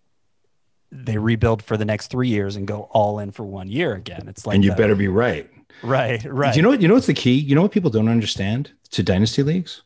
they 0.91 1.17
rebuild 1.17 1.63
for 1.63 1.75
the 1.75 1.85
next 1.85 2.07
three 2.07 2.27
years 2.29 2.55
and 2.55 2.67
go 2.67 2.81
all 2.91 3.17
in 3.19 3.31
for 3.31 3.43
one 3.43 3.67
year 3.67 3.93
again. 3.95 4.27
It's 4.27 4.45
like 4.45 4.55
and 4.55 4.63
you 4.63 4.69
that- 4.71 4.77
better 4.77 4.95
be 4.95 5.07
right. 5.07 5.49
right, 5.81 6.23
right. 6.25 6.55
You 6.55 6.61
know 6.61 6.69
what? 6.69 6.81
You 6.81 6.87
know 6.87 6.93
what's 6.93 7.07
the 7.07 7.15
key? 7.15 7.33
You 7.33 7.55
know 7.55 7.63
what 7.63 7.71
people 7.71 7.89
don't 7.89 8.07
understand 8.09 8.71
to 8.91 9.01
dynasty 9.01 9.41
leagues 9.41 9.81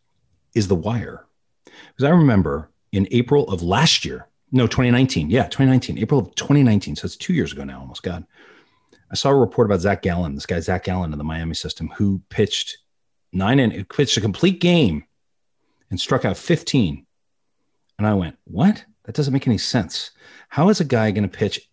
is 0.54 0.68
the 0.68 0.76
wire. 0.76 1.26
Because 1.66 2.04
I 2.04 2.10
remember 2.10 2.70
in 2.92 3.08
April 3.12 3.48
of 3.50 3.62
last 3.64 4.04
year, 4.04 4.28
no, 4.52 4.68
2019. 4.68 5.30
Yeah, 5.30 5.44
2019, 5.44 5.98
April 5.98 6.20
of 6.20 6.36
2019. 6.36 6.96
So 6.98 7.06
it's 7.06 7.16
two 7.16 7.34
years 7.34 7.54
ago 7.54 7.64
now, 7.64 7.80
almost. 7.80 8.04
God. 8.04 8.26
I 9.10 9.16
saw 9.16 9.30
a 9.30 9.36
report 9.36 9.68
about 9.68 9.80
Zach 9.80 10.02
Gallen, 10.02 10.36
this 10.36 10.46
guy 10.46 10.60
Zach 10.60 10.84
Gallen 10.84 11.14
in 11.14 11.18
the 11.18 11.24
Miami 11.24 11.56
system, 11.56 11.88
who 11.96 12.22
pitched 12.30 12.80
nine 13.32 13.60
and 13.60 13.88
pitched 13.90 14.18
a 14.18 14.22
complete 14.22 14.60
game 14.60 15.06
and 15.90 16.00
struck 16.00 16.26
out 16.26 16.38
15. 16.38 17.06
And 17.98 18.08
I 18.08 18.14
went, 18.14 18.38
what? 18.46 18.84
That 19.06 19.16
doesn't 19.16 19.34
make 19.34 19.48
any 19.48 19.58
sense. 19.58 20.12
How 20.50 20.70
is 20.70 20.80
a 20.80 20.86
guy 20.86 21.12
going 21.12 21.28
to 21.28 21.38
pitch? 21.38 21.70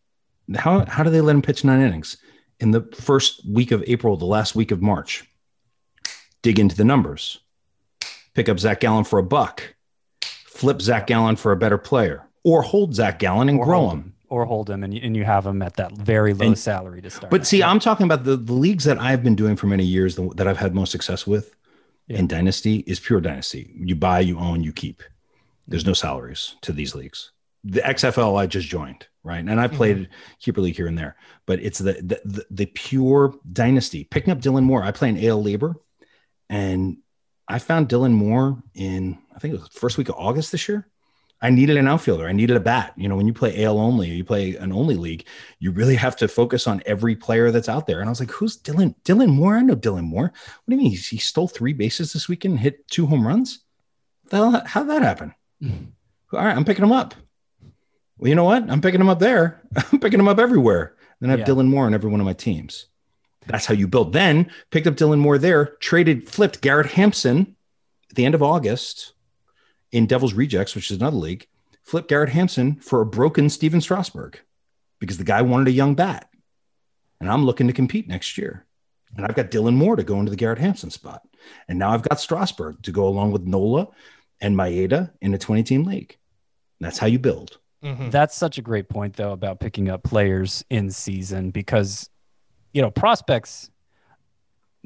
How 0.57 0.85
how 0.87 1.03
do 1.03 1.11
they 1.11 1.21
let 1.21 1.35
him 1.35 1.43
pitch 1.43 1.65
nine 1.65 1.81
innings 1.81 2.17
in 2.61 2.71
the 2.71 2.83
first 2.95 3.43
week 3.49 3.73
of 3.73 3.83
April, 3.87 4.17
the 4.17 4.25
last 4.25 4.55
week 4.55 4.71
of 4.71 4.81
March? 4.81 5.25
Dig 6.43 6.59
into 6.59 6.77
the 6.77 6.85
numbers. 6.85 7.41
Pick 8.35 8.49
up 8.49 8.59
Zach 8.59 8.81
Gallen 8.81 9.05
for 9.05 9.19
a 9.19 9.25
buck. 9.25 9.75
Flip 10.47 10.81
Zach 10.81 11.07
Gallen 11.07 11.37
for 11.37 11.53
a 11.53 11.57
better 11.57 11.79
player, 11.79 12.29
or 12.45 12.63
hold 12.63 12.95
Zach 12.95 13.19
Gallen 13.19 13.49
and 13.49 13.59
Or 13.59 13.65
grow 13.65 13.91
him. 13.91 14.14
Or 14.35 14.45
hold 14.45 14.69
him, 14.69 14.83
and 14.83 14.93
you, 14.93 15.01
and 15.01 15.17
you 15.17 15.23
have 15.25 15.47
him 15.47 15.63
at 15.63 15.77
that 15.77 15.93
very 15.93 16.35
low 16.35 16.47
And- 16.47 16.59
salary 16.59 17.01
to 17.03 17.09
start. 17.09 17.31
But 17.31 17.43
at. 17.43 17.47
see, 17.47 17.63
I'm 17.63 17.79
talking 17.79 18.05
about 18.05 18.25
the, 18.25 18.37
the 18.37 18.53
leagues 18.53 18.83
that 18.83 18.99
I've 19.01 19.23
been 19.23 19.37
doing 19.37 19.55
for 19.55 19.69
many 19.69 19.85
years 19.85 20.17
the, 20.17 20.29
that 20.35 20.49
I've 20.49 20.57
had 20.57 20.75
most 20.75 20.91
success 20.91 21.25
with 21.25 21.55
Yeah. 22.09 22.19
in 22.19 22.27
Dynasty 22.27 22.79
is 22.89 22.99
pure 22.99 23.21
Dynasty. 23.21 23.73
You 23.77 23.95
buy, 23.95 24.19
you 24.19 24.37
own, 24.41 24.65
you 24.65 24.73
keep. 24.73 25.05
There's 25.69 25.87
no 25.87 25.93
mm-hmm. 25.93 26.09
salaries 26.09 26.57
to 26.63 26.73
these 26.73 26.97
leagues. 26.97 27.31
The 27.63 27.81
XFL 27.81 28.37
I 28.37 28.47
just 28.47 28.67
joined, 28.67 29.07
right? 29.23 29.39
And 29.39 29.61
I 29.61 29.69
mm-hmm. 29.69 29.77
played 29.77 30.09
keeper 30.41 30.61
league 30.61 30.75
here 30.75 30.89
and 30.89 30.99
there, 30.99 31.15
but 31.47 31.61
it's 31.61 31.79
the 31.79 31.93
the, 31.95 32.21
the 32.25 32.47
the 32.51 32.67
pure 32.67 33.35
Dynasty. 33.53 34.03
Picking 34.03 34.33
up 34.33 34.41
Dylan 34.41 34.65
Moore, 34.65 34.83
I 34.83 34.91
play 34.91 35.11
in 35.11 35.25
AL 35.25 35.45
LABR, 35.45 35.75
and 36.51 36.99
I 37.47 37.61
found 37.61 37.89
Dylan 37.89 38.13
Moore 38.13 38.61
in 38.75 39.17
I 39.35 39.39
think 39.39 39.55
it 39.55 39.61
was 39.61 39.69
the 39.69 39.79
first 39.79 39.97
week 39.97 40.09
of 40.09 40.17
August 40.19 40.51
this 40.51 40.69
year. 40.69 40.89
I 41.45 41.51
needed 41.51 41.77
an 41.77 41.87
outfielder. 41.87 42.27
I 42.27 42.33
needed 42.33 42.57
a 42.57 42.61
bat. 42.61 42.95
You 42.97 43.07
know, 43.07 43.17
when 43.17 43.27
you 43.27 43.35
play 43.35 43.63
AL 43.65 43.79
only, 43.79 44.09
you 44.09 44.25
play 44.25 44.57
an 44.57 44.73
only 44.73 44.95
league, 44.97 45.27
you 45.59 45.73
really 45.73 45.95
have 45.95 46.17
to 46.17 46.27
focus 46.27 46.67
on 46.67 46.83
every 46.87 47.15
player 47.15 47.51
that's 47.51 47.69
out 47.69 47.87
there. 47.87 48.01
And 48.01 48.09
I 48.09 48.11
was 48.11 48.19
like, 48.19 48.31
who's 48.31 48.57
Dylan? 48.57 48.95
Dylan 49.05 49.29
Moore? 49.29 49.57
I 49.57 49.61
know 49.61 49.77
Dylan 49.77 50.05
Moore. 50.05 50.33
What 50.33 50.71
do 50.71 50.75
you 50.75 50.79
mean? 50.79 50.91
He, 50.93 50.97
he 50.97 51.19
stole 51.19 51.47
three 51.47 51.75
bases 51.75 52.15
this 52.15 52.29
weekend, 52.29 52.53
and 52.53 52.61
hit 52.61 52.89
two 52.89 53.05
home 53.07 53.27
runs? 53.27 53.61
How'd 54.33 54.89
that 54.89 55.03
happen? 55.03 55.35
All 55.63 55.71
right, 56.33 56.57
I'm 56.57 56.65
picking 56.65 56.85
him 56.85 56.93
up. 56.93 57.15
Well, 58.19 58.29
you 58.29 58.35
know 58.35 58.45
what? 58.45 58.71
I'm 58.71 58.81
picking 58.81 59.01
him 59.01 59.11
up 59.11 59.19
there. 59.19 59.63
I'm 59.93 60.01
picking 60.01 60.19
him 60.21 60.29
up 60.29 60.39
everywhere. 60.39 60.97
Then 61.21 61.29
I 61.29 61.33
have 61.33 61.41
Yeah. 61.41 61.47
Dylan 61.47 61.69
Moore 61.69 61.85
on 61.87 61.93
every 61.95 62.11
one 62.11 62.21
of 62.21 62.27
my 62.27 62.33
teams. 62.33 62.87
That's 63.47 63.67
how 63.67 63.75
you 63.75 63.87
build. 63.87 64.15
Then 64.15 64.51
picked 64.71 64.87
up 64.87 64.95
Dylan 64.95 65.19
Moore 65.19 65.37
there, 65.37 65.77
traded, 65.81 66.27
flipped 66.29 66.63
Garrett 66.63 66.93
Hampson 66.93 67.55
at 68.09 68.17
the 68.17 68.25
end 68.25 68.35
of 68.35 68.43
August 68.43 69.14
in 69.95 70.07
Devil's 70.07 70.35
Rejects, 70.35 70.75
which 70.75 70.91
is 70.91 70.99
another 70.99 71.17
league, 71.17 71.47
flip 71.85 72.09
Garrett 72.09 72.31
Hampson 72.31 72.75
for 72.81 73.01
a 73.01 73.07
broken 73.07 73.49
Stephen 73.49 73.81
Strasburg 73.81 74.41
because 74.99 75.19
the 75.19 75.25
guy 75.25 75.41
wanted 75.41 75.69
a 75.69 75.73
young 75.73 75.95
bat. 75.95 76.29
And 77.21 77.31
I'm 77.31 77.47
looking 77.47 77.69
to 77.69 77.73
compete 77.73 78.09
next 78.09 78.37
year. 78.37 78.67
And 79.17 79.25
I've 79.25 79.37
got 79.37 79.53
Dylan 79.53 79.77
Moore 79.77 79.95
to 79.95 80.03
go 80.03 80.19
into 80.19 80.31
the 80.31 80.37
Garrett 80.37 80.59
Hampson 80.59 80.91
spot. 80.91 81.23
And 81.69 81.79
now 81.79 81.91
I've 81.91 82.03
got 82.03 82.19
Strasburg 82.19 82.83
to 82.83 82.91
go 82.91 83.07
along 83.07 83.31
with 83.31 83.43
Nola 83.43 83.87
and 84.41 84.57
Maeda 84.57 85.13
in 85.21 85.33
a 85.33 85.39
20 85.39 85.63
team 85.63 85.85
league. 85.85 86.19
That's 86.81 86.99
how 86.99 87.07
you 87.07 87.21
build. 87.21 87.59
Mm-hmm. 87.85 88.11
That's 88.11 88.35
such 88.35 88.59
a 88.59 88.63
great 88.63 88.89
point, 88.89 89.15
though, 89.15 89.31
about 89.31 89.61
picking 89.61 89.89
up 89.89 90.03
players 90.03 90.65
in 90.71 90.91
season 90.91 91.51
because, 91.51 92.11
you 92.73 92.83
know, 92.83 92.91
prospects. 92.91 93.71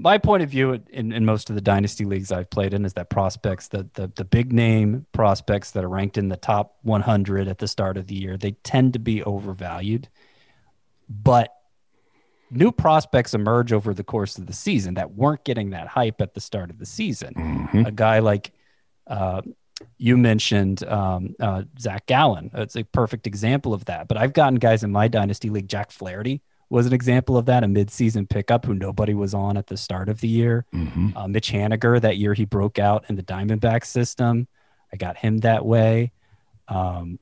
My 0.00 0.16
point 0.16 0.44
of 0.44 0.48
view 0.48 0.80
in, 0.90 1.10
in 1.10 1.24
most 1.24 1.50
of 1.50 1.56
the 1.56 1.60
dynasty 1.60 2.04
leagues 2.04 2.30
I've 2.30 2.48
played 2.50 2.72
in 2.72 2.84
is 2.84 2.92
that 2.92 3.10
prospects, 3.10 3.66
the, 3.66 3.88
the 3.94 4.10
the 4.14 4.24
big 4.24 4.52
name 4.52 5.06
prospects 5.10 5.72
that 5.72 5.82
are 5.82 5.88
ranked 5.88 6.16
in 6.16 6.28
the 6.28 6.36
top 6.36 6.76
100 6.82 7.48
at 7.48 7.58
the 7.58 7.66
start 7.66 7.96
of 7.96 8.06
the 8.06 8.14
year, 8.14 8.36
they 8.36 8.52
tend 8.52 8.92
to 8.92 9.00
be 9.00 9.24
overvalued. 9.24 10.08
But 11.08 11.52
new 12.48 12.70
prospects 12.70 13.34
emerge 13.34 13.72
over 13.72 13.92
the 13.92 14.04
course 14.04 14.38
of 14.38 14.46
the 14.46 14.52
season 14.52 14.94
that 14.94 15.14
weren't 15.14 15.44
getting 15.44 15.70
that 15.70 15.88
hype 15.88 16.20
at 16.20 16.32
the 16.32 16.40
start 16.40 16.70
of 16.70 16.78
the 16.78 16.86
season. 16.86 17.68
A 17.84 17.90
guy 17.90 18.20
like 18.20 18.52
uh, 19.08 19.42
you 19.96 20.16
mentioned 20.16 20.84
um, 20.84 21.34
uh, 21.40 21.62
Zach 21.78 22.06
Gallen. 22.06 22.50
It's 22.54 22.76
a 22.76 22.84
perfect 22.84 23.26
example 23.26 23.74
of 23.74 23.84
that. 23.86 24.06
But 24.06 24.16
I've 24.16 24.32
gotten 24.32 24.60
guys 24.60 24.84
in 24.84 24.92
my 24.92 25.08
dynasty 25.08 25.50
league. 25.50 25.68
Jack 25.68 25.90
Flaherty 25.90 26.40
was 26.70 26.86
an 26.86 26.92
example 26.92 27.36
of 27.36 27.46
that, 27.46 27.64
a 27.64 27.66
midseason 27.66 28.28
pickup 28.28 28.64
who 28.66 28.74
nobody 28.74 29.14
was 29.14 29.34
on 29.34 29.56
at 29.56 29.68
the 29.68 29.76
start 29.76 30.08
of 30.08 30.20
the 30.20 30.28
year. 30.28 30.66
Uh, 31.16 31.28
Mitch 31.28 31.50
Haniger, 31.50 32.00
that 32.00 32.18
year 32.18 32.34
he 32.34 32.44
broke 32.44 32.78
out 32.78 33.04
in 33.08 33.16
the 33.16 33.22
Diamondback 33.22 33.84
system. 33.84 34.46
I 34.92 34.96
got 34.96 35.16
him 35.16 35.38
that 35.38 35.64
way. 35.64 36.12
Um, 36.68 37.18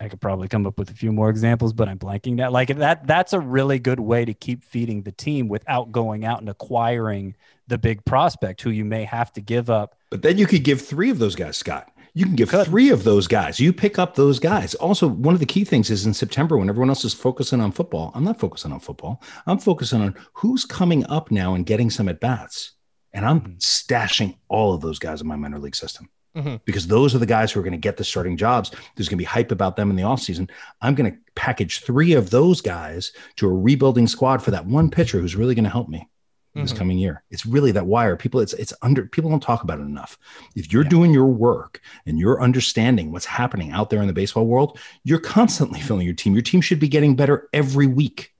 I 0.00 0.08
could 0.08 0.20
probably 0.20 0.48
come 0.48 0.66
up 0.66 0.76
with 0.76 0.90
a 0.90 0.94
few 0.94 1.12
more 1.12 1.30
examples, 1.30 1.72
but 1.72 1.88
I'm 1.88 1.98
blanking 1.98 2.34
now. 2.34 2.50
Like 2.50 2.76
that, 2.76 3.06
that's 3.06 3.32
a 3.32 3.40
really 3.40 3.78
good 3.78 4.00
way 4.00 4.24
to 4.24 4.34
keep 4.34 4.64
feeding 4.64 5.02
the 5.02 5.12
team 5.12 5.48
without 5.48 5.92
going 5.92 6.24
out 6.24 6.40
and 6.40 6.48
acquiring 6.48 7.36
the 7.68 7.78
big 7.78 8.04
prospect 8.04 8.60
who 8.62 8.70
you 8.70 8.84
may 8.84 9.04
have 9.04 9.32
to 9.34 9.40
give 9.40 9.70
up. 9.70 9.94
But 10.10 10.22
then 10.22 10.36
you 10.36 10.46
could 10.46 10.64
give 10.64 10.82
three 10.82 11.10
of 11.10 11.18
those 11.18 11.36
guys, 11.36 11.56
Scott. 11.56 11.90
You 12.16 12.26
can 12.26 12.36
give 12.36 12.50
three 12.50 12.90
of 12.90 13.02
those 13.02 13.26
guys. 13.26 13.58
You 13.58 13.72
pick 13.72 13.98
up 13.98 14.14
those 14.14 14.38
guys. 14.38 14.76
Also, 14.76 15.08
one 15.08 15.34
of 15.34 15.40
the 15.40 15.46
key 15.46 15.64
things 15.64 15.90
is 15.90 16.06
in 16.06 16.14
September 16.14 16.56
when 16.56 16.68
everyone 16.68 16.88
else 16.88 17.04
is 17.04 17.12
focusing 17.12 17.60
on 17.60 17.72
football. 17.72 18.12
I'm 18.14 18.22
not 18.22 18.38
focusing 18.38 18.70
on 18.70 18.78
football. 18.78 19.20
I'm 19.46 19.58
focusing 19.58 20.00
on 20.00 20.14
who's 20.34 20.64
coming 20.64 21.04
up 21.06 21.32
now 21.32 21.54
and 21.54 21.66
getting 21.66 21.90
some 21.90 22.08
at 22.08 22.20
bats. 22.20 22.74
And 23.12 23.26
I'm 23.26 23.40
mm-hmm. 23.40 23.52
stashing 23.54 24.36
all 24.48 24.74
of 24.74 24.80
those 24.80 25.00
guys 25.00 25.20
in 25.20 25.26
my 25.26 25.34
minor 25.34 25.58
league 25.58 25.74
system 25.74 26.08
mm-hmm. 26.36 26.56
because 26.64 26.86
those 26.86 27.16
are 27.16 27.18
the 27.18 27.26
guys 27.26 27.50
who 27.50 27.58
are 27.58 27.64
going 27.64 27.72
to 27.72 27.78
get 27.78 27.96
the 27.96 28.04
starting 28.04 28.36
jobs. 28.36 28.70
There's 28.94 29.08
going 29.08 29.18
to 29.18 29.22
be 29.22 29.24
hype 29.24 29.50
about 29.50 29.74
them 29.74 29.90
in 29.90 29.96
the 29.96 30.04
offseason. 30.04 30.48
I'm 30.82 30.94
going 30.94 31.10
to 31.10 31.18
package 31.34 31.80
three 31.80 32.12
of 32.12 32.30
those 32.30 32.60
guys 32.60 33.12
to 33.36 33.48
a 33.48 33.52
rebuilding 33.52 34.06
squad 34.06 34.40
for 34.40 34.52
that 34.52 34.66
one 34.66 34.88
pitcher 34.88 35.20
who's 35.20 35.34
really 35.36 35.56
going 35.56 35.64
to 35.64 35.70
help 35.70 35.88
me 35.88 36.08
this 36.54 36.70
mm-hmm. 36.70 36.78
coming 36.78 36.98
year. 36.98 37.22
It's 37.30 37.44
really 37.44 37.72
that 37.72 37.86
wire. 37.86 38.16
People, 38.16 38.40
it's 38.40 38.52
it's 38.54 38.72
under 38.82 39.06
people 39.06 39.30
don't 39.30 39.42
talk 39.42 39.62
about 39.62 39.80
it 39.80 39.82
enough. 39.82 40.18
If 40.54 40.72
you're 40.72 40.84
doing 40.84 41.12
your 41.12 41.26
work 41.26 41.80
and 42.06 42.18
you're 42.18 42.40
understanding 42.40 43.10
what's 43.10 43.26
happening 43.26 43.72
out 43.72 43.90
there 43.90 44.00
in 44.00 44.06
the 44.06 44.12
baseball 44.12 44.46
world, 44.46 44.78
you're 45.02 45.18
constantly 45.18 45.78
mm-hmm. 45.78 45.88
filling 45.88 46.06
your 46.06 46.14
team. 46.14 46.32
Your 46.32 46.42
team 46.42 46.60
should 46.60 46.80
be 46.80 46.88
getting 46.88 47.16
better 47.16 47.48
every 47.52 47.86
week. 47.86 48.32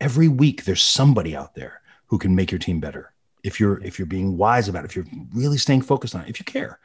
Every 0.00 0.28
week 0.28 0.64
there's 0.64 0.82
somebody 0.82 1.36
out 1.36 1.54
there 1.54 1.82
who 2.06 2.18
can 2.18 2.34
make 2.34 2.50
your 2.50 2.58
team 2.58 2.80
better. 2.80 3.12
If 3.44 3.60
you're 3.60 3.82
if 3.82 3.98
you're 3.98 4.06
being 4.06 4.36
wise 4.36 4.68
about 4.68 4.84
it, 4.84 4.90
if 4.90 4.96
you're 4.96 5.06
really 5.34 5.58
staying 5.58 5.82
focused 5.82 6.14
on 6.14 6.22
it, 6.22 6.30
if 6.30 6.40
you 6.40 6.44
care. 6.44 6.78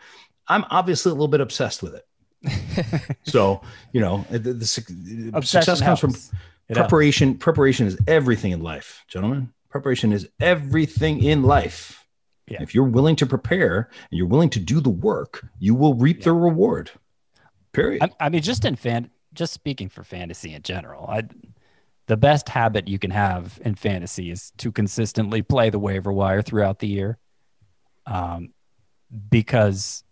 I'm 0.47 0.65
obviously 0.69 1.11
a 1.11 1.13
little 1.13 1.29
bit 1.29 1.39
obsessed 1.39 1.81
with 1.81 1.95
it. 1.95 2.05
so, 3.23 3.61
you 3.93 4.01
know, 4.01 4.25
uh, 4.29 4.37
the, 4.37 4.53
the, 4.53 4.65
suc- 4.65 4.89
success 5.43 5.81
comes 5.81 5.99
from 5.99 6.11
helps. 6.11 6.31
Helps. 6.67 6.79
preparation. 6.79 7.37
Preparation 7.37 7.87
is 7.87 7.97
everything 8.07 8.51
in 8.51 8.61
life, 8.61 9.05
gentlemen. 9.07 9.53
Preparation 9.73 10.13
is 10.13 10.29
everything 10.39 11.23
in 11.23 11.41
life. 11.41 12.05
Yeah. 12.47 12.61
If 12.61 12.75
you're 12.75 12.83
willing 12.83 13.15
to 13.15 13.25
prepare 13.25 13.89
and 14.11 14.15
you're 14.15 14.27
willing 14.27 14.51
to 14.51 14.59
do 14.59 14.79
the 14.79 14.91
work, 14.91 15.47
you 15.57 15.73
will 15.73 15.95
reap 15.95 16.21
the 16.21 16.31
reward. 16.31 16.91
Period. 17.71 18.03
I, 18.03 18.27
I 18.27 18.29
mean, 18.29 18.43
just 18.43 18.65
in 18.65 18.75
fan, 18.75 19.09
just 19.33 19.51
speaking 19.51 19.89
for 19.89 20.03
fantasy 20.03 20.53
in 20.53 20.61
general, 20.61 21.07
I, 21.09 21.23
the 22.05 22.17
best 22.17 22.49
habit 22.49 22.87
you 22.87 22.99
can 22.99 23.09
have 23.09 23.59
in 23.65 23.73
fantasy 23.73 24.29
is 24.29 24.51
to 24.57 24.71
consistently 24.71 25.41
play 25.41 25.71
the 25.71 25.79
waiver 25.79 26.13
wire 26.13 26.43
throughout 26.43 26.77
the 26.77 26.87
year. 26.87 27.17
Um, 28.05 28.53
because 29.31 30.03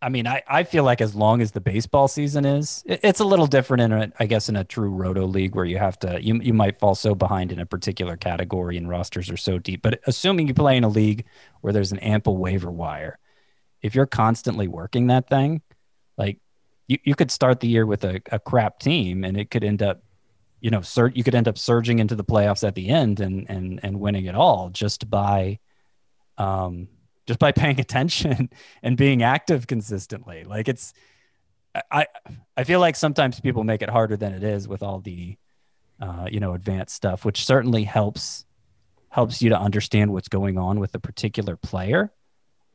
I 0.00 0.08
mean, 0.08 0.26
I, 0.26 0.42
I 0.48 0.64
feel 0.64 0.82
like 0.82 1.02
as 1.02 1.14
long 1.14 1.42
as 1.42 1.52
the 1.52 1.60
baseball 1.60 2.08
season 2.08 2.46
is, 2.46 2.82
it- 2.86 3.00
it's 3.02 3.20
a 3.20 3.24
little 3.24 3.46
different 3.46 3.82
in 3.82 3.92
a, 3.92 4.12
I 4.18 4.24
guess, 4.24 4.48
in 4.48 4.56
a 4.56 4.64
true 4.64 4.88
roto 4.88 5.26
league 5.26 5.54
where 5.54 5.66
you 5.66 5.76
have 5.76 5.98
to, 6.00 6.22
you, 6.22 6.40
you 6.40 6.54
might 6.54 6.78
fall 6.78 6.94
so 6.94 7.14
behind 7.14 7.52
in 7.52 7.58
a 7.58 7.66
particular 7.66 8.16
category 8.16 8.78
and 8.78 8.88
rosters 8.88 9.30
are 9.30 9.36
so 9.36 9.58
deep. 9.58 9.82
But 9.82 10.00
assuming 10.06 10.48
you 10.48 10.54
play 10.54 10.78
in 10.78 10.84
a 10.84 10.88
league 10.88 11.26
where 11.60 11.72
there's 11.74 11.92
an 11.92 11.98
ample 11.98 12.38
waiver 12.38 12.70
wire, 12.70 13.18
if 13.82 13.94
you're 13.94 14.06
constantly 14.06 14.68
working 14.68 15.08
that 15.08 15.28
thing, 15.28 15.60
like 16.16 16.38
you, 16.86 16.98
you 17.04 17.14
could 17.14 17.30
start 17.30 17.60
the 17.60 17.68
year 17.68 17.84
with 17.84 18.04
a, 18.04 18.22
a 18.32 18.38
crap 18.38 18.80
team 18.80 19.22
and 19.22 19.36
it 19.36 19.50
could 19.50 19.64
end 19.64 19.82
up, 19.82 20.02
you 20.62 20.70
know, 20.70 20.80
sur- 20.80 21.12
you 21.14 21.22
could 21.22 21.34
end 21.34 21.46
up 21.46 21.58
surging 21.58 21.98
into 21.98 22.16
the 22.16 22.24
playoffs 22.24 22.66
at 22.66 22.74
the 22.74 22.88
end 22.88 23.20
and, 23.20 23.44
and, 23.50 23.80
and 23.82 24.00
winning 24.00 24.24
it 24.24 24.34
all 24.34 24.70
just 24.70 25.10
by, 25.10 25.58
um, 26.38 26.88
just 27.28 27.38
by 27.38 27.52
paying 27.52 27.78
attention 27.86 28.50
and 28.82 28.96
being 28.96 29.22
active 29.22 29.68
consistently. 29.68 30.42
Like 30.42 30.66
it's, 30.66 30.94
I, 31.92 32.06
I 32.56 32.64
feel 32.64 32.80
like 32.80 32.96
sometimes 32.96 33.38
people 33.38 33.62
make 33.62 33.82
it 33.82 33.90
harder 33.90 34.16
than 34.16 34.32
it 34.32 34.42
is 34.42 34.66
with 34.66 34.82
all 34.82 34.98
the, 34.98 35.36
uh, 36.00 36.26
you 36.30 36.40
know, 36.40 36.54
advanced 36.54 36.96
stuff, 36.96 37.24
which 37.24 37.44
certainly 37.44 37.84
helps, 37.84 38.46
helps 39.10 39.42
you 39.42 39.50
to 39.50 39.58
understand 39.58 40.12
what's 40.12 40.28
going 40.28 40.58
on 40.58 40.80
with 40.80 40.94
a 40.94 40.98
particular 40.98 41.56
player 41.56 42.10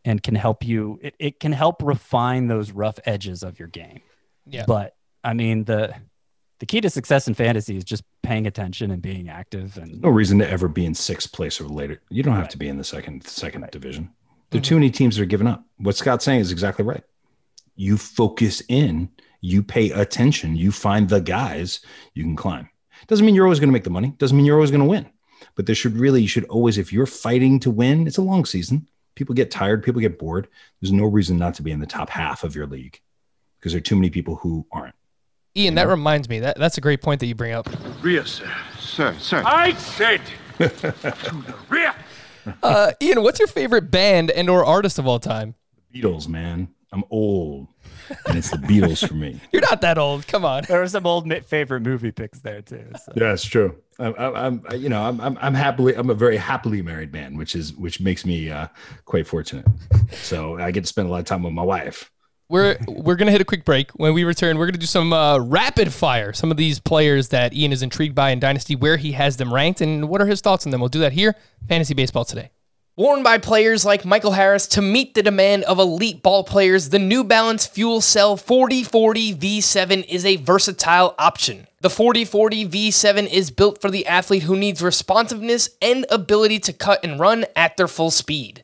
and 0.05 0.21
can 0.21 0.35
help 0.35 0.63
you, 0.63 0.99
it, 1.01 1.15
it 1.17 1.39
can 1.39 1.51
help 1.51 1.81
refine 1.81 2.47
those 2.47 2.71
rough 2.71 2.99
edges 3.05 3.41
of 3.41 3.57
your 3.57 3.67
game. 3.67 4.01
Yeah. 4.45 4.65
But 4.67 4.95
I 5.23 5.33
mean, 5.33 5.63
the, 5.63 5.95
the 6.59 6.65
key 6.67 6.81
to 6.81 6.89
success 6.89 7.27
in 7.27 7.33
fantasy 7.33 7.75
is 7.75 7.83
just 7.83 8.03
paying 8.21 8.45
attention 8.45 8.91
and 8.91 9.01
being 9.01 9.29
active 9.29 9.77
and 9.77 10.01
no 10.01 10.09
reason 10.09 10.39
to 10.39 10.49
ever 10.49 10.67
be 10.67 10.85
in 10.85 10.93
sixth 10.93 11.33
place 11.33 11.59
or 11.59 11.65
later. 11.67 12.01
You 12.09 12.23
don't 12.23 12.35
have 12.35 12.49
to 12.49 12.57
be 12.57 12.67
in 12.67 12.77
the 12.77 12.83
second 12.83 13.25
second 13.25 13.69
division. 13.71 14.11
There 14.53 14.59
are 14.59 14.63
too 14.63 14.75
many 14.75 14.91
teams 14.91 15.15
that 15.15 15.23
are 15.23 15.25
giving 15.25 15.47
up. 15.47 15.65
What 15.77 15.95
Scott's 15.95 16.23
saying 16.23 16.41
is 16.41 16.51
exactly 16.51 16.85
right. 16.85 17.03
You 17.75 17.97
focus 17.97 18.61
in, 18.69 19.09
you 19.41 19.63
pay 19.63 19.89
attention, 19.89 20.55
you 20.55 20.71
find 20.71 21.09
the 21.09 21.21
guys 21.21 21.79
you 22.13 22.21
can 22.21 22.35
climb. 22.35 22.69
Doesn't 23.07 23.25
mean 23.25 23.33
you're 23.33 23.45
always 23.45 23.59
going 23.59 23.69
to 23.69 23.73
make 23.73 23.83
the 23.83 23.89
money. 23.89 24.13
Doesn't 24.19 24.37
mean 24.37 24.45
you're 24.45 24.57
always 24.57 24.69
going 24.69 24.83
to 24.83 24.87
win. 24.87 25.09
But 25.55 25.65
there 25.65 25.73
should 25.73 25.97
really, 25.97 26.21
you 26.21 26.27
should 26.27 26.45
always, 26.45 26.77
if 26.77 26.93
you're 26.93 27.07
fighting 27.07 27.59
to 27.61 27.71
win, 27.71 28.05
it's 28.05 28.19
a 28.19 28.21
long 28.21 28.45
season. 28.45 28.87
People 29.15 29.33
get 29.33 29.49
tired, 29.49 29.81
people 29.81 30.01
get 30.01 30.19
bored. 30.19 30.47
There's 30.81 30.93
no 30.93 31.05
reason 31.05 31.39
not 31.39 31.55
to 31.55 31.63
be 31.63 31.71
in 31.71 31.79
the 31.79 31.87
top 31.87 32.11
half 32.11 32.43
of 32.43 32.55
your 32.55 32.67
league 32.67 32.99
because 33.57 33.71
there 33.71 33.79
are 33.79 33.81
too 33.81 33.95
many 33.95 34.11
people 34.11 34.35
who 34.35 34.67
aren't. 34.71 34.93
Ian, 35.57 35.73
that 35.75 35.87
reminds 35.87 36.29
me. 36.29 36.41
That 36.41 36.59
that's 36.59 36.77
a 36.77 36.81
great 36.81 37.01
point 37.01 37.19
that 37.21 37.25
you 37.25 37.33
bring 37.33 37.53
up. 37.53 37.67
Rear, 38.03 38.23
sir. 38.25 38.51
Sir, 38.77 39.15
sir. 39.17 39.41
I 39.45 39.73
said 39.73 40.21
to 40.59 40.67
the 40.67 41.55
rear. 41.69 41.82
Uh, 42.63 42.91
Ian, 43.01 43.23
what's 43.23 43.39
your 43.39 43.47
favorite 43.47 43.91
band 43.91 44.31
and 44.31 44.49
or 44.49 44.65
artist 44.65 44.99
of 44.99 45.07
all 45.07 45.19
time? 45.19 45.55
Beatles, 45.93 46.27
man. 46.27 46.67
I'm 46.91 47.03
old, 47.09 47.67
and 48.27 48.37
it's 48.37 48.51
the 48.51 48.57
Beatles 48.57 49.07
for 49.07 49.15
me. 49.15 49.39
You're 49.51 49.61
not 49.61 49.81
that 49.81 49.97
old. 49.97 50.27
Come 50.27 50.45
on. 50.45 50.63
there 50.67 50.79
were 50.79 50.87
some 50.87 51.07
old 51.07 51.31
favorite 51.45 51.81
movie 51.81 52.11
picks 52.11 52.39
there 52.39 52.61
too. 52.61 52.85
So. 53.03 53.13
Yeah, 53.15 53.33
it's 53.33 53.43
true. 53.43 53.75
I'm, 53.99 54.13
I'm, 54.17 54.63
I'm 54.67 54.79
you 54.81 54.89
know, 54.89 55.03
I'm, 55.03 55.19
I'm, 55.21 55.37
I'm 55.41 55.53
happily, 55.53 55.95
I'm 55.95 56.09
a 56.09 56.13
very 56.13 56.37
happily 56.37 56.81
married 56.81 57.11
man, 57.11 57.37
which 57.37 57.55
is, 57.55 57.73
which 57.73 57.99
makes 57.99 58.25
me 58.25 58.49
uh, 58.49 58.67
quite 59.05 59.27
fortunate. 59.27 59.65
So 60.11 60.59
I 60.59 60.71
get 60.71 60.81
to 60.81 60.87
spend 60.87 61.07
a 61.07 61.11
lot 61.11 61.19
of 61.19 61.25
time 61.25 61.43
with 61.43 61.53
my 61.53 61.63
wife. 61.63 62.11
We're 62.49 62.77
we're 62.87 63.15
gonna 63.15 63.31
hit 63.31 63.41
a 63.41 63.45
quick 63.45 63.65
break. 63.65 63.91
When 63.91 64.13
we 64.13 64.23
return, 64.23 64.57
we're 64.57 64.67
gonna 64.67 64.77
do 64.77 64.85
some 64.85 65.13
uh, 65.13 65.39
rapid 65.39 65.93
fire. 65.93 66.33
Some 66.33 66.51
of 66.51 66.57
these 66.57 66.79
players 66.79 67.29
that 67.29 67.53
Ian 67.53 67.71
is 67.71 67.81
intrigued 67.81 68.15
by 68.15 68.31
in 68.31 68.39
Dynasty, 68.39 68.75
where 68.75 68.97
he 68.97 69.13
has 69.13 69.37
them 69.37 69.53
ranked, 69.53 69.81
and 69.81 70.09
what 70.09 70.21
are 70.21 70.25
his 70.25 70.41
thoughts 70.41 70.65
on 70.65 70.71
them. 70.71 70.81
We'll 70.81 70.89
do 70.89 70.99
that 70.99 71.13
here, 71.13 71.35
Fantasy 71.67 71.93
Baseball 71.93 72.25
today. 72.25 72.51
Worn 72.95 73.23
by 73.23 73.39
players 73.39 73.85
like 73.85 74.05
Michael 74.05 74.33
Harris 74.33 74.67
to 74.67 74.81
meet 74.83 75.15
the 75.15 75.23
demand 75.23 75.63
of 75.63 75.79
elite 75.79 76.21
ball 76.21 76.43
players, 76.43 76.89
the 76.89 76.99
New 76.99 77.23
Balance 77.23 77.65
Fuel 77.65 78.01
Cell 78.01 78.37
4040 78.37 79.33
V7 79.33 80.05
is 80.07 80.23
a 80.23 80.35
versatile 80.35 81.15
option. 81.17 81.65
The 81.81 81.89
4040 81.89 82.67
V7 82.69 83.25
is 83.33 83.49
built 83.49 83.81
for 83.81 83.89
the 83.89 84.05
athlete 84.05 84.43
who 84.43 84.55
needs 84.55 84.83
responsiveness 84.83 85.71
and 85.81 86.05
ability 86.11 86.59
to 86.59 86.71
cut 86.73 87.03
and 87.03 87.19
run 87.19 87.45
at 87.55 87.77
their 87.77 87.87
full 87.87 88.11
speed. 88.11 88.63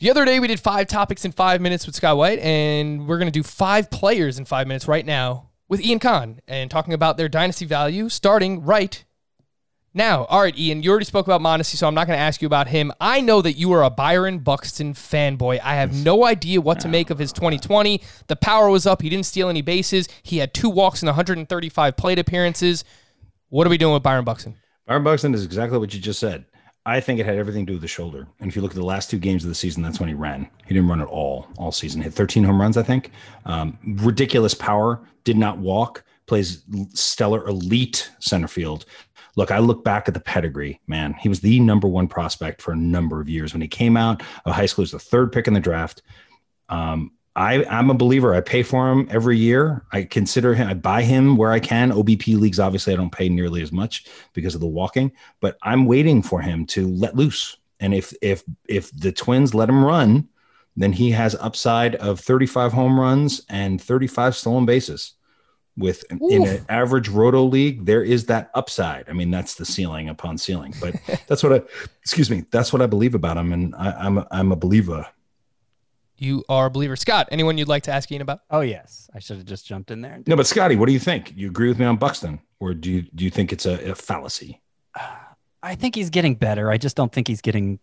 The 0.00 0.10
other 0.10 0.24
day 0.24 0.40
we 0.40 0.48
did 0.48 0.58
five 0.58 0.88
topics 0.88 1.24
in 1.24 1.30
five 1.30 1.60
minutes 1.60 1.86
with 1.86 1.94
Sky 1.94 2.12
White, 2.12 2.40
and 2.40 3.06
we're 3.06 3.18
going 3.18 3.30
to 3.30 3.38
do 3.38 3.44
five 3.44 3.92
players 3.92 4.40
in 4.40 4.44
five 4.44 4.66
minutes 4.66 4.88
right 4.88 5.06
now 5.06 5.50
with 5.68 5.80
Ian 5.80 6.00
Kahn 6.00 6.40
and 6.48 6.68
talking 6.68 6.92
about 6.92 7.16
their 7.16 7.28
dynasty 7.28 7.64
value 7.64 8.08
starting 8.08 8.64
right 8.64 9.04
now. 9.94 10.24
All 10.24 10.40
right, 10.40 10.56
Ian, 10.58 10.82
you 10.82 10.90
already 10.90 11.04
spoke 11.04 11.26
about 11.26 11.40
Mondesi, 11.40 11.76
so 11.76 11.86
I'm 11.86 11.94
not 11.94 12.06
going 12.06 12.16
to 12.16 12.22
ask 12.22 12.42
you 12.42 12.46
about 12.46 12.68
him. 12.68 12.92
I 13.00 13.20
know 13.20 13.40
that 13.42 13.54
you 13.54 13.72
are 13.72 13.82
a 13.82 13.90
Byron 13.90 14.38
Buxton 14.40 14.94
fanboy. 14.94 15.60
I 15.62 15.74
have 15.76 15.94
no 15.94 16.24
idea 16.24 16.60
what 16.60 16.80
to 16.80 16.88
make 16.88 17.10
of 17.10 17.18
his 17.18 17.32
2020. 17.32 18.02
The 18.26 18.36
power 18.36 18.68
was 18.68 18.86
up. 18.86 19.02
He 19.02 19.08
didn't 19.08 19.26
steal 19.26 19.48
any 19.48 19.62
bases. 19.62 20.08
He 20.22 20.38
had 20.38 20.52
two 20.52 20.68
walks 20.68 21.02
in 21.02 21.06
135 21.06 21.96
plate 21.96 22.18
appearances. 22.18 22.84
What 23.48 23.66
are 23.66 23.70
we 23.70 23.78
doing 23.78 23.94
with 23.94 24.02
Byron 24.02 24.24
Buxton? 24.24 24.56
Byron 24.86 25.04
Buxton 25.04 25.34
is 25.34 25.44
exactly 25.44 25.78
what 25.78 25.94
you 25.94 26.00
just 26.00 26.20
said. 26.20 26.44
I 26.86 27.00
think 27.00 27.18
it 27.18 27.24
had 27.24 27.38
everything 27.38 27.64
to 27.64 27.70
do 27.70 27.74
with 27.74 27.82
the 27.82 27.88
shoulder. 27.88 28.26
And 28.40 28.50
if 28.50 28.56
you 28.56 28.60
look 28.60 28.72
at 28.72 28.76
the 28.76 28.84
last 28.84 29.08
two 29.08 29.18
games 29.18 29.42
of 29.42 29.48
the 29.48 29.54
season, 29.54 29.82
that's 29.82 30.00
when 30.00 30.08
he 30.08 30.14
ran. 30.14 30.48
He 30.66 30.74
didn't 30.74 30.88
run 30.88 31.00
at 31.00 31.06
all 31.06 31.46
all 31.56 31.72
season. 31.72 32.02
Hit 32.02 32.12
13 32.12 32.44
home 32.44 32.60
runs, 32.60 32.76
I 32.76 32.82
think. 32.82 33.10
Um, 33.46 33.78
ridiculous 34.02 34.52
power. 34.52 35.00
Did 35.24 35.38
not 35.38 35.56
walk. 35.56 36.04
Plays 36.26 36.64
stellar 36.94 37.46
elite 37.46 38.10
center 38.20 38.48
field. 38.48 38.86
Look, 39.36 39.50
I 39.50 39.58
look 39.58 39.84
back 39.84 40.06
at 40.08 40.14
the 40.14 40.20
pedigree, 40.20 40.80
man. 40.86 41.14
He 41.14 41.28
was 41.28 41.40
the 41.40 41.58
number 41.60 41.88
one 41.88 42.06
prospect 42.06 42.62
for 42.62 42.72
a 42.72 42.76
number 42.76 43.20
of 43.20 43.28
years. 43.28 43.52
When 43.52 43.62
he 43.62 43.68
came 43.68 43.96
out 43.96 44.22
of 44.44 44.54
high 44.54 44.66
school, 44.66 44.82
he 44.82 44.86
was 44.86 44.92
the 44.92 44.98
third 45.00 45.32
pick 45.32 45.48
in 45.48 45.54
the 45.54 45.60
draft. 45.60 46.02
Um, 46.68 47.12
I, 47.36 47.64
I'm 47.64 47.90
a 47.90 47.94
believer. 47.94 48.34
I 48.34 48.40
pay 48.40 48.62
for 48.62 48.92
him 48.92 49.08
every 49.10 49.36
year. 49.36 49.84
I 49.92 50.04
consider 50.04 50.54
him, 50.54 50.68
I 50.68 50.74
buy 50.74 51.02
him 51.02 51.36
where 51.36 51.50
I 51.50 51.58
can. 51.58 51.90
OBP 51.90 52.38
leagues, 52.38 52.60
obviously, 52.60 52.92
I 52.92 52.96
don't 52.96 53.10
pay 53.10 53.28
nearly 53.28 53.60
as 53.60 53.72
much 53.72 54.06
because 54.34 54.54
of 54.54 54.60
the 54.60 54.68
walking, 54.68 55.10
but 55.40 55.58
I'm 55.62 55.86
waiting 55.86 56.22
for 56.22 56.40
him 56.40 56.64
to 56.66 56.86
let 56.88 57.16
loose. 57.16 57.56
And 57.80 57.92
if 57.92 58.14
if 58.22 58.44
if 58.68 58.92
the 58.92 59.10
Twins 59.10 59.52
let 59.52 59.68
him 59.68 59.84
run, 59.84 60.28
then 60.76 60.92
he 60.92 61.10
has 61.10 61.34
upside 61.34 61.96
of 61.96 62.20
35 62.20 62.72
home 62.72 62.98
runs 62.98 63.42
and 63.48 63.82
35 63.82 64.36
stolen 64.36 64.64
bases. 64.64 65.14
With 65.76 66.04
in 66.10 66.46
an 66.46 66.64
average 66.68 67.08
roto 67.08 67.42
league, 67.42 67.84
there 67.84 68.02
is 68.02 68.26
that 68.26 68.50
upside. 68.54 69.08
I 69.08 69.12
mean, 69.12 69.32
that's 69.32 69.56
the 69.56 69.64
ceiling 69.64 70.08
upon 70.08 70.38
ceiling. 70.38 70.72
But 70.80 70.94
that's 71.26 71.42
what 71.42 71.52
I, 71.52 71.62
excuse 72.00 72.30
me, 72.30 72.44
that's 72.52 72.72
what 72.72 72.80
I 72.80 72.86
believe 72.86 73.14
about 73.16 73.36
him, 73.36 73.52
and 73.52 73.74
I, 73.74 73.90
I'm 73.90 74.18
a, 74.18 74.26
I'm 74.30 74.52
a 74.52 74.56
believer. 74.56 75.04
You 76.16 76.44
are 76.48 76.66
a 76.66 76.70
believer. 76.70 76.94
Scott, 76.94 77.28
anyone 77.32 77.58
you'd 77.58 77.66
like 77.66 77.82
to 77.84 77.92
ask 77.92 78.10
Ian 78.12 78.22
about? 78.22 78.40
Oh 78.50 78.60
yes, 78.60 79.10
I 79.12 79.18
should 79.18 79.36
have 79.38 79.46
just 79.46 79.66
jumped 79.66 79.90
in 79.90 80.00
there. 80.00 80.22
No, 80.28 80.36
but 80.36 80.46
Scotty, 80.46 80.76
what 80.76 80.86
do 80.86 80.92
you 80.92 81.00
think? 81.00 81.32
You 81.36 81.48
agree 81.48 81.68
with 81.68 81.78
me 81.80 81.86
on 81.86 81.96
Buxton, 81.96 82.40
or 82.60 82.72
do 82.72 82.90
you 82.90 83.02
do 83.02 83.24
you 83.24 83.30
think 83.30 83.52
it's 83.52 83.66
a, 83.66 83.90
a 83.90 83.94
fallacy? 83.96 84.62
Uh, 84.98 85.16
I 85.60 85.74
think 85.74 85.96
he's 85.96 86.10
getting 86.10 86.36
better. 86.36 86.70
I 86.70 86.78
just 86.78 86.96
don't 86.96 87.12
think 87.12 87.26
he's 87.26 87.40
getting 87.40 87.80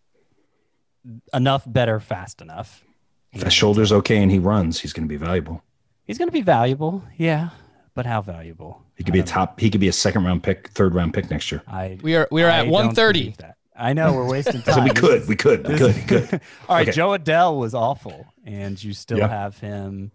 enough 1.34 1.64
better 1.68 2.00
fast 2.00 2.42
enough. 2.42 2.86
If 3.34 3.44
the 3.44 3.50
shoulder's 3.50 3.92
okay 3.92 4.22
and 4.22 4.32
he 4.32 4.40
runs, 4.40 4.80
he's 4.80 4.94
going 4.94 5.08
to 5.08 5.10
be 5.10 5.18
valuable. 5.18 5.64
He's 6.06 6.18
going 6.18 6.28
to 6.28 6.34
be 6.34 6.42
valuable, 6.42 7.04
yeah, 7.18 7.50
but 7.94 8.06
how 8.06 8.22
valuable? 8.22 8.82
He 8.96 9.04
could 9.04 9.14
be 9.14 9.20
a 9.20 9.24
top. 9.24 9.60
He 9.60 9.70
could 9.70 9.82
be 9.82 9.88
a 9.88 9.94
second 9.94 10.24
round 10.26 10.44
pick, 10.44 10.70
third 10.70 10.94
round 10.96 11.14
pick 11.14 11.30
next 11.30 11.52
year. 11.52 11.62
I 11.68 11.98
We 12.02 12.16
are 12.16 12.28
we 12.32 12.44
are 12.44 12.50
I 12.50 12.60
at 12.60 12.64
don't 12.64 12.72
130. 12.72 13.36
I 13.76 13.94
know 13.94 14.14
we're 14.14 14.28
wasting 14.30 14.62
time. 14.62 14.74
So 14.76 14.84
we 14.84 14.90
could, 14.92 15.28
we 15.28 15.36
could, 15.36 15.68
we 15.68 15.76
could, 15.78 15.96
we 15.96 16.02
could. 16.04 16.34
All 16.70 16.76
right, 16.76 16.88
Okay. 16.88 16.96
Jo 16.96 17.10
Adell 17.18 17.58
was 17.60 17.74
awful, 17.74 18.28
and 18.46 18.82
you 18.84 18.94
still 18.94 19.18
Yeah. 19.18 19.28
have 19.28 19.58
him. 19.58 20.12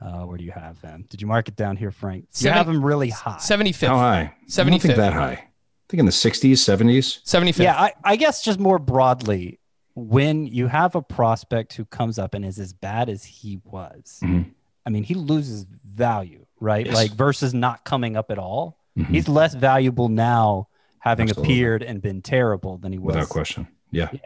Uh, 0.00 0.22
where 0.24 0.36
do 0.36 0.44
you 0.44 0.50
have 0.52 0.80
him? 0.82 1.06
Did 1.08 1.20
you 1.20 1.26
mark 1.28 1.48
it 1.48 1.56
down 1.56 1.76
here, 1.76 1.90
Frank? 1.90 2.24
You 2.24 2.28
Seven- 2.30 2.58
have 2.58 2.68
him 2.68 2.84
really 2.84 3.10
high. 3.10 3.38
75th. 3.38 3.86
How 3.86 3.96
high? 3.98 4.34
75th. 4.48 4.96
that 4.96 5.12
high. 5.12 5.32
I 5.32 5.48
think 5.88 6.00
in 6.00 6.06
the 6.06 6.12
60s, 6.12 6.52
70s. 6.54 7.22
75th. 7.24 7.58
Yeah, 7.62 7.76
I, 7.80 7.92
I 8.04 8.16
guess 8.16 8.42
just 8.42 8.58
more 8.58 8.78
broadly, 8.80 9.60
when 9.94 10.46
you 10.46 10.66
have 10.68 10.94
a 10.96 11.02
prospect 11.02 11.74
who 11.74 11.84
comes 11.84 12.18
up 12.18 12.34
and 12.34 12.44
is 12.44 12.58
as 12.58 12.72
bad 12.72 13.08
as 13.08 13.24
he 13.24 13.60
was, 13.64 14.18
Mhm. 14.22 14.46
I 14.86 14.90
mean, 14.90 15.04
he 15.04 15.14
loses 15.14 15.64
value, 15.84 16.46
right? 16.62 16.86
Yes. 16.86 16.94
Like 16.94 17.10
versus 17.12 17.52
not 17.52 17.84
coming 17.84 18.16
up 18.16 18.30
at 18.30 18.38
all. 18.38 18.78
Mhm. 18.98 19.08
He's 19.08 19.28
less 19.28 19.54
valuable 19.54 20.08
now 20.08 20.68
having 21.00 21.28
Absolutely. 21.28 21.54
appeared 21.54 21.82
and 21.82 22.00
been 22.00 22.22
terrible 22.22 22.78
than 22.78 22.92
he 22.92 22.98
was. 22.98 23.14
Without 23.14 23.28
question. 23.28 23.66
Yeah. 23.90 24.08
Yeah. 24.12 24.20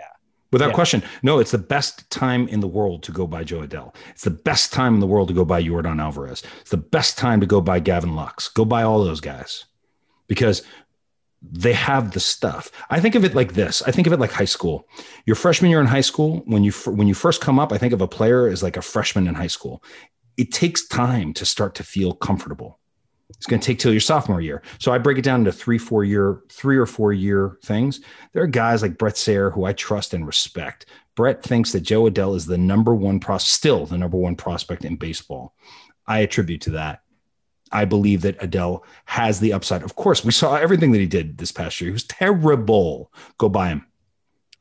Without 0.53 0.69
Yeah. 0.69 0.75
question. 0.75 1.03
No, 1.23 1.39
it's 1.39 1.51
the 1.51 1.59
best 1.59 2.09
time 2.11 2.47
in 2.49 2.61
the 2.61 2.69
world 2.69 3.03
to 3.05 3.13
go 3.13 3.27
by 3.27 3.43
Jo 3.45 3.61
Adell. 3.67 3.95
It's 4.11 4.23
the 4.25 4.31
best 4.31 4.73
time 4.73 4.95
in 4.95 5.01
the 5.01 5.07
world 5.07 5.29
to 5.29 5.35
go 5.35 5.45
by 5.45 5.63
Yordan 5.63 6.01
Alvarez. 6.01 6.43
It's 6.61 6.71
the 6.71 6.77
best 6.77 7.19
time 7.19 7.41
to 7.41 7.47
go 7.47 7.61
by 7.61 7.81
Gavin 7.81 8.15
Lux. 8.15 8.49
Go 8.49 8.65
by 8.65 8.83
all 8.83 9.03
those 9.03 9.21
guys 9.21 9.65
because 10.29 10.63
they 11.43 11.73
have 11.75 12.13
the 12.13 12.21
stuff. 12.21 12.71
I 12.91 13.01
think 13.01 13.15
of 13.15 13.25
it 13.25 13.35
like 13.35 13.55
this. 13.55 13.83
I 13.87 13.91
think 13.91 14.07
of 14.07 14.13
it 14.13 14.21
like 14.21 14.33
high 14.33 14.47
school. 14.47 14.87
Your 15.27 15.37
freshman 15.37 15.71
year 15.71 15.81
in 15.81 15.87
high 15.87 16.01
school, 16.01 16.43
when 16.47 16.65
you 16.65 16.73
when 16.87 17.07
you 17.09 17.15
first 17.15 17.41
come 17.41 17.59
up, 17.59 17.73
I 17.73 17.79
think 17.79 17.93
of 17.93 18.01
a 18.01 18.09
player 18.09 18.47
as 18.49 18.63
like 18.63 18.77
a 18.77 18.83
freshman 18.83 19.27
in 19.29 19.35
high 19.35 19.47
school. 19.49 19.83
It 20.37 20.53
takes 20.53 20.87
time 20.87 21.33
to 21.35 21.47
start 21.47 21.75
to 21.77 21.85
feel 21.85 22.13
comfortable. 22.13 22.79
It's 23.31 23.47
going 23.47 23.61
to 23.61 23.67
take 23.67 23.79
till 23.79 23.93
your 23.93 24.01
sophomore 24.01 24.41
year. 24.41 24.63
So 24.79 24.93
I 24.93 24.99
break 24.99 25.19
it 25.19 25.25
down 25.25 25.41
into 25.41 25.53
three, 25.53 25.79
four 25.79 26.05
year, 26.05 26.43
three 26.49 26.77
or 26.77 26.87
four 26.87 27.13
year 27.13 27.59
things. 27.63 28.01
There 28.33 28.43
are 28.43 28.49
guys 28.49 28.83
like 28.83 28.99
Bret 28.99 29.17
Sayre 29.17 29.51
who 29.51 29.65
I 29.65 29.73
trust 29.73 30.15
and 30.15 30.27
respect. 30.27 30.87
Bret 31.17 31.43
thinks 31.43 31.73
that 31.73 31.81
Jo 31.81 32.05
Adell 32.05 32.37
is 32.37 32.47
the 32.47 32.59
number 32.59 32.95
one 32.95 33.19
pros, 33.19 33.45
still 33.45 33.87
the 33.87 33.99
number 33.99 34.17
one 34.17 34.37
prospect 34.37 34.85
in 34.85 34.97
baseball. 34.97 35.55
I 36.07 36.21
attribute 36.21 36.61
to 36.63 36.71
that. 36.73 37.03
I 37.73 37.85
believe 37.85 38.23
that 38.23 38.39
Adell 38.39 38.83
has 39.07 39.41
the 39.41 39.53
upside. 39.53 39.83
Of 39.83 39.97
course, 39.97 40.25
we 40.25 40.31
saw 40.31 40.55
everything 40.55 40.93
that 40.93 41.01
he 41.01 41.07
did 41.07 41.39
this 41.39 41.51
past 41.51 41.81
year. 41.81 41.89
He 41.89 41.93
was 41.93 42.05
terrible. 42.05 43.13
Go 43.39 43.49
buy 43.49 43.71
him. 43.71 43.87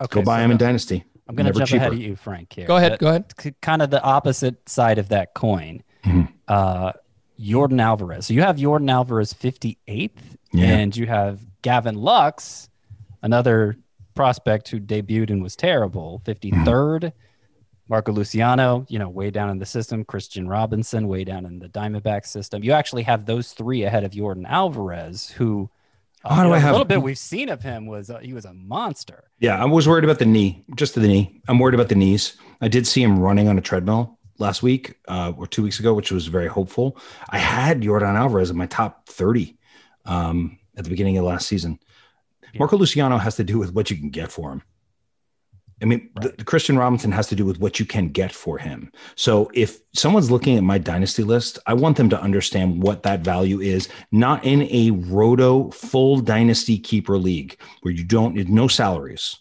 Okay, 0.02 0.22
Go 0.22 0.26
buy 0.26 0.40
so 0.40 0.46
him 0.46 0.52
in 0.52 0.58
Dynasty. 0.58 1.04
I'm 1.28 1.36
going 1.36 1.48
to 1.48 1.54
jump 1.54 1.68
cheaper. 1.70 1.78
ahead 1.78 1.94
of 1.94 2.00
you, 2.00 2.16
Frank. 2.16 2.54
Here. 2.54 2.68
Go 2.68 2.76
ahead. 2.78 2.94
Uh, 2.94 2.98
Go 2.98 3.08
ahead. 3.10 3.36
k- 3.38 3.56
kind 3.62 3.82
of 3.82 3.90
the 3.90 4.02
opposite 4.04 4.68
side 4.70 4.98
of 5.00 5.10
that 5.10 5.34
coin. 5.34 5.82
Mhm. 6.04 6.32
Uh, 6.48 6.92
Yordan 7.40 7.82
Alvarez. 7.82 8.28
So 8.28 8.34
you 8.34 8.42
have 8.44 8.58
Yordan 8.58 8.90
Alvarez 8.92 9.34
58th, 9.34 10.38
Yeah. 10.54 10.66
and 10.66 10.96
you 10.96 11.08
have 11.08 11.40
Gavin 11.64 11.96
Lux, 11.96 12.70
another 13.24 13.78
prospect 14.14 14.70
who 14.70 14.80
debuted 14.80 15.30
and 15.32 15.42
was 15.44 15.56
terrible, 15.56 16.22
53rd. 16.26 17.12
Marco 17.90 18.12
Luciano, 18.12 18.86
you 18.90 18.98
know, 18.98 19.10
way 19.10 19.30
down 19.30 19.50
in 19.50 19.60
the 19.60 19.66
system. 19.66 20.06
Kristian 20.06 20.50
Robinson, 20.50 21.08
way 21.08 21.24
down 21.24 21.46
in 21.46 21.60
the 21.60 21.68
Diamondback 21.70 22.26
system. 22.26 22.64
You 22.64 22.72
actually 22.72 23.04
have 23.04 23.26
those 23.26 23.52
three 23.52 23.84
ahead 23.84 24.04
of 24.04 24.12
Jordan 24.12 24.46
Alvarez, 24.48 25.30
who 25.32 25.70
How 26.28 26.44
do 26.44 26.50
know, 26.50 26.56
I 26.56 26.58
a 26.58 26.62
have- 26.62 26.70
a 26.72 26.74
little 26.74 26.86
bit 26.86 27.02
we've 27.02 27.18
seen 27.18 27.50
of 27.50 27.62
him 27.62 27.86
was 27.86 28.10
uh, 28.10 28.18
he 28.20 28.34
was 28.34 28.46
a 28.46 28.54
monster. 28.54 29.26
Yeah, 29.40 29.62
I 29.62 29.66
was 29.66 29.88
worried 29.88 30.04
about 30.04 30.20
the 30.20 30.26
knee, 30.26 30.66
just 30.76 30.96
the 30.96 31.02
knee. 31.08 31.42
I'm 31.48 31.60
worried 31.60 31.76
about 31.76 31.90
the 31.90 31.96
knees. 31.96 32.38
I 32.62 32.68
did 32.68 32.88
see 32.88 33.04
him 33.04 33.20
running 33.20 33.48
on 33.48 33.58
a 33.58 33.62
treadmill 33.62 34.18
last 34.40 34.64
week 34.64 34.96
uh, 35.08 35.34
or 35.38 35.48
two 35.48 35.64
weeks 35.64 35.80
ago, 35.80 35.94
which 35.94 36.12
was 36.12 36.28
very 36.28 36.48
hopeful. 36.48 36.98
I 37.30 37.38
had 37.38 37.82
Yordan 37.82 38.16
Alvarez 38.16 38.50
in 38.50 38.58
my 38.58 38.66
top 38.66 39.08
30 39.08 39.58
um, 40.06 40.58
at 40.78 40.84
the 40.84 40.90
beginning 40.90 41.18
of 41.18 41.26
last 41.26 41.48
season. 41.48 41.80
Marco 42.58 42.78
Luciano 42.78 43.18
has 43.18 43.36
to 43.36 43.44
do 43.44 43.60
with 43.60 43.74
what 43.74 43.92
you 43.92 43.98
can 43.98 44.10
get 44.10 44.32
for 44.32 44.52
him. 44.52 44.62
I 45.82 45.86
mean, 45.86 46.10
the, 46.22 46.30
the 46.30 46.46
Kristian 46.46 46.78
Robinson 46.78 47.12
has 47.12 47.28
to 47.28 47.36
do 47.36 47.46
with 47.46 47.60
what 47.60 47.80
you 47.80 47.86
can 47.86 48.08
get 48.10 48.32
for 48.32 48.58
him. 48.58 48.92
So 49.16 49.52
if 49.54 49.80
someone's 49.94 50.32
looking 50.32 50.58
at 50.58 50.64
my 50.64 50.78
dynasty 50.78 51.24
list, 51.24 51.60
I 51.66 51.74
want 51.74 51.98
them 51.98 52.10
to 52.10 52.22
understand 52.22 52.82
what 52.82 53.04
that 53.04 53.22
value 53.22 53.60
is, 53.60 53.90
not 54.12 54.46
in 54.46 54.64
a 54.72 54.92
roto 54.92 55.70
full 55.72 56.20
dynasty 56.22 56.78
keeper 56.78 57.18
league 57.18 57.60
where 57.82 57.94
you 57.94 58.04
don't 58.04 58.36
need 58.36 58.50
no 58.50 58.68
salaries. 58.68 59.38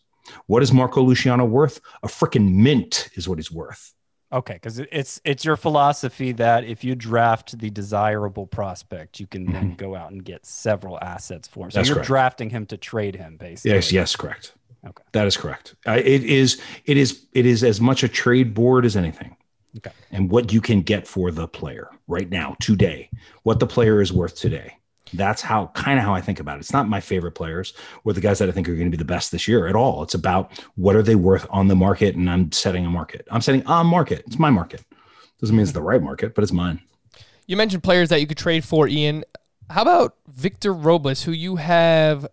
What 0.46 0.62
is 0.62 0.72
Marco 0.72 1.02
Luciano 1.02 1.44
worth? 1.44 1.80
A 2.02 2.08
freaking 2.08 2.54
mint 2.56 3.10
is 3.14 3.28
what 3.28 3.38
he's 3.38 3.52
worth. 3.52 3.92
Okay, 4.32 4.54
because 4.54 4.80
it's 4.80 5.20
it's 5.24 5.44
your 5.44 5.56
philosophy 5.56 6.32
that 6.32 6.64
if 6.64 6.82
you 6.82 6.96
draft 6.96 7.56
the 7.56 7.70
desirable 7.70 8.48
prospect, 8.48 9.20
you 9.20 9.28
can 9.28 9.52
then 9.52 9.64
mm-hmm. 9.64 9.74
go 9.74 9.94
out 9.94 10.10
and 10.10 10.24
get 10.24 10.44
several 10.44 10.98
assets 11.00 11.46
for 11.46 11.66
him. 11.66 11.70
So 11.70 11.78
That's 11.78 11.88
you're 11.88 11.96
correct. 11.96 12.08
drafting 12.08 12.50
him 12.50 12.66
to 12.66 12.76
trade 12.76 13.14
him, 13.14 13.36
basically. 13.36 13.76
Yes, 13.76 13.92
yes, 13.92 14.16
correct. 14.16 14.52
Okay. 14.86 15.02
That 15.12 15.26
is 15.26 15.36
correct. 15.36 15.74
I, 15.86 15.98
it 15.98 16.24
is. 16.24 16.60
It 16.84 16.96
is. 16.96 17.26
It 17.32 17.46
is 17.46 17.64
as 17.64 17.80
much 17.80 18.02
a 18.02 18.08
trade 18.08 18.54
board 18.54 18.84
as 18.84 18.96
anything. 18.96 19.36
Okay. 19.78 19.90
And 20.10 20.30
what 20.30 20.52
you 20.52 20.60
can 20.60 20.82
get 20.82 21.06
for 21.06 21.30
the 21.30 21.48
player 21.48 21.90
right 22.06 22.28
now, 22.28 22.56
today, 22.60 23.10
what 23.42 23.58
the 23.58 23.66
player 23.66 24.00
is 24.00 24.12
worth 24.12 24.36
today. 24.36 24.76
That's 25.12 25.42
how 25.42 25.68
kind 25.74 25.98
of 25.98 26.04
how 26.04 26.14
I 26.14 26.20
think 26.20 26.40
about 26.40 26.56
it. 26.56 26.60
It's 26.60 26.72
not 26.72 26.88
my 26.88 27.00
favorite 27.00 27.32
players 27.32 27.72
or 28.04 28.12
the 28.12 28.20
guys 28.20 28.38
that 28.38 28.48
I 28.48 28.52
think 28.52 28.68
are 28.68 28.74
going 28.74 28.86
to 28.86 28.90
be 28.90 28.96
the 28.96 29.04
best 29.04 29.30
this 29.30 29.46
year 29.46 29.66
at 29.68 29.76
all. 29.76 30.02
It's 30.02 30.14
about 30.14 30.60
what 30.76 30.96
are 30.96 31.02
they 31.02 31.14
worth 31.14 31.46
on 31.50 31.68
the 31.68 31.76
market, 31.76 32.16
and 32.16 32.28
I'm 32.28 32.50
setting 32.52 32.84
a 32.84 32.90
market. 32.90 33.26
I'm 33.30 33.40
setting 33.40 33.62
a 33.66 33.84
market. 33.84 34.24
It's 34.26 34.38
my 34.38 34.50
market. 34.50 34.84
Doesn't 35.40 35.54
mean 35.54 35.62
it's 35.62 35.72
the 35.72 35.82
right 35.82 36.02
market, 36.02 36.34
but 36.34 36.42
it's 36.42 36.52
mine. 36.52 36.80
You 37.46 37.56
mentioned 37.56 37.82
players 37.82 38.08
that 38.08 38.20
you 38.20 38.26
could 38.26 38.38
trade 38.38 38.64
for, 38.64 38.88
Ian. 38.88 39.24
How 39.70 39.82
about 39.82 40.16
Victor 40.26 40.72
Robles, 40.72 41.22
who 41.22 41.32
you 41.32 41.56
have 41.56 42.26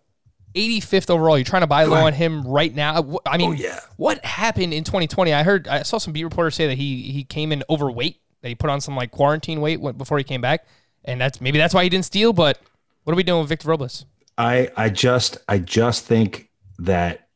85th 0.54 1.10
overall? 1.10 1.36
You're 1.38 1.44
trying 1.44 1.62
to 1.62 1.66
buy 1.66 1.84
low 1.84 2.06
on 2.06 2.12
him 2.12 2.42
right 2.46 2.74
now. 2.74 3.18
I 3.26 3.38
mean, 3.38 3.56
yeah. 3.56 3.80
what 3.96 4.24
happened 4.24 4.74
in 4.74 4.84
2020? 4.84 5.32
I 5.32 5.42
heard, 5.42 5.68
I 5.68 5.82
saw 5.82 5.98
some 5.98 6.12
beat 6.12 6.24
reporters 6.24 6.54
say 6.54 6.66
that 6.66 6.76
he 6.76 7.02
he 7.02 7.24
came 7.24 7.52
in 7.52 7.62
overweight, 7.68 8.20
that 8.42 8.48
he 8.48 8.54
put 8.54 8.70
on 8.70 8.80
some 8.80 8.96
like 8.96 9.10
quarantine 9.10 9.60
weight 9.60 9.80
before 9.96 10.18
he 10.18 10.24
came 10.24 10.40
back, 10.40 10.66
and 11.04 11.20
that's 11.20 11.40
maybe 11.40 11.58
that's 11.58 11.74
why 11.74 11.82
he 11.82 11.88
didn't 11.88 12.04
steal. 12.04 12.32
But 12.32 12.60
what 13.04 13.12
are 13.12 13.16
we 13.16 13.22
doing 13.22 13.40
with 13.40 13.48
Victor 13.48 13.68
Robles? 13.68 14.04
I 14.38 14.70
I 14.76 14.88
just 14.88 15.38
I 15.48 15.58
just 15.58 16.04
think 16.04 16.50
that 16.78 17.28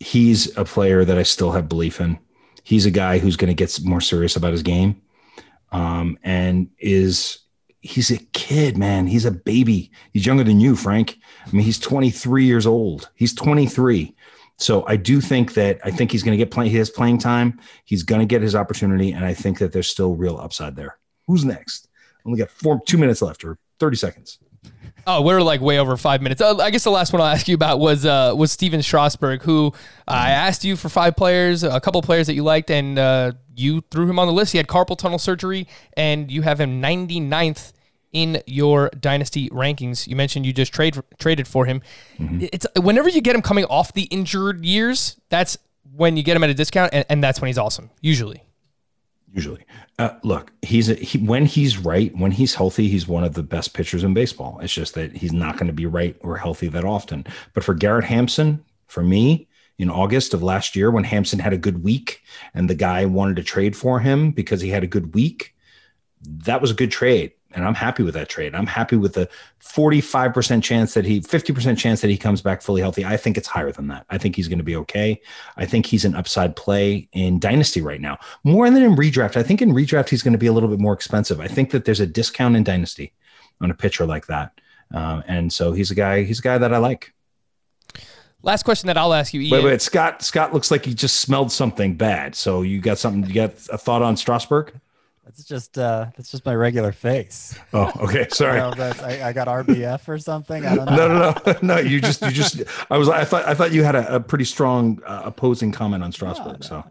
he's 0.00 0.56
a 0.56 0.64
player 0.64 1.04
that 1.04 1.18
I 1.18 1.22
still 1.22 1.52
have 1.52 1.68
belief 1.68 2.00
in. 2.00 2.18
He's 2.62 2.86
a 2.86 2.90
guy 2.90 3.18
who's 3.18 3.36
going 3.36 3.48
to 3.48 3.54
get 3.54 3.80
more 3.84 4.00
serious 4.00 4.36
about 4.36 4.52
his 4.52 4.62
game, 4.62 5.00
um, 5.72 6.18
and 6.22 6.68
is 6.78 7.38
he's 7.80 8.10
a 8.10 8.18
kid, 8.32 8.76
man. 8.76 9.06
He's 9.06 9.24
a 9.24 9.30
baby. 9.30 9.90
He's 10.12 10.26
younger 10.26 10.44
than 10.44 10.60
you, 10.60 10.76
Frank. 10.76 11.18
I 11.46 11.50
mean, 11.50 11.64
he's 11.64 11.78
23 11.78 12.44
years 12.44 12.66
old. 12.66 13.10
He's 13.14 13.34
23. 13.34 14.14
So 14.56 14.84
I 14.86 14.96
do 14.96 15.20
think 15.20 15.54
that 15.54 15.78
I 15.84 15.90
think 15.90 16.10
he's 16.10 16.22
going 16.22 16.36
to 16.36 16.44
get 16.44 16.50
playing. 16.50 16.70
He 16.70 16.78
has 16.78 16.90
playing 16.90 17.18
time. 17.18 17.60
He's 17.84 18.02
going 18.02 18.20
to 18.20 18.26
get 18.26 18.42
his 18.42 18.56
opportunity, 18.56 19.12
and 19.12 19.24
I 19.24 19.32
think 19.32 19.58
that 19.58 19.72
there's 19.72 19.88
still 19.88 20.16
real 20.16 20.36
upside 20.36 20.74
there. 20.74 20.98
Who's 21.28 21.44
next? 21.44 21.88
Only 22.26 22.40
got 22.40 22.50
four, 22.50 22.80
two 22.84 22.98
minutes 22.98 23.22
left, 23.22 23.44
or 23.44 23.56
30 23.78 23.96
seconds. 23.96 24.38
Oh, 25.06 25.22
we're 25.22 25.40
like 25.40 25.60
way 25.60 25.78
over 25.78 25.96
five 25.96 26.20
minutes. 26.20 26.40
Uh, 26.42 26.56
I 26.58 26.70
guess 26.70 26.84
the 26.84 26.90
last 26.90 27.12
one 27.12 27.22
I'll 27.22 27.28
ask 27.28 27.46
you 27.48 27.54
about 27.54 27.78
was 27.78 28.04
uh, 28.04 28.34
was 28.36 28.50
Stephen 28.50 28.82
Strasburg, 28.82 29.42
who 29.42 29.72
I 30.06 30.30
asked 30.30 30.64
you 30.64 30.76
for 30.76 30.88
five 30.88 31.16
players, 31.16 31.62
a 31.62 31.80
couple 31.80 32.02
players 32.02 32.26
that 32.26 32.34
you 32.34 32.42
liked, 32.42 32.70
and 32.70 32.98
uh, 32.98 33.32
you 33.58 33.82
threw 33.90 34.08
him 34.08 34.18
on 34.18 34.26
the 34.26 34.32
list. 34.32 34.52
He 34.52 34.58
had 34.58 34.66
carpal 34.66 34.96
tunnel 34.96 35.18
surgery, 35.18 35.66
and 35.96 36.30
you 36.30 36.42
have 36.42 36.60
him 36.60 36.80
99th 36.82 37.72
in 38.12 38.42
your 38.46 38.90
dynasty 38.98 39.50
rankings. 39.50 40.06
You 40.06 40.16
mentioned 40.16 40.46
you 40.46 40.52
just 40.52 40.72
trade 40.72 40.98
traded 41.18 41.46
for 41.46 41.66
him. 41.66 41.82
It's 42.18 42.66
whenever 42.76 43.08
you 43.08 43.20
get 43.20 43.34
him 43.34 43.42
coming 43.42 43.64
off 43.66 43.92
the 43.92 44.04
injured 44.04 44.64
years, 44.64 45.20
that's 45.28 45.58
when 45.94 46.16
you 46.16 46.22
get 46.22 46.36
him 46.36 46.44
at 46.44 46.50
a 46.50 46.54
discount, 46.54 46.94
and, 46.94 47.04
and 47.08 47.22
that's 47.22 47.40
when 47.40 47.48
he's 47.48 47.58
awesome. 47.58 47.90
Usually, 48.00 48.42
Usually, 49.34 49.64
uh, 49.98 50.14
look, 50.22 50.52
he's 50.62 50.88
a, 50.88 50.94
he, 50.94 51.18
when 51.18 51.44
he's 51.44 51.76
right, 51.76 52.16
when 52.16 52.30
he's 52.30 52.54
healthy, 52.54 52.88
he's 52.88 53.06
one 53.06 53.24
of 53.24 53.34
the 53.34 53.42
best 53.42 53.74
pitchers 53.74 54.02
in 54.02 54.14
baseball. 54.14 54.58
It's 54.62 54.72
just 54.72 54.94
that 54.94 55.14
he's 55.14 55.32
not 55.32 55.58
going 55.58 55.66
to 55.66 55.72
be 55.72 55.84
right 55.84 56.16
or 56.20 56.38
healthy 56.38 56.68
that 56.68 56.84
often. 56.84 57.26
But 57.52 57.62
for 57.62 57.74
Garrett 57.74 58.06
Hampson, 58.06 58.64
for 58.86 59.02
me, 59.02 59.47
in 59.78 59.90
August 59.90 60.34
of 60.34 60.42
last 60.42 60.74
year, 60.74 60.90
when 60.90 61.04
Hampson 61.04 61.38
had 61.38 61.52
a 61.52 61.58
good 61.58 61.82
week 61.82 62.22
and 62.54 62.68
the 62.68 62.74
guy 62.74 63.04
wanted 63.04 63.36
to 63.36 63.44
trade 63.44 63.76
for 63.76 64.00
him 64.00 64.32
because 64.32 64.60
he 64.60 64.70
had 64.70 64.82
a 64.82 64.88
good 64.88 65.14
week, 65.14 65.54
that 66.22 66.60
was 66.60 66.70
a 66.70 66.74
good 66.74 66.90
trade. 66.90 67.32
And 67.52 67.64
I'm 67.64 67.74
happy 67.74 68.02
with 68.02 68.12
that 68.14 68.28
trade. 68.28 68.54
I'm 68.54 68.66
happy 68.66 68.96
with 68.96 69.14
the 69.14 69.28
45% 69.62 70.62
chance 70.62 70.92
that 70.92 71.06
he, 71.06 71.20
50% 71.20 71.78
chance 71.78 72.02
that 72.02 72.10
he 72.10 72.18
comes 72.18 72.42
back 72.42 72.60
fully 72.60 72.82
healthy. 72.82 73.06
I 73.06 73.16
think 73.16 73.38
it's 73.38 73.48
higher 73.48 73.72
than 73.72 73.86
that. 73.88 74.04
I 74.10 74.18
think 74.18 74.36
he's 74.36 74.48
going 74.48 74.58
to 74.58 74.64
be 74.64 74.76
okay. 74.76 75.20
I 75.56 75.64
think 75.64 75.86
he's 75.86 76.04
an 76.04 76.14
upside 76.14 76.56
play 76.56 77.08
in 77.12 77.38
Dynasty 77.38 77.80
right 77.80 78.02
now, 78.02 78.18
more 78.44 78.68
than 78.68 78.82
in 78.82 78.96
redraft. 78.96 79.36
I 79.36 79.42
think 79.42 79.62
in 79.62 79.70
redraft, 79.70 80.10
he's 80.10 80.22
going 80.22 80.32
to 80.32 80.38
be 80.38 80.46
a 80.46 80.52
little 80.52 80.68
bit 80.68 80.78
more 80.78 80.92
expensive. 80.92 81.40
I 81.40 81.48
think 81.48 81.70
that 81.70 81.86
there's 81.86 82.00
a 82.00 82.06
discount 82.06 82.54
in 82.54 82.64
Dynasty 82.64 83.14
on 83.62 83.70
a 83.70 83.74
pitcher 83.74 84.04
like 84.04 84.26
that. 84.26 84.60
Um, 84.92 85.22
and 85.26 85.52
so 85.52 85.72
he's 85.72 85.90
a 85.90 85.94
guy, 85.94 86.24
he's 86.24 86.40
a 86.40 86.42
guy 86.42 86.58
that 86.58 86.74
I 86.74 86.78
like. 86.78 87.14
Last 88.42 88.64
question 88.64 88.86
that 88.88 88.96
I'll 88.96 89.14
ask 89.14 89.32
you, 89.34 89.40
Ian. 89.40 89.50
Wait, 89.52 89.64
wait, 89.64 89.82
Scott, 89.82 90.22
Scott 90.22 90.52
looks 90.54 90.70
like 90.70 90.84
he 90.84 90.94
just 90.94 91.20
smelled 91.20 91.50
something 91.52 91.94
bad. 91.94 92.34
So 92.34 92.62
you 92.62 92.80
got 92.80 92.98
something, 92.98 93.24
you 93.26 93.34
got 93.34 93.54
a 93.70 93.78
thought 93.78 94.02
on 94.02 94.16
Strasburg? 94.16 94.72
That's 95.24 95.44
just 95.44 95.76
uh 95.76 96.06
that's 96.16 96.30
just 96.30 96.46
my 96.46 96.54
regular 96.54 96.90
face. 96.90 97.58
Oh, 97.74 97.92
okay. 98.00 98.26
Sorry. 98.32 98.58
don't 98.60 98.78
know 98.78 98.84
that's- 98.90 99.02
I, 99.22 99.28
I 99.28 99.32
got 99.34 99.46
RBF 99.46 100.08
or 100.08 100.18
something. 100.18 100.64
I 100.64 100.74
don't 100.74 100.86
know. 100.86 100.96
No, 100.96 101.08
no, 101.08 101.34
no, 101.46 101.58
no. 101.74 101.78
You 101.78 102.00
just, 102.00 102.22
you 102.22 102.30
just. 102.30 102.62
I 102.90 102.96
was, 102.96 103.10
I 103.10 103.24
thought, 103.24 103.44
I 103.46 103.52
thought 103.54 103.70
you 103.72 103.84
had 103.84 103.94
a, 103.94 104.14
a 104.16 104.20
pretty 104.20 104.46
strong 104.46 105.00
uh, 105.06 105.22
opposing 105.26 105.70
comment 105.70 106.02
on 106.02 106.12
Strasburg. 106.12 106.64
so 106.64 106.82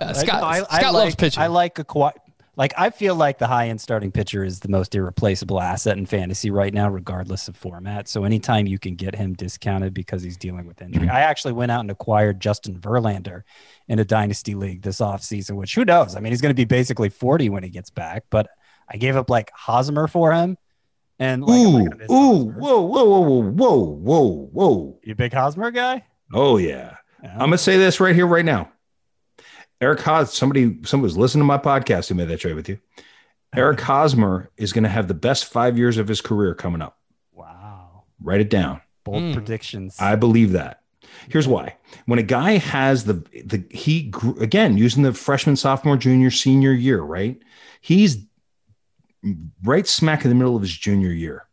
Uh, 0.00 0.12
Scott- 0.14 0.42
I, 0.42 0.62
I 0.68 0.80
Scott 0.80 0.94
loves 0.94 1.12
like, 1.12 1.18
pitching. 1.18 1.42
I 1.42 1.46
like 1.46 1.78
a 1.78 1.84
qui- 1.84 2.10
like 2.56 2.72
I 2.78 2.90
feel 2.90 3.14
like 3.14 3.38
the 3.38 3.46
high 3.46 3.68
end 3.68 3.80
starting 3.80 4.12
pitcher 4.12 4.44
is 4.44 4.60
the 4.60 4.68
most 4.68 4.94
irreplaceable 4.94 5.60
asset 5.60 5.98
in 5.98 6.06
fantasy 6.06 6.50
right 6.50 6.72
now, 6.72 6.88
regardless 6.88 7.48
of 7.48 7.56
format. 7.56 8.08
So 8.08 8.24
anytime 8.24 8.66
you 8.66 8.78
can 8.78 8.94
get 8.94 9.14
him 9.14 9.34
discounted 9.34 9.92
because 9.92 10.22
he's 10.22 10.36
dealing 10.36 10.66
with 10.66 10.80
injury, 10.80 11.06
mm-hmm. 11.06 11.16
I 11.16 11.20
actually 11.20 11.54
went 11.54 11.72
out 11.72 11.80
and 11.80 11.90
acquired 11.90 12.40
Justin 12.40 12.78
Verlander 12.78 13.42
in 13.88 13.98
a 13.98 14.04
dynasty 14.04 14.54
league 14.54 14.82
this 14.82 15.00
offseason, 15.00 15.56
which 15.56 15.74
who 15.74 15.84
knows? 15.84 16.14
I 16.16 16.20
mean, 16.20 16.32
he's 16.32 16.40
going 16.40 16.50
to 16.50 16.54
be 16.54 16.64
basically 16.64 17.08
40 17.08 17.48
when 17.48 17.62
he 17.62 17.70
gets 17.70 17.90
back, 17.90 18.24
but 18.30 18.48
I 18.88 18.96
gave 18.96 19.16
up 19.16 19.30
like 19.30 19.50
Hosmer 19.52 20.06
for 20.06 20.32
him. 20.32 20.56
And 21.18 21.44
like, 21.44 21.60
ooh, 21.60 21.76
ooh, 22.12 22.50
Hosmer. 22.50 22.60
whoa, 22.60 22.80
whoa, 22.82 23.04
whoa, 23.04 23.20
whoa, 23.20 23.50
whoa, 23.50 23.78
whoa, 23.78 24.48
whoa. 24.52 25.00
You 25.04 25.14
big 25.14 25.32
Hosmer 25.32 25.70
guy? 25.70 26.04
Oh 26.32 26.56
yeah. 26.56 26.96
Oh. 26.96 26.98
Yeah. 27.22 27.32
I'm 27.32 27.38
gonna 27.38 27.58
say 27.58 27.78
this 27.78 28.00
right 28.00 28.14
here, 28.14 28.26
right 28.26 28.44
now. 28.44 28.70
Eric 29.84 30.00
Hos, 30.00 30.32
somebody, 30.34 30.78
somebody 30.84 31.02
was 31.08 31.16
listening 31.18 31.42
to 31.42 31.44
my 31.46 31.58
podcast 31.58 32.08
who 32.08 32.14
made 32.14 32.28
that 32.28 32.40
trade 32.40 32.54
with 32.54 32.70
you. 32.70 32.78
Eric 33.54 33.80
Hosmer 33.82 34.50
is 34.56 34.72
going 34.72 34.84
to 34.84 34.88
have 34.88 35.08
the 35.08 35.14
best 35.14 35.44
five 35.44 35.76
years 35.76 35.98
of 35.98 36.08
his 36.08 36.22
career 36.22 36.54
coming 36.54 36.80
up. 36.80 36.96
Wow. 37.32 38.04
Write 38.18 38.40
it 38.40 38.48
down. 38.48 38.80
Bold 39.04 39.22
Mm. 39.22 39.34
predictions. 39.34 39.96
I 40.00 40.16
believe 40.16 40.52
that. 40.52 40.80
Here's 41.28 41.46
why. 41.46 41.76
When 42.06 42.18
a 42.18 42.22
guy 42.22 42.52
has 42.56 43.04
the 43.04 43.12
the 43.44 43.62
he 43.70 44.04
grew, 44.04 44.38
again 44.40 44.78
using 44.78 45.02
the 45.02 45.12
freshman, 45.12 45.54
sophomore, 45.56 45.98
junior, 45.98 46.30
senior 46.30 46.72
year, 46.72 47.02
right? 47.02 47.38
He's 47.82 48.24
right 49.62 49.86
smack 49.86 50.24
in 50.24 50.30
the 50.30 50.34
middle 50.34 50.56
of 50.56 50.62
his 50.62 50.72
junior 50.76 51.10
year. 51.10 51.46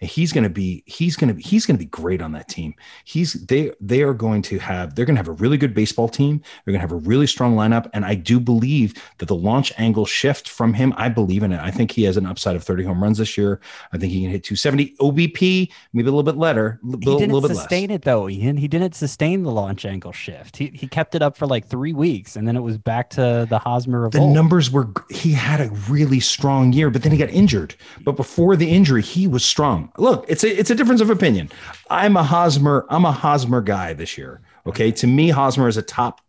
And 0.00 0.10
he's 0.10 0.32
going 0.32 0.44
to 0.44 0.50
be 0.50 0.82
he's 0.86 1.16
going 1.16 1.28
to 1.28 1.34
be 1.34 1.42
he's 1.42 1.66
going 1.66 1.76
to 1.76 1.84
be 1.84 1.88
great 1.90 2.22
on 2.22 2.32
that 2.32 2.48
team. 2.48 2.74
He's 3.04 3.34
they 3.46 3.72
they 3.80 4.02
are 4.02 4.14
going 4.14 4.42
to 4.42 4.58
have 4.58 4.94
they're 4.94 5.04
going 5.04 5.16
to 5.16 5.20
have 5.20 5.28
a 5.28 5.32
really 5.32 5.56
good 5.56 5.74
baseball 5.74 6.08
team. 6.08 6.42
They're 6.64 6.72
going 6.72 6.80
to 6.80 6.88
have 6.88 6.92
a 6.92 7.08
really 7.08 7.26
strong 7.26 7.54
lineup 7.54 7.88
and 7.92 8.04
I 8.04 8.14
do 8.14 8.40
believe 8.40 8.94
that 9.18 9.26
the 9.26 9.34
launch 9.34 9.72
angle 9.78 10.06
shift 10.06 10.48
from 10.48 10.74
him, 10.74 10.92
I 10.96 11.08
believe 11.08 11.42
in 11.42 11.52
it. 11.52 11.60
I 11.60 11.70
think 11.70 11.90
he 11.90 12.04
has 12.04 12.16
an 12.16 12.26
upside 12.26 12.56
of 12.56 12.64
30 12.64 12.84
home 12.84 13.02
runs 13.02 13.18
this 13.18 13.36
year. 13.36 13.60
I 13.92 13.98
think 13.98 14.12
he 14.12 14.22
can 14.22 14.30
hit 14.30 14.44
270 14.44 14.96
OBP, 15.00 15.70
maybe 15.92 16.08
a 16.08 16.10
little 16.10 16.22
bit 16.22 16.36
letter, 16.36 16.80
a 16.82 16.86
he 16.86 16.96
didn't 16.96 17.32
little 17.32 17.40
bit 17.40 17.48
less. 17.48 17.58
sustain 17.58 17.90
it 17.90 18.02
though, 18.02 18.28
Ian. 18.28 18.56
He 18.56 18.68
didn't 18.68 18.94
sustain 18.94 19.42
the 19.42 19.50
launch 19.50 19.84
angle 19.84 20.12
shift. 20.12 20.56
He 20.56 20.68
he 20.68 20.86
kept 20.86 21.14
it 21.14 21.22
up 21.22 21.36
for 21.36 21.46
like 21.46 21.66
three 21.66 21.92
weeks, 21.92 22.36
and 22.36 22.46
then 22.46 22.56
it 22.56 22.60
was 22.60 22.78
back 22.78 23.10
to 23.10 23.46
the 23.48 23.58
Hosmer 23.58 24.04
of 24.04 24.12
the 24.12 24.26
numbers 24.26 24.70
were 24.70 24.88
he 25.10 25.32
had 25.32 25.60
a 25.60 25.70
really 25.88 26.20
strong 26.20 26.72
year 26.72 26.90
but 26.90 27.02
then 27.02 27.12
he 27.12 27.18
got 27.18 27.30
injured 27.30 27.74
but 28.04 28.12
before 28.12 28.56
the 28.56 28.68
injury 28.68 29.02
he 29.02 29.26
was 29.26 29.44
strong 29.44 29.85
look 29.98 30.24
it's 30.28 30.44
a 30.44 30.58
it's 30.58 30.70
a 30.70 30.74
difference 30.74 31.00
of 31.00 31.10
opinion. 31.10 31.50
I'm 31.90 32.16
a 32.16 32.22
hosmer 32.22 32.86
i'm 32.90 33.04
a 33.04 33.12
hosmer 33.12 33.60
guy 33.60 33.92
this 33.92 34.16
year 34.18 34.40
okay? 34.66 34.90
To 34.92 35.06
me 35.06 35.30
hosmer 35.30 35.68
is 35.68 35.76
a 35.76 35.82
top 35.82 36.20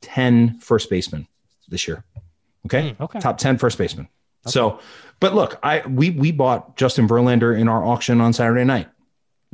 10 0.00 0.58
first 0.60 0.90
baseman 0.90 1.26
this 1.68 1.86
year 1.86 2.04
okay? 2.66 2.96
Okay. 3.00 3.20
top 3.20 3.38
10 3.38 3.58
first 3.58 3.78
baseman. 3.78 4.08
So 4.46 4.80
but 5.20 5.34
look 5.34 5.58
i 5.62 5.80
we 5.86 6.10
we 6.10 6.32
bought 6.32 6.76
justin 6.76 7.06
verlander 7.06 7.56
in 7.58 7.68
our 7.68 7.84
auction 7.84 8.20
on 8.20 8.32
saturday 8.32 8.64
night 8.64 8.88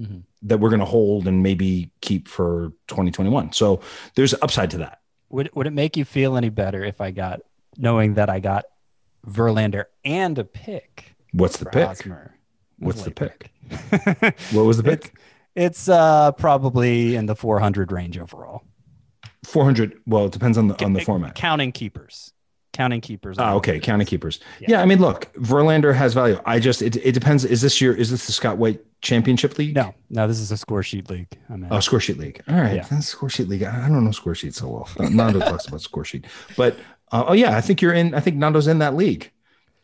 Mhm. 0.01 0.23
that 0.43 0.59
we're 0.61 0.69
going 0.71 0.79
to 0.79 0.87
hold 0.87 1.27
and 1.27 1.43
maybe 1.43 1.91
keep 2.01 2.29
for 2.29 2.73
2021 2.87 3.53
so 3.53 3.81
there's 4.15 4.33
upside 4.43 4.71
to 4.71 4.79
that. 4.79 5.01
Would 5.31 5.51
would 5.55 5.67
it 5.67 5.73
make 5.73 5.97
you 5.97 6.05
feel 6.05 6.37
any 6.37 6.49
better 6.51 6.85
if 6.85 7.01
I 7.01 7.11
got 7.11 7.41
knowing 7.77 8.15
that 8.15 8.31
I 8.31 8.39
got 8.41 8.65
Verlander 9.27 9.87
and 10.05 10.39
a 10.39 10.45
pick 10.45 11.17
what's 11.33 11.57
the 11.59 11.67
pick? 11.67 11.85
Hosmer? 11.87 12.35
What's 12.79 13.03
the 13.03 13.11
Late 13.11 13.17
pick? 13.17 14.35
What 14.53 14.63
was 14.65 14.77
the 14.77 14.83
pick? 14.85 15.15
It's 15.55 15.89
uh 15.89 16.33
probably 16.33 17.17
in 17.17 17.27
the 17.27 17.35
400 17.35 17.91
range 17.93 18.19
overall. 18.19 18.63
400. 19.45 20.01
Well, 20.07 20.27
it 20.27 20.33
depends 20.33 20.59
on 20.59 20.69
the 20.69 20.85
on 20.85 20.93
the 20.93 21.01
format. 21.01 21.35
Counting 21.35 21.73
keepers. 21.73 22.33
Counting 22.73 23.01
keepers. 23.01 23.37
Ah, 23.41 23.55
okay. 23.55 23.81
Counting 23.81 24.07
keepers. 24.07 24.39
Yeah. 24.61 24.67
Yeah. 24.71 24.83
I 24.83 24.87
mean, 24.87 25.01
look, 25.01 25.33
Verlander 25.35 25.93
has 25.95 26.15
value. 26.15 26.41
I 26.47 26.61
just 26.61 26.81
it, 26.83 26.97
it 26.97 27.13
depends. 27.13 27.45
Is 27.45 27.61
this 27.61 27.81
your 27.81 27.95
is 27.95 28.11
this 28.11 28.27
the 28.27 28.33
Scott 28.33 28.59
White 28.59 28.81
Championship 29.01 29.59
League? 29.59 29.75
No, 29.75 29.95
no, 30.11 30.29
this 30.29 30.39
is 30.39 30.53
a 30.53 30.57
score 30.57 30.83
sheet 30.85 31.11
league. 31.11 31.29
I'm 31.49 31.65
in. 31.65 31.73
Oh, 31.73 31.81
score 31.81 31.99
sheet 31.99 32.19
league. 32.19 32.41
All 32.49 32.55
right, 32.55 32.77
Yeah. 32.77 32.87
that's 32.89 33.07
score 33.09 33.29
sheet 33.31 33.49
league. 33.49 33.65
I 33.65 33.87
I 33.87 33.89
don't 33.89 34.05
know 34.05 34.13
score 34.13 34.35
sheet 34.37 34.55
so 34.55 34.69
well. 34.69 35.11
Nando 35.11 35.41
talks 35.41 35.67
about 35.67 35.81
score 35.81 36.05
sheet, 36.05 36.27
but 36.57 36.77
uh, 37.11 37.25
oh 37.29 37.33
yeah, 37.33 37.57
I 37.57 37.61
think 37.61 37.83
you're 37.83 37.95
in. 37.95 38.15
I 38.15 38.21
think 38.21 38.37
Nando's 38.37 38.69
in 38.69 38.79
that 38.79 38.95
league. 38.95 39.33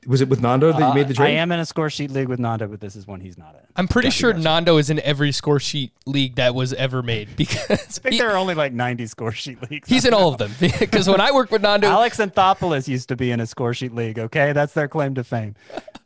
Was 0.07 0.21
it 0.21 0.29
with 0.29 0.41
Nando 0.41 0.73
that 0.73 0.89
you 0.89 0.95
made 0.95 1.09
the 1.09 1.21
Uh, 1.23 1.27
I 1.27 1.31
am 1.31 1.51
in 1.53 1.61
a 1.61 1.67
score 1.67 1.89
sheet 1.91 2.11
league 2.11 2.29
with 2.29 2.39
Nando, 2.39 2.67
but 2.69 2.81
this 2.81 2.95
is 2.97 3.07
one 3.07 3.21
he's 3.21 3.39
not 3.39 3.55
in. 3.55 3.61
I'm 3.77 3.89
pretty 3.89 4.11
sure 4.11 4.33
Nando 4.35 4.77
is 4.77 4.91
in 4.91 5.01
every 5.01 5.33
score 5.33 5.59
sheet 5.61 5.93
league 6.07 6.37
that 6.37 6.55
was 6.55 6.73
ever 6.75 7.03
made 7.03 7.35
because 7.37 7.71
I 7.71 7.77
think 7.77 8.13
he- 8.15 8.19
there 8.19 8.31
are 8.31 8.37
only 8.37 8.55
like 8.55 8.73
90 8.73 9.07
score 9.07 9.33
sheet 9.33 9.59
leagues. 9.71 9.89
he's 9.89 10.05
in 10.05 10.15
all 10.15 10.29
of 10.33 10.39
them. 10.39 10.51
Because 10.79 11.09
when 11.09 11.21
I 11.21 11.33
worked 11.33 11.51
with 11.53 11.63
Nando, 11.63 11.89
Alex 11.89 12.19
Anthopoulos 12.19 12.87
used 12.89 13.09
to 13.09 13.17
be 13.17 13.31
in 13.31 13.41
a 13.41 13.47
score 13.47 13.73
sheet 13.75 13.95
league. 13.95 14.19
Okay, 14.19 14.53
that's 14.53 14.73
their 14.75 14.89
claim 14.89 15.15
to 15.15 15.25
fame. 15.25 15.55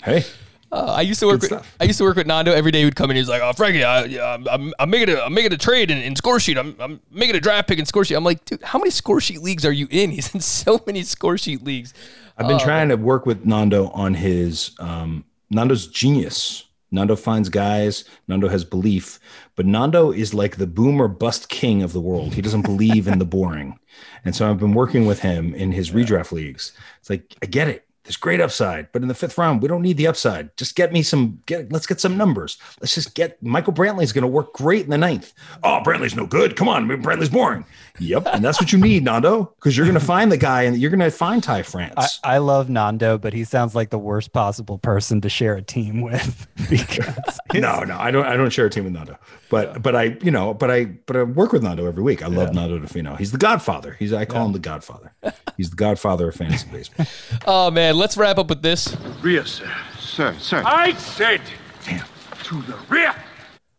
Hey, 0.02 0.24
Uh, 0.70 0.84
I 0.98 1.00
used 1.00 1.18
to 1.20 1.26
work 1.26 1.40
Good 1.40 1.50
with 1.50 1.60
stuff. 1.60 1.76
I 1.80 1.84
used 1.84 1.96
to 1.96 2.04
work 2.04 2.16
with 2.16 2.26
Nando 2.26 2.52
every 2.52 2.70
day. 2.70 2.82
He'd 2.84 2.94
come 2.94 3.10
in. 3.10 3.16
He's 3.16 3.26
like, 3.28 3.40
"Oh, 3.40 3.54
Frankie, 3.54 3.82
I, 3.84 4.04
yeah, 4.04 4.34
I'm, 4.34 4.46
I'm, 4.48 4.74
I'm 4.78 4.90
making 4.90 5.14
a 5.16 5.20
I'm 5.22 5.32
making 5.32 5.54
a 5.54 5.56
trade 5.56 5.90
in, 5.90 5.96
in 5.96 6.14
score 6.14 6.38
sheet. 6.38 6.58
I'm, 6.58 6.76
I'm 6.78 7.00
making 7.10 7.36
a 7.36 7.40
draft 7.40 7.68
pick 7.68 7.78
in 7.78 7.86
score 7.86 8.04
sheet." 8.04 8.16
I'm 8.16 8.24
like, 8.24 8.44
"Dude, 8.44 8.62
how 8.62 8.78
many 8.78 8.90
score 8.90 9.18
sheet 9.18 9.40
leagues 9.40 9.64
are 9.64 9.72
you 9.72 9.88
in?" 9.90 10.10
He's 10.10 10.34
in 10.34 10.40
so 10.40 10.78
many 10.86 11.02
score 11.04 11.38
sheet 11.38 11.64
leagues. 11.64 11.94
I've 12.38 12.46
been 12.46 12.58
trying 12.58 12.88
to 12.90 12.96
work 12.96 13.26
with 13.26 13.44
Nando 13.44 13.88
on 13.88 14.14
his 14.14 14.70
um, 14.78 15.24
Nando's 15.50 15.88
genius. 15.88 16.64
Nando 16.90 17.16
finds 17.16 17.48
guys. 17.48 18.04
Nando 18.28 18.48
has 18.48 18.64
belief, 18.64 19.18
but 19.56 19.66
Nando 19.66 20.12
is 20.12 20.32
like 20.32 20.56
the 20.56 20.66
boom 20.66 21.02
or 21.02 21.08
bust 21.08 21.48
king 21.48 21.82
of 21.82 21.92
the 21.92 22.00
world. 22.00 22.34
He 22.34 22.40
doesn't 22.40 22.62
believe 22.62 23.08
in 23.08 23.18
the 23.18 23.24
boring, 23.24 23.78
and 24.24 24.34
so 24.34 24.48
I've 24.48 24.58
been 24.58 24.72
working 24.72 25.04
with 25.04 25.20
him 25.20 25.52
in 25.54 25.72
his 25.72 25.90
redraft 25.90 26.32
leagues. 26.32 26.72
It's 27.00 27.10
like 27.10 27.34
I 27.42 27.46
get 27.46 27.68
it. 27.68 27.87
There's 28.08 28.16
great 28.16 28.40
upside, 28.40 28.90
but 28.92 29.02
in 29.02 29.08
the 29.08 29.14
fifth 29.14 29.36
round, 29.36 29.60
we 29.60 29.68
don't 29.68 29.82
need 29.82 29.98
the 29.98 30.06
upside. 30.06 30.56
Just 30.56 30.76
get 30.76 30.94
me 30.94 31.02
some. 31.02 31.42
Get 31.44 31.70
let's 31.70 31.86
get 31.86 32.00
some 32.00 32.16
numbers. 32.16 32.56
Let's 32.80 32.94
just 32.94 33.14
get 33.14 33.36
Michael 33.42 33.74
Brantley's 33.74 34.12
going 34.12 34.22
to 34.22 34.28
work 34.28 34.54
great 34.54 34.84
in 34.84 34.90
the 34.90 34.96
ninth. 34.96 35.34
Oh, 35.62 35.82
Brantley's 35.84 36.16
no 36.16 36.24
good. 36.24 36.56
Come 36.56 36.70
on, 36.70 36.88
Brantley's 36.88 37.28
boring. 37.28 37.66
Yep, 37.98 38.26
and 38.28 38.42
that's 38.42 38.62
what 38.62 38.72
you 38.72 38.78
need, 38.78 39.04
Nando, 39.04 39.52
because 39.56 39.76
you're 39.76 39.84
going 39.84 39.98
to 39.98 40.04
find 40.04 40.32
the 40.32 40.38
guy 40.38 40.62
and 40.62 40.78
you're 40.78 40.90
going 40.90 41.00
to 41.00 41.10
find 41.10 41.42
Ty 41.42 41.64
France. 41.64 42.18
I, 42.24 42.36
I 42.36 42.38
love 42.38 42.70
Nando, 42.70 43.18
but 43.18 43.34
he 43.34 43.44
sounds 43.44 43.74
like 43.74 43.90
the 43.90 43.98
worst 43.98 44.32
possible 44.32 44.78
person 44.78 45.20
to 45.20 45.28
share 45.28 45.56
a 45.56 45.62
team 45.62 46.00
with 46.00 46.46
because 46.70 47.38
no, 47.52 47.80
no, 47.80 47.98
I 47.98 48.10
don't. 48.10 48.24
I 48.24 48.38
don't 48.38 48.48
share 48.48 48.64
a 48.64 48.70
team 48.70 48.84
with 48.84 48.94
Nando, 48.94 49.18
but 49.50 49.82
but 49.82 49.94
I, 49.94 50.16
you 50.22 50.30
know, 50.30 50.54
but 50.54 50.70
I 50.70 50.86
but 50.86 51.14
I 51.14 51.24
work 51.24 51.52
with 51.52 51.62
Nando 51.62 51.84
every 51.84 52.02
week. 52.02 52.22
I 52.22 52.28
love 52.28 52.54
Nando 52.54 52.78
Di 52.78 52.86
Fino. 52.86 53.16
He's 53.16 53.32
the 53.32 53.38
Godfather. 53.38 53.96
He's 53.98 54.14
I 54.14 54.24
call 54.24 54.46
him 54.46 54.52
the 54.52 54.58
Godfather. 54.58 55.12
He's 55.58 55.68
the 55.68 55.76
Godfather 55.76 56.28
of 56.28 56.36
fantasy 56.36 56.68
baseball. 56.72 57.06
Oh 57.46 57.70
man, 57.70 57.96
let's 57.98 58.16
wrap 58.16 58.38
up 58.38 58.48
with 58.48 58.62
this. 58.62 58.96
Rear, 59.20 59.44
sir. 59.44 59.70
Sir, 59.98 60.34
sir. 60.38 60.62
I 60.64 60.94
said, 60.94 61.40
damn, 61.84 62.06
to 62.44 62.62
the 62.62 62.76
rear. 62.88 63.14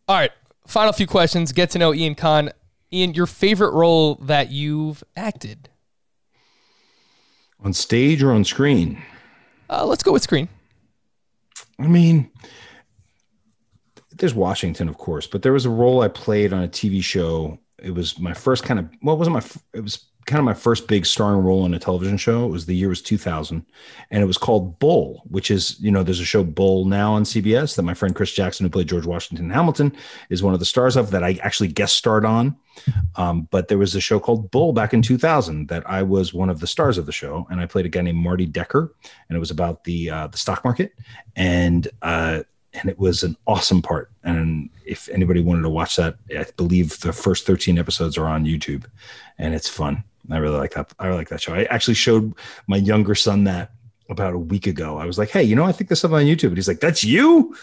All 0.08 0.18
right, 0.18 0.32
final 0.68 0.94
few 0.94 1.08
questions. 1.08 1.52
Get 1.52 1.70
to 1.72 1.80
know 1.80 1.94
Ian 1.94 2.16
Kahn. 2.16 2.52
Ian, 2.92 3.14
your 3.14 3.26
favorite 3.26 3.74
role 3.74 4.16
that 4.16 4.52
you've 4.52 5.04
acted? 5.16 5.70
on 7.64 7.74
stage 7.74 8.24
or 8.24 8.32
on 8.32 8.44
screen. 8.44 9.02
Uh, 9.70 9.86
let's 9.86 10.04
go 10.04 10.12
with 10.12 10.24
screen. 10.24 10.48
I 11.78 11.88
mean, 11.88 12.32
there's 14.12 14.34
Washington, 14.34 14.90
of 14.90 14.98
course, 14.98 15.28
but 15.28 15.42
there 15.42 15.54
was 15.54 15.66
a 15.66 15.70
role 15.70 16.02
I 16.02 16.08
played 16.08 16.54
on 16.54 16.64
a 16.64 16.68
TV 16.68 17.04
show. 17.04 17.60
It 17.82 17.92
was 17.92 18.20
my 18.20 18.34
first 18.34 18.64
kind 18.64 18.80
of 18.80 18.90
well, 19.02 19.16
it 19.16 19.20
wasn't 19.20 19.36
my 19.36 19.62
it 19.74 19.82
was 19.82 20.06
kind 20.30 20.40
of 20.40 20.46
my 20.46 20.54
first 20.54 20.88
big 20.88 21.08
starring 21.08 21.44
role 21.44 21.66
in 21.66 21.74
a 21.74 21.80
television 21.80 22.16
show. 22.16 22.46
It 22.46 22.52
was 22.52 22.68
the 22.68 22.76
year 22.76 22.90
was 22.90 23.02
2000, 23.02 23.66
and 24.12 24.24
it 24.24 24.26
was 24.26 24.38
called 24.38 24.78
Bull, 24.78 25.24
which 25.28 25.50
is 25.50 25.80
you 25.80 25.92
know 25.92 26.04
there's 26.04 26.20
a 26.20 26.26
show 26.26 26.44
Bull 26.44 26.86
now 26.86 27.14
on 27.14 27.24
CBS 27.24 27.76
that 27.76 27.84
my 27.84 27.96
friend 27.96 28.16
Chris 28.16 28.32
Jackson, 28.32 28.66
who 28.66 28.70
played 28.70 28.88
George 28.88 29.06
Washington 29.06 29.50
Hamilton, 29.50 29.96
is 30.30 30.44
one 30.44 30.54
of 30.54 30.60
the 30.60 30.66
stars 30.66 30.96
of 30.96 31.12
that 31.12 31.24
I 31.24 31.40
actually 31.42 31.70
guest 31.70 31.96
starred 31.96 32.26
on. 32.26 32.56
Um, 33.16 33.48
but 33.52 33.68
there 33.68 33.78
was 33.78 33.96
a 33.96 34.00
show 34.00 34.20
called 34.20 34.52
Bull 34.52 34.72
back 34.72 34.94
in 34.94 35.02
2000 35.02 35.68
that 35.68 35.90
I 35.90 36.02
was 36.04 36.34
one 36.34 36.50
of 36.50 36.60
the 36.60 36.68
stars 36.68 36.98
of 36.98 37.06
the 37.06 37.12
show, 37.12 37.48
and 37.50 37.60
I 37.60 37.66
played 37.66 37.86
a 37.86 37.90
guy 37.90 38.02
named 38.02 38.20
Marty 38.20 38.46
Decker, 38.46 38.94
and 39.28 39.36
it 39.36 39.40
was 39.40 39.52
about 39.52 39.84
the 39.84 40.10
uh, 40.10 40.28
the 40.28 40.38
stock 40.38 40.64
market, 40.64 40.94
and 41.36 41.88
uh, 42.02 42.44
and 42.74 42.90
it 42.90 43.00
was 43.00 43.24
an 43.24 43.36
awesome 43.48 43.82
part. 43.82 44.12
And 44.24 44.70
if 44.86 45.10
anybody 45.10 45.42
wanted 45.42 45.64
to 45.64 45.70
watch 45.70 45.96
that, 45.96 46.16
I 46.30 46.46
believe 46.58 47.00
the 47.00 47.14
first 47.14 47.46
13 47.46 47.78
episodes 47.78 48.18
are 48.18 48.28
on 48.28 48.46
YouTube, 48.46 48.86
and 49.38 49.54
it's 49.54 49.70
fun. 49.70 50.04
I 50.32 50.38
really 50.38 50.58
like 50.58 50.72
that. 50.72 50.94
I 51.00 51.08
really 51.08 51.20
like 51.20 51.30
that 51.30 51.42
show. 51.42 51.56
I 51.56 51.64
actually 51.66 51.96
showed 51.96 52.34
my 52.68 52.78
younger 52.78 53.16
son 53.16 53.46
that 53.46 53.72
about 54.10 54.34
a 54.34 54.40
week 54.40 54.68
ago. 54.68 54.98
I 54.98 55.06
was 55.06 55.18
like, 55.18 55.30
"Hey, 55.30 55.44
you 55.44 55.56
know, 55.56 55.66
I 55.66 55.72
think 55.72 55.90
there's 55.90 56.02
something 56.02 56.18
on 56.18 56.26
YouTube," 56.26 56.50
and 56.50 56.58
he's 56.58 56.68
like, 56.68 56.80
"That's 56.80 57.04
you." 57.04 57.56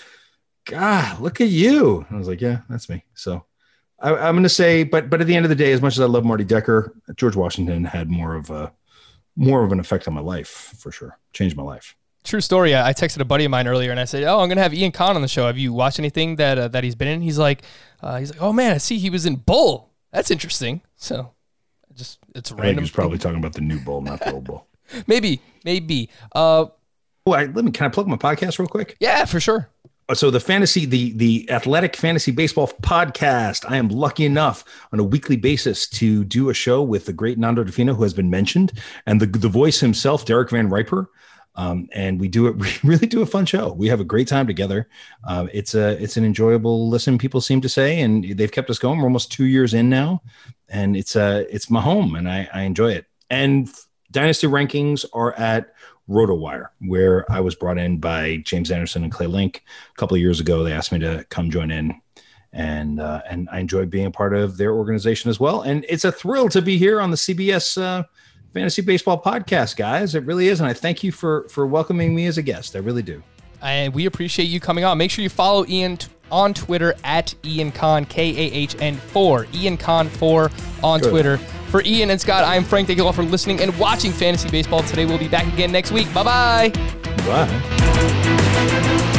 God, 0.66 1.20
look 1.20 1.40
at 1.40 1.48
you. 1.48 2.04
I 2.10 2.16
was 2.16 2.28
like, 2.28 2.40
yeah, 2.40 2.58
that's 2.68 2.88
me. 2.88 3.04
So 3.14 3.44
I, 4.00 4.12
I'm 4.12 4.34
going 4.34 4.42
to 4.42 4.48
say, 4.48 4.82
but 4.82 5.08
but 5.08 5.20
at 5.20 5.26
the 5.26 5.34
end 5.34 5.46
of 5.46 5.48
the 5.48 5.54
day, 5.54 5.72
as 5.72 5.80
much 5.80 5.94
as 5.94 6.00
I 6.00 6.06
love 6.06 6.24
Marty 6.24 6.44
Decker, 6.44 6.94
George 7.14 7.36
Washington 7.36 7.84
had 7.84 8.10
more 8.10 8.34
of 8.34 8.50
a 8.50 8.72
more 9.36 9.64
of 9.64 9.72
an 9.72 9.80
effect 9.80 10.08
on 10.08 10.14
my 10.14 10.20
life 10.20 10.74
for 10.78 10.90
sure. 10.90 11.18
Changed 11.32 11.56
my 11.56 11.62
life. 11.62 11.96
True 12.26 12.40
story. 12.40 12.74
I 12.74 12.92
texted 12.92 13.20
a 13.20 13.24
buddy 13.24 13.44
of 13.44 13.52
mine 13.52 13.68
earlier 13.68 13.92
and 13.92 14.00
I 14.00 14.04
said, 14.04 14.24
"Oh, 14.24 14.40
I'm 14.40 14.48
gonna 14.48 14.60
have 14.60 14.74
Ian 14.74 14.90
Kahn 14.90 15.14
on 15.14 15.22
the 15.22 15.28
show. 15.28 15.46
Have 15.46 15.56
you 15.56 15.72
watched 15.72 16.00
anything 16.00 16.36
that 16.36 16.58
uh, 16.58 16.68
that 16.68 16.82
he's 16.82 16.96
been 16.96 17.06
in?" 17.08 17.22
He's 17.22 17.38
like, 17.38 17.62
uh, 18.02 18.18
"He's 18.18 18.32
like, 18.32 18.42
oh 18.42 18.52
man, 18.52 18.72
I 18.72 18.78
see 18.78 18.98
he 18.98 19.10
was 19.10 19.26
in 19.26 19.36
Bull. 19.36 19.92
That's 20.12 20.32
interesting." 20.32 20.82
So, 20.96 21.32
just 21.94 22.18
it's 22.34 22.50
I 22.50 22.56
random. 22.56 22.82
was 22.82 22.90
probably 22.90 23.18
talking 23.18 23.38
about 23.38 23.52
the 23.52 23.60
new 23.60 23.78
bull, 23.78 24.00
not 24.02 24.18
the 24.18 24.32
old 24.32 24.44
bull. 24.44 24.66
maybe, 25.06 25.40
maybe. 25.64 26.10
Uh, 26.34 26.66
Oh, 27.28 27.32
I, 27.32 27.46
let 27.46 27.64
me. 27.64 27.70
Can 27.72 27.86
I 27.86 27.88
plug 27.90 28.06
my 28.08 28.16
podcast 28.16 28.58
real 28.58 28.68
quick? 28.68 28.96
yeah, 29.00 29.24
for 29.24 29.38
sure. 29.40 29.68
Uh, 30.08 30.14
so 30.14 30.30
the 30.30 30.38
fantasy 30.40 30.84
the 30.84 31.12
the 31.14 31.48
athletic 31.50 31.96
fantasy 31.96 32.30
baseball 32.30 32.68
podcast 32.82 33.64
i 33.68 33.76
am 33.76 33.88
lucky 33.88 34.24
enough 34.24 34.62
on 34.92 35.00
a 35.00 35.02
weekly 35.02 35.36
basis 35.36 35.88
to 35.88 36.22
do 36.22 36.48
a 36.48 36.54
show 36.54 36.80
with 36.80 37.06
the 37.06 37.12
great 37.12 37.38
nando 37.38 37.64
di 37.64 37.72
fino 37.72 37.92
who 37.92 38.04
has 38.04 38.14
been 38.14 38.30
mentioned 38.30 38.70
and 39.06 39.20
the 39.20 39.26
the 39.26 39.48
voice 39.48 39.80
himself 39.80 40.24
derek 40.24 40.48
vanriper 40.50 41.06
um, 41.56 41.88
and 41.92 42.20
we 42.20 42.28
do 42.28 42.46
it 42.46 42.56
we 42.56 42.68
really 42.82 43.06
do 43.06 43.22
a 43.22 43.26
fun 43.26 43.46
show 43.46 43.72
we 43.72 43.88
have 43.88 44.00
a 44.00 44.04
great 44.04 44.28
time 44.28 44.46
together 44.46 44.88
uh, 45.26 45.46
it's 45.52 45.74
a 45.74 46.00
it's 46.02 46.16
an 46.16 46.24
enjoyable 46.24 46.88
listen 46.88 47.18
people 47.18 47.40
seem 47.40 47.60
to 47.60 47.68
say 47.68 48.00
and 48.00 48.36
they've 48.36 48.52
kept 48.52 48.70
us 48.70 48.78
going 48.78 48.98
we're 48.98 49.04
almost 49.04 49.32
two 49.32 49.46
years 49.46 49.74
in 49.74 49.88
now 49.88 50.22
and 50.68 50.96
it's 50.96 51.16
uh 51.16 51.44
it's 51.50 51.70
my 51.70 51.80
home 51.80 52.14
and 52.14 52.28
i 52.28 52.48
i 52.52 52.62
enjoy 52.62 52.90
it 52.90 53.06
and 53.30 53.68
dynasty 54.10 54.46
rankings 54.46 55.04
are 55.12 55.32
at 55.34 55.72
RotoWire, 56.08 56.68
where 56.80 57.30
I 57.30 57.40
was 57.40 57.54
brought 57.54 57.78
in 57.78 57.98
by 57.98 58.38
James 58.44 58.70
Anderson 58.70 59.02
and 59.02 59.12
Clay 59.12 59.26
Link 59.26 59.64
a 59.92 59.96
couple 59.98 60.14
of 60.14 60.20
years 60.20 60.40
ago. 60.40 60.62
They 60.62 60.72
asked 60.72 60.92
me 60.92 60.98
to 61.00 61.26
come 61.30 61.50
join 61.50 61.70
in, 61.70 62.00
and 62.52 63.00
uh, 63.00 63.22
and 63.28 63.48
I 63.50 63.58
enjoyed 63.58 63.90
being 63.90 64.06
a 64.06 64.10
part 64.10 64.34
of 64.34 64.56
their 64.56 64.72
organization 64.72 65.30
as 65.30 65.40
well. 65.40 65.62
And 65.62 65.84
it's 65.88 66.04
a 66.04 66.12
thrill 66.12 66.48
to 66.50 66.62
be 66.62 66.78
here 66.78 67.00
on 67.00 67.10
the 67.10 67.16
CBS 67.16 67.80
uh, 67.80 68.04
Fantasy 68.56 68.80
Baseball 68.80 69.20
Podcast, 69.20 69.76
guys. 69.76 70.14
It 70.14 70.24
really 70.24 70.48
is, 70.48 70.60
and 70.60 70.68
I 70.68 70.72
thank 70.72 71.04
you 71.04 71.12
for 71.12 71.46
for 71.50 71.66
welcoming 71.66 72.14
me 72.14 72.24
as 72.26 72.38
a 72.38 72.42
guest. 72.42 72.74
I 72.74 72.78
really 72.78 73.02
do. 73.02 73.22
And 73.60 73.92
we 73.92 74.06
appreciate 74.06 74.46
you 74.46 74.60
coming 74.60 74.82
on. 74.82 74.96
Make 74.96 75.10
sure 75.10 75.22
you 75.22 75.28
follow 75.28 75.66
Ian 75.66 75.98
t- 75.98 76.08
on 76.30 76.54
Twitter 76.54 76.94
at 77.04 77.34
Ian 77.44 77.70
Kahn 77.70 78.06
K 78.06 78.30
A 78.30 78.52
H 78.54 78.74
N 78.80 78.96
four 78.96 79.46
Ian 79.52 79.76
Kahn 79.76 80.08
four 80.08 80.50
on 80.82 81.00
Good. 81.00 81.10
Twitter. 81.10 81.36
For 81.68 81.82
Ian 81.82 82.08
and 82.08 82.18
Scott, 82.18 82.44
I 82.44 82.56
am 82.56 82.64
Frank. 82.64 82.86
Thank 82.86 82.98
you 82.98 83.04
all 83.04 83.12
for 83.12 83.24
listening 83.24 83.60
and 83.60 83.78
watching 83.78 84.10
Fantasy 84.10 84.48
Baseball. 84.48 84.82
Today 84.84 85.04
we'll 85.04 85.18
be 85.18 85.28
back 85.28 85.46
again 85.52 85.70
next 85.70 85.92
week. 85.92 86.06
Bye 86.14 86.22
bye. 86.22 86.70
Bye. 87.26 89.12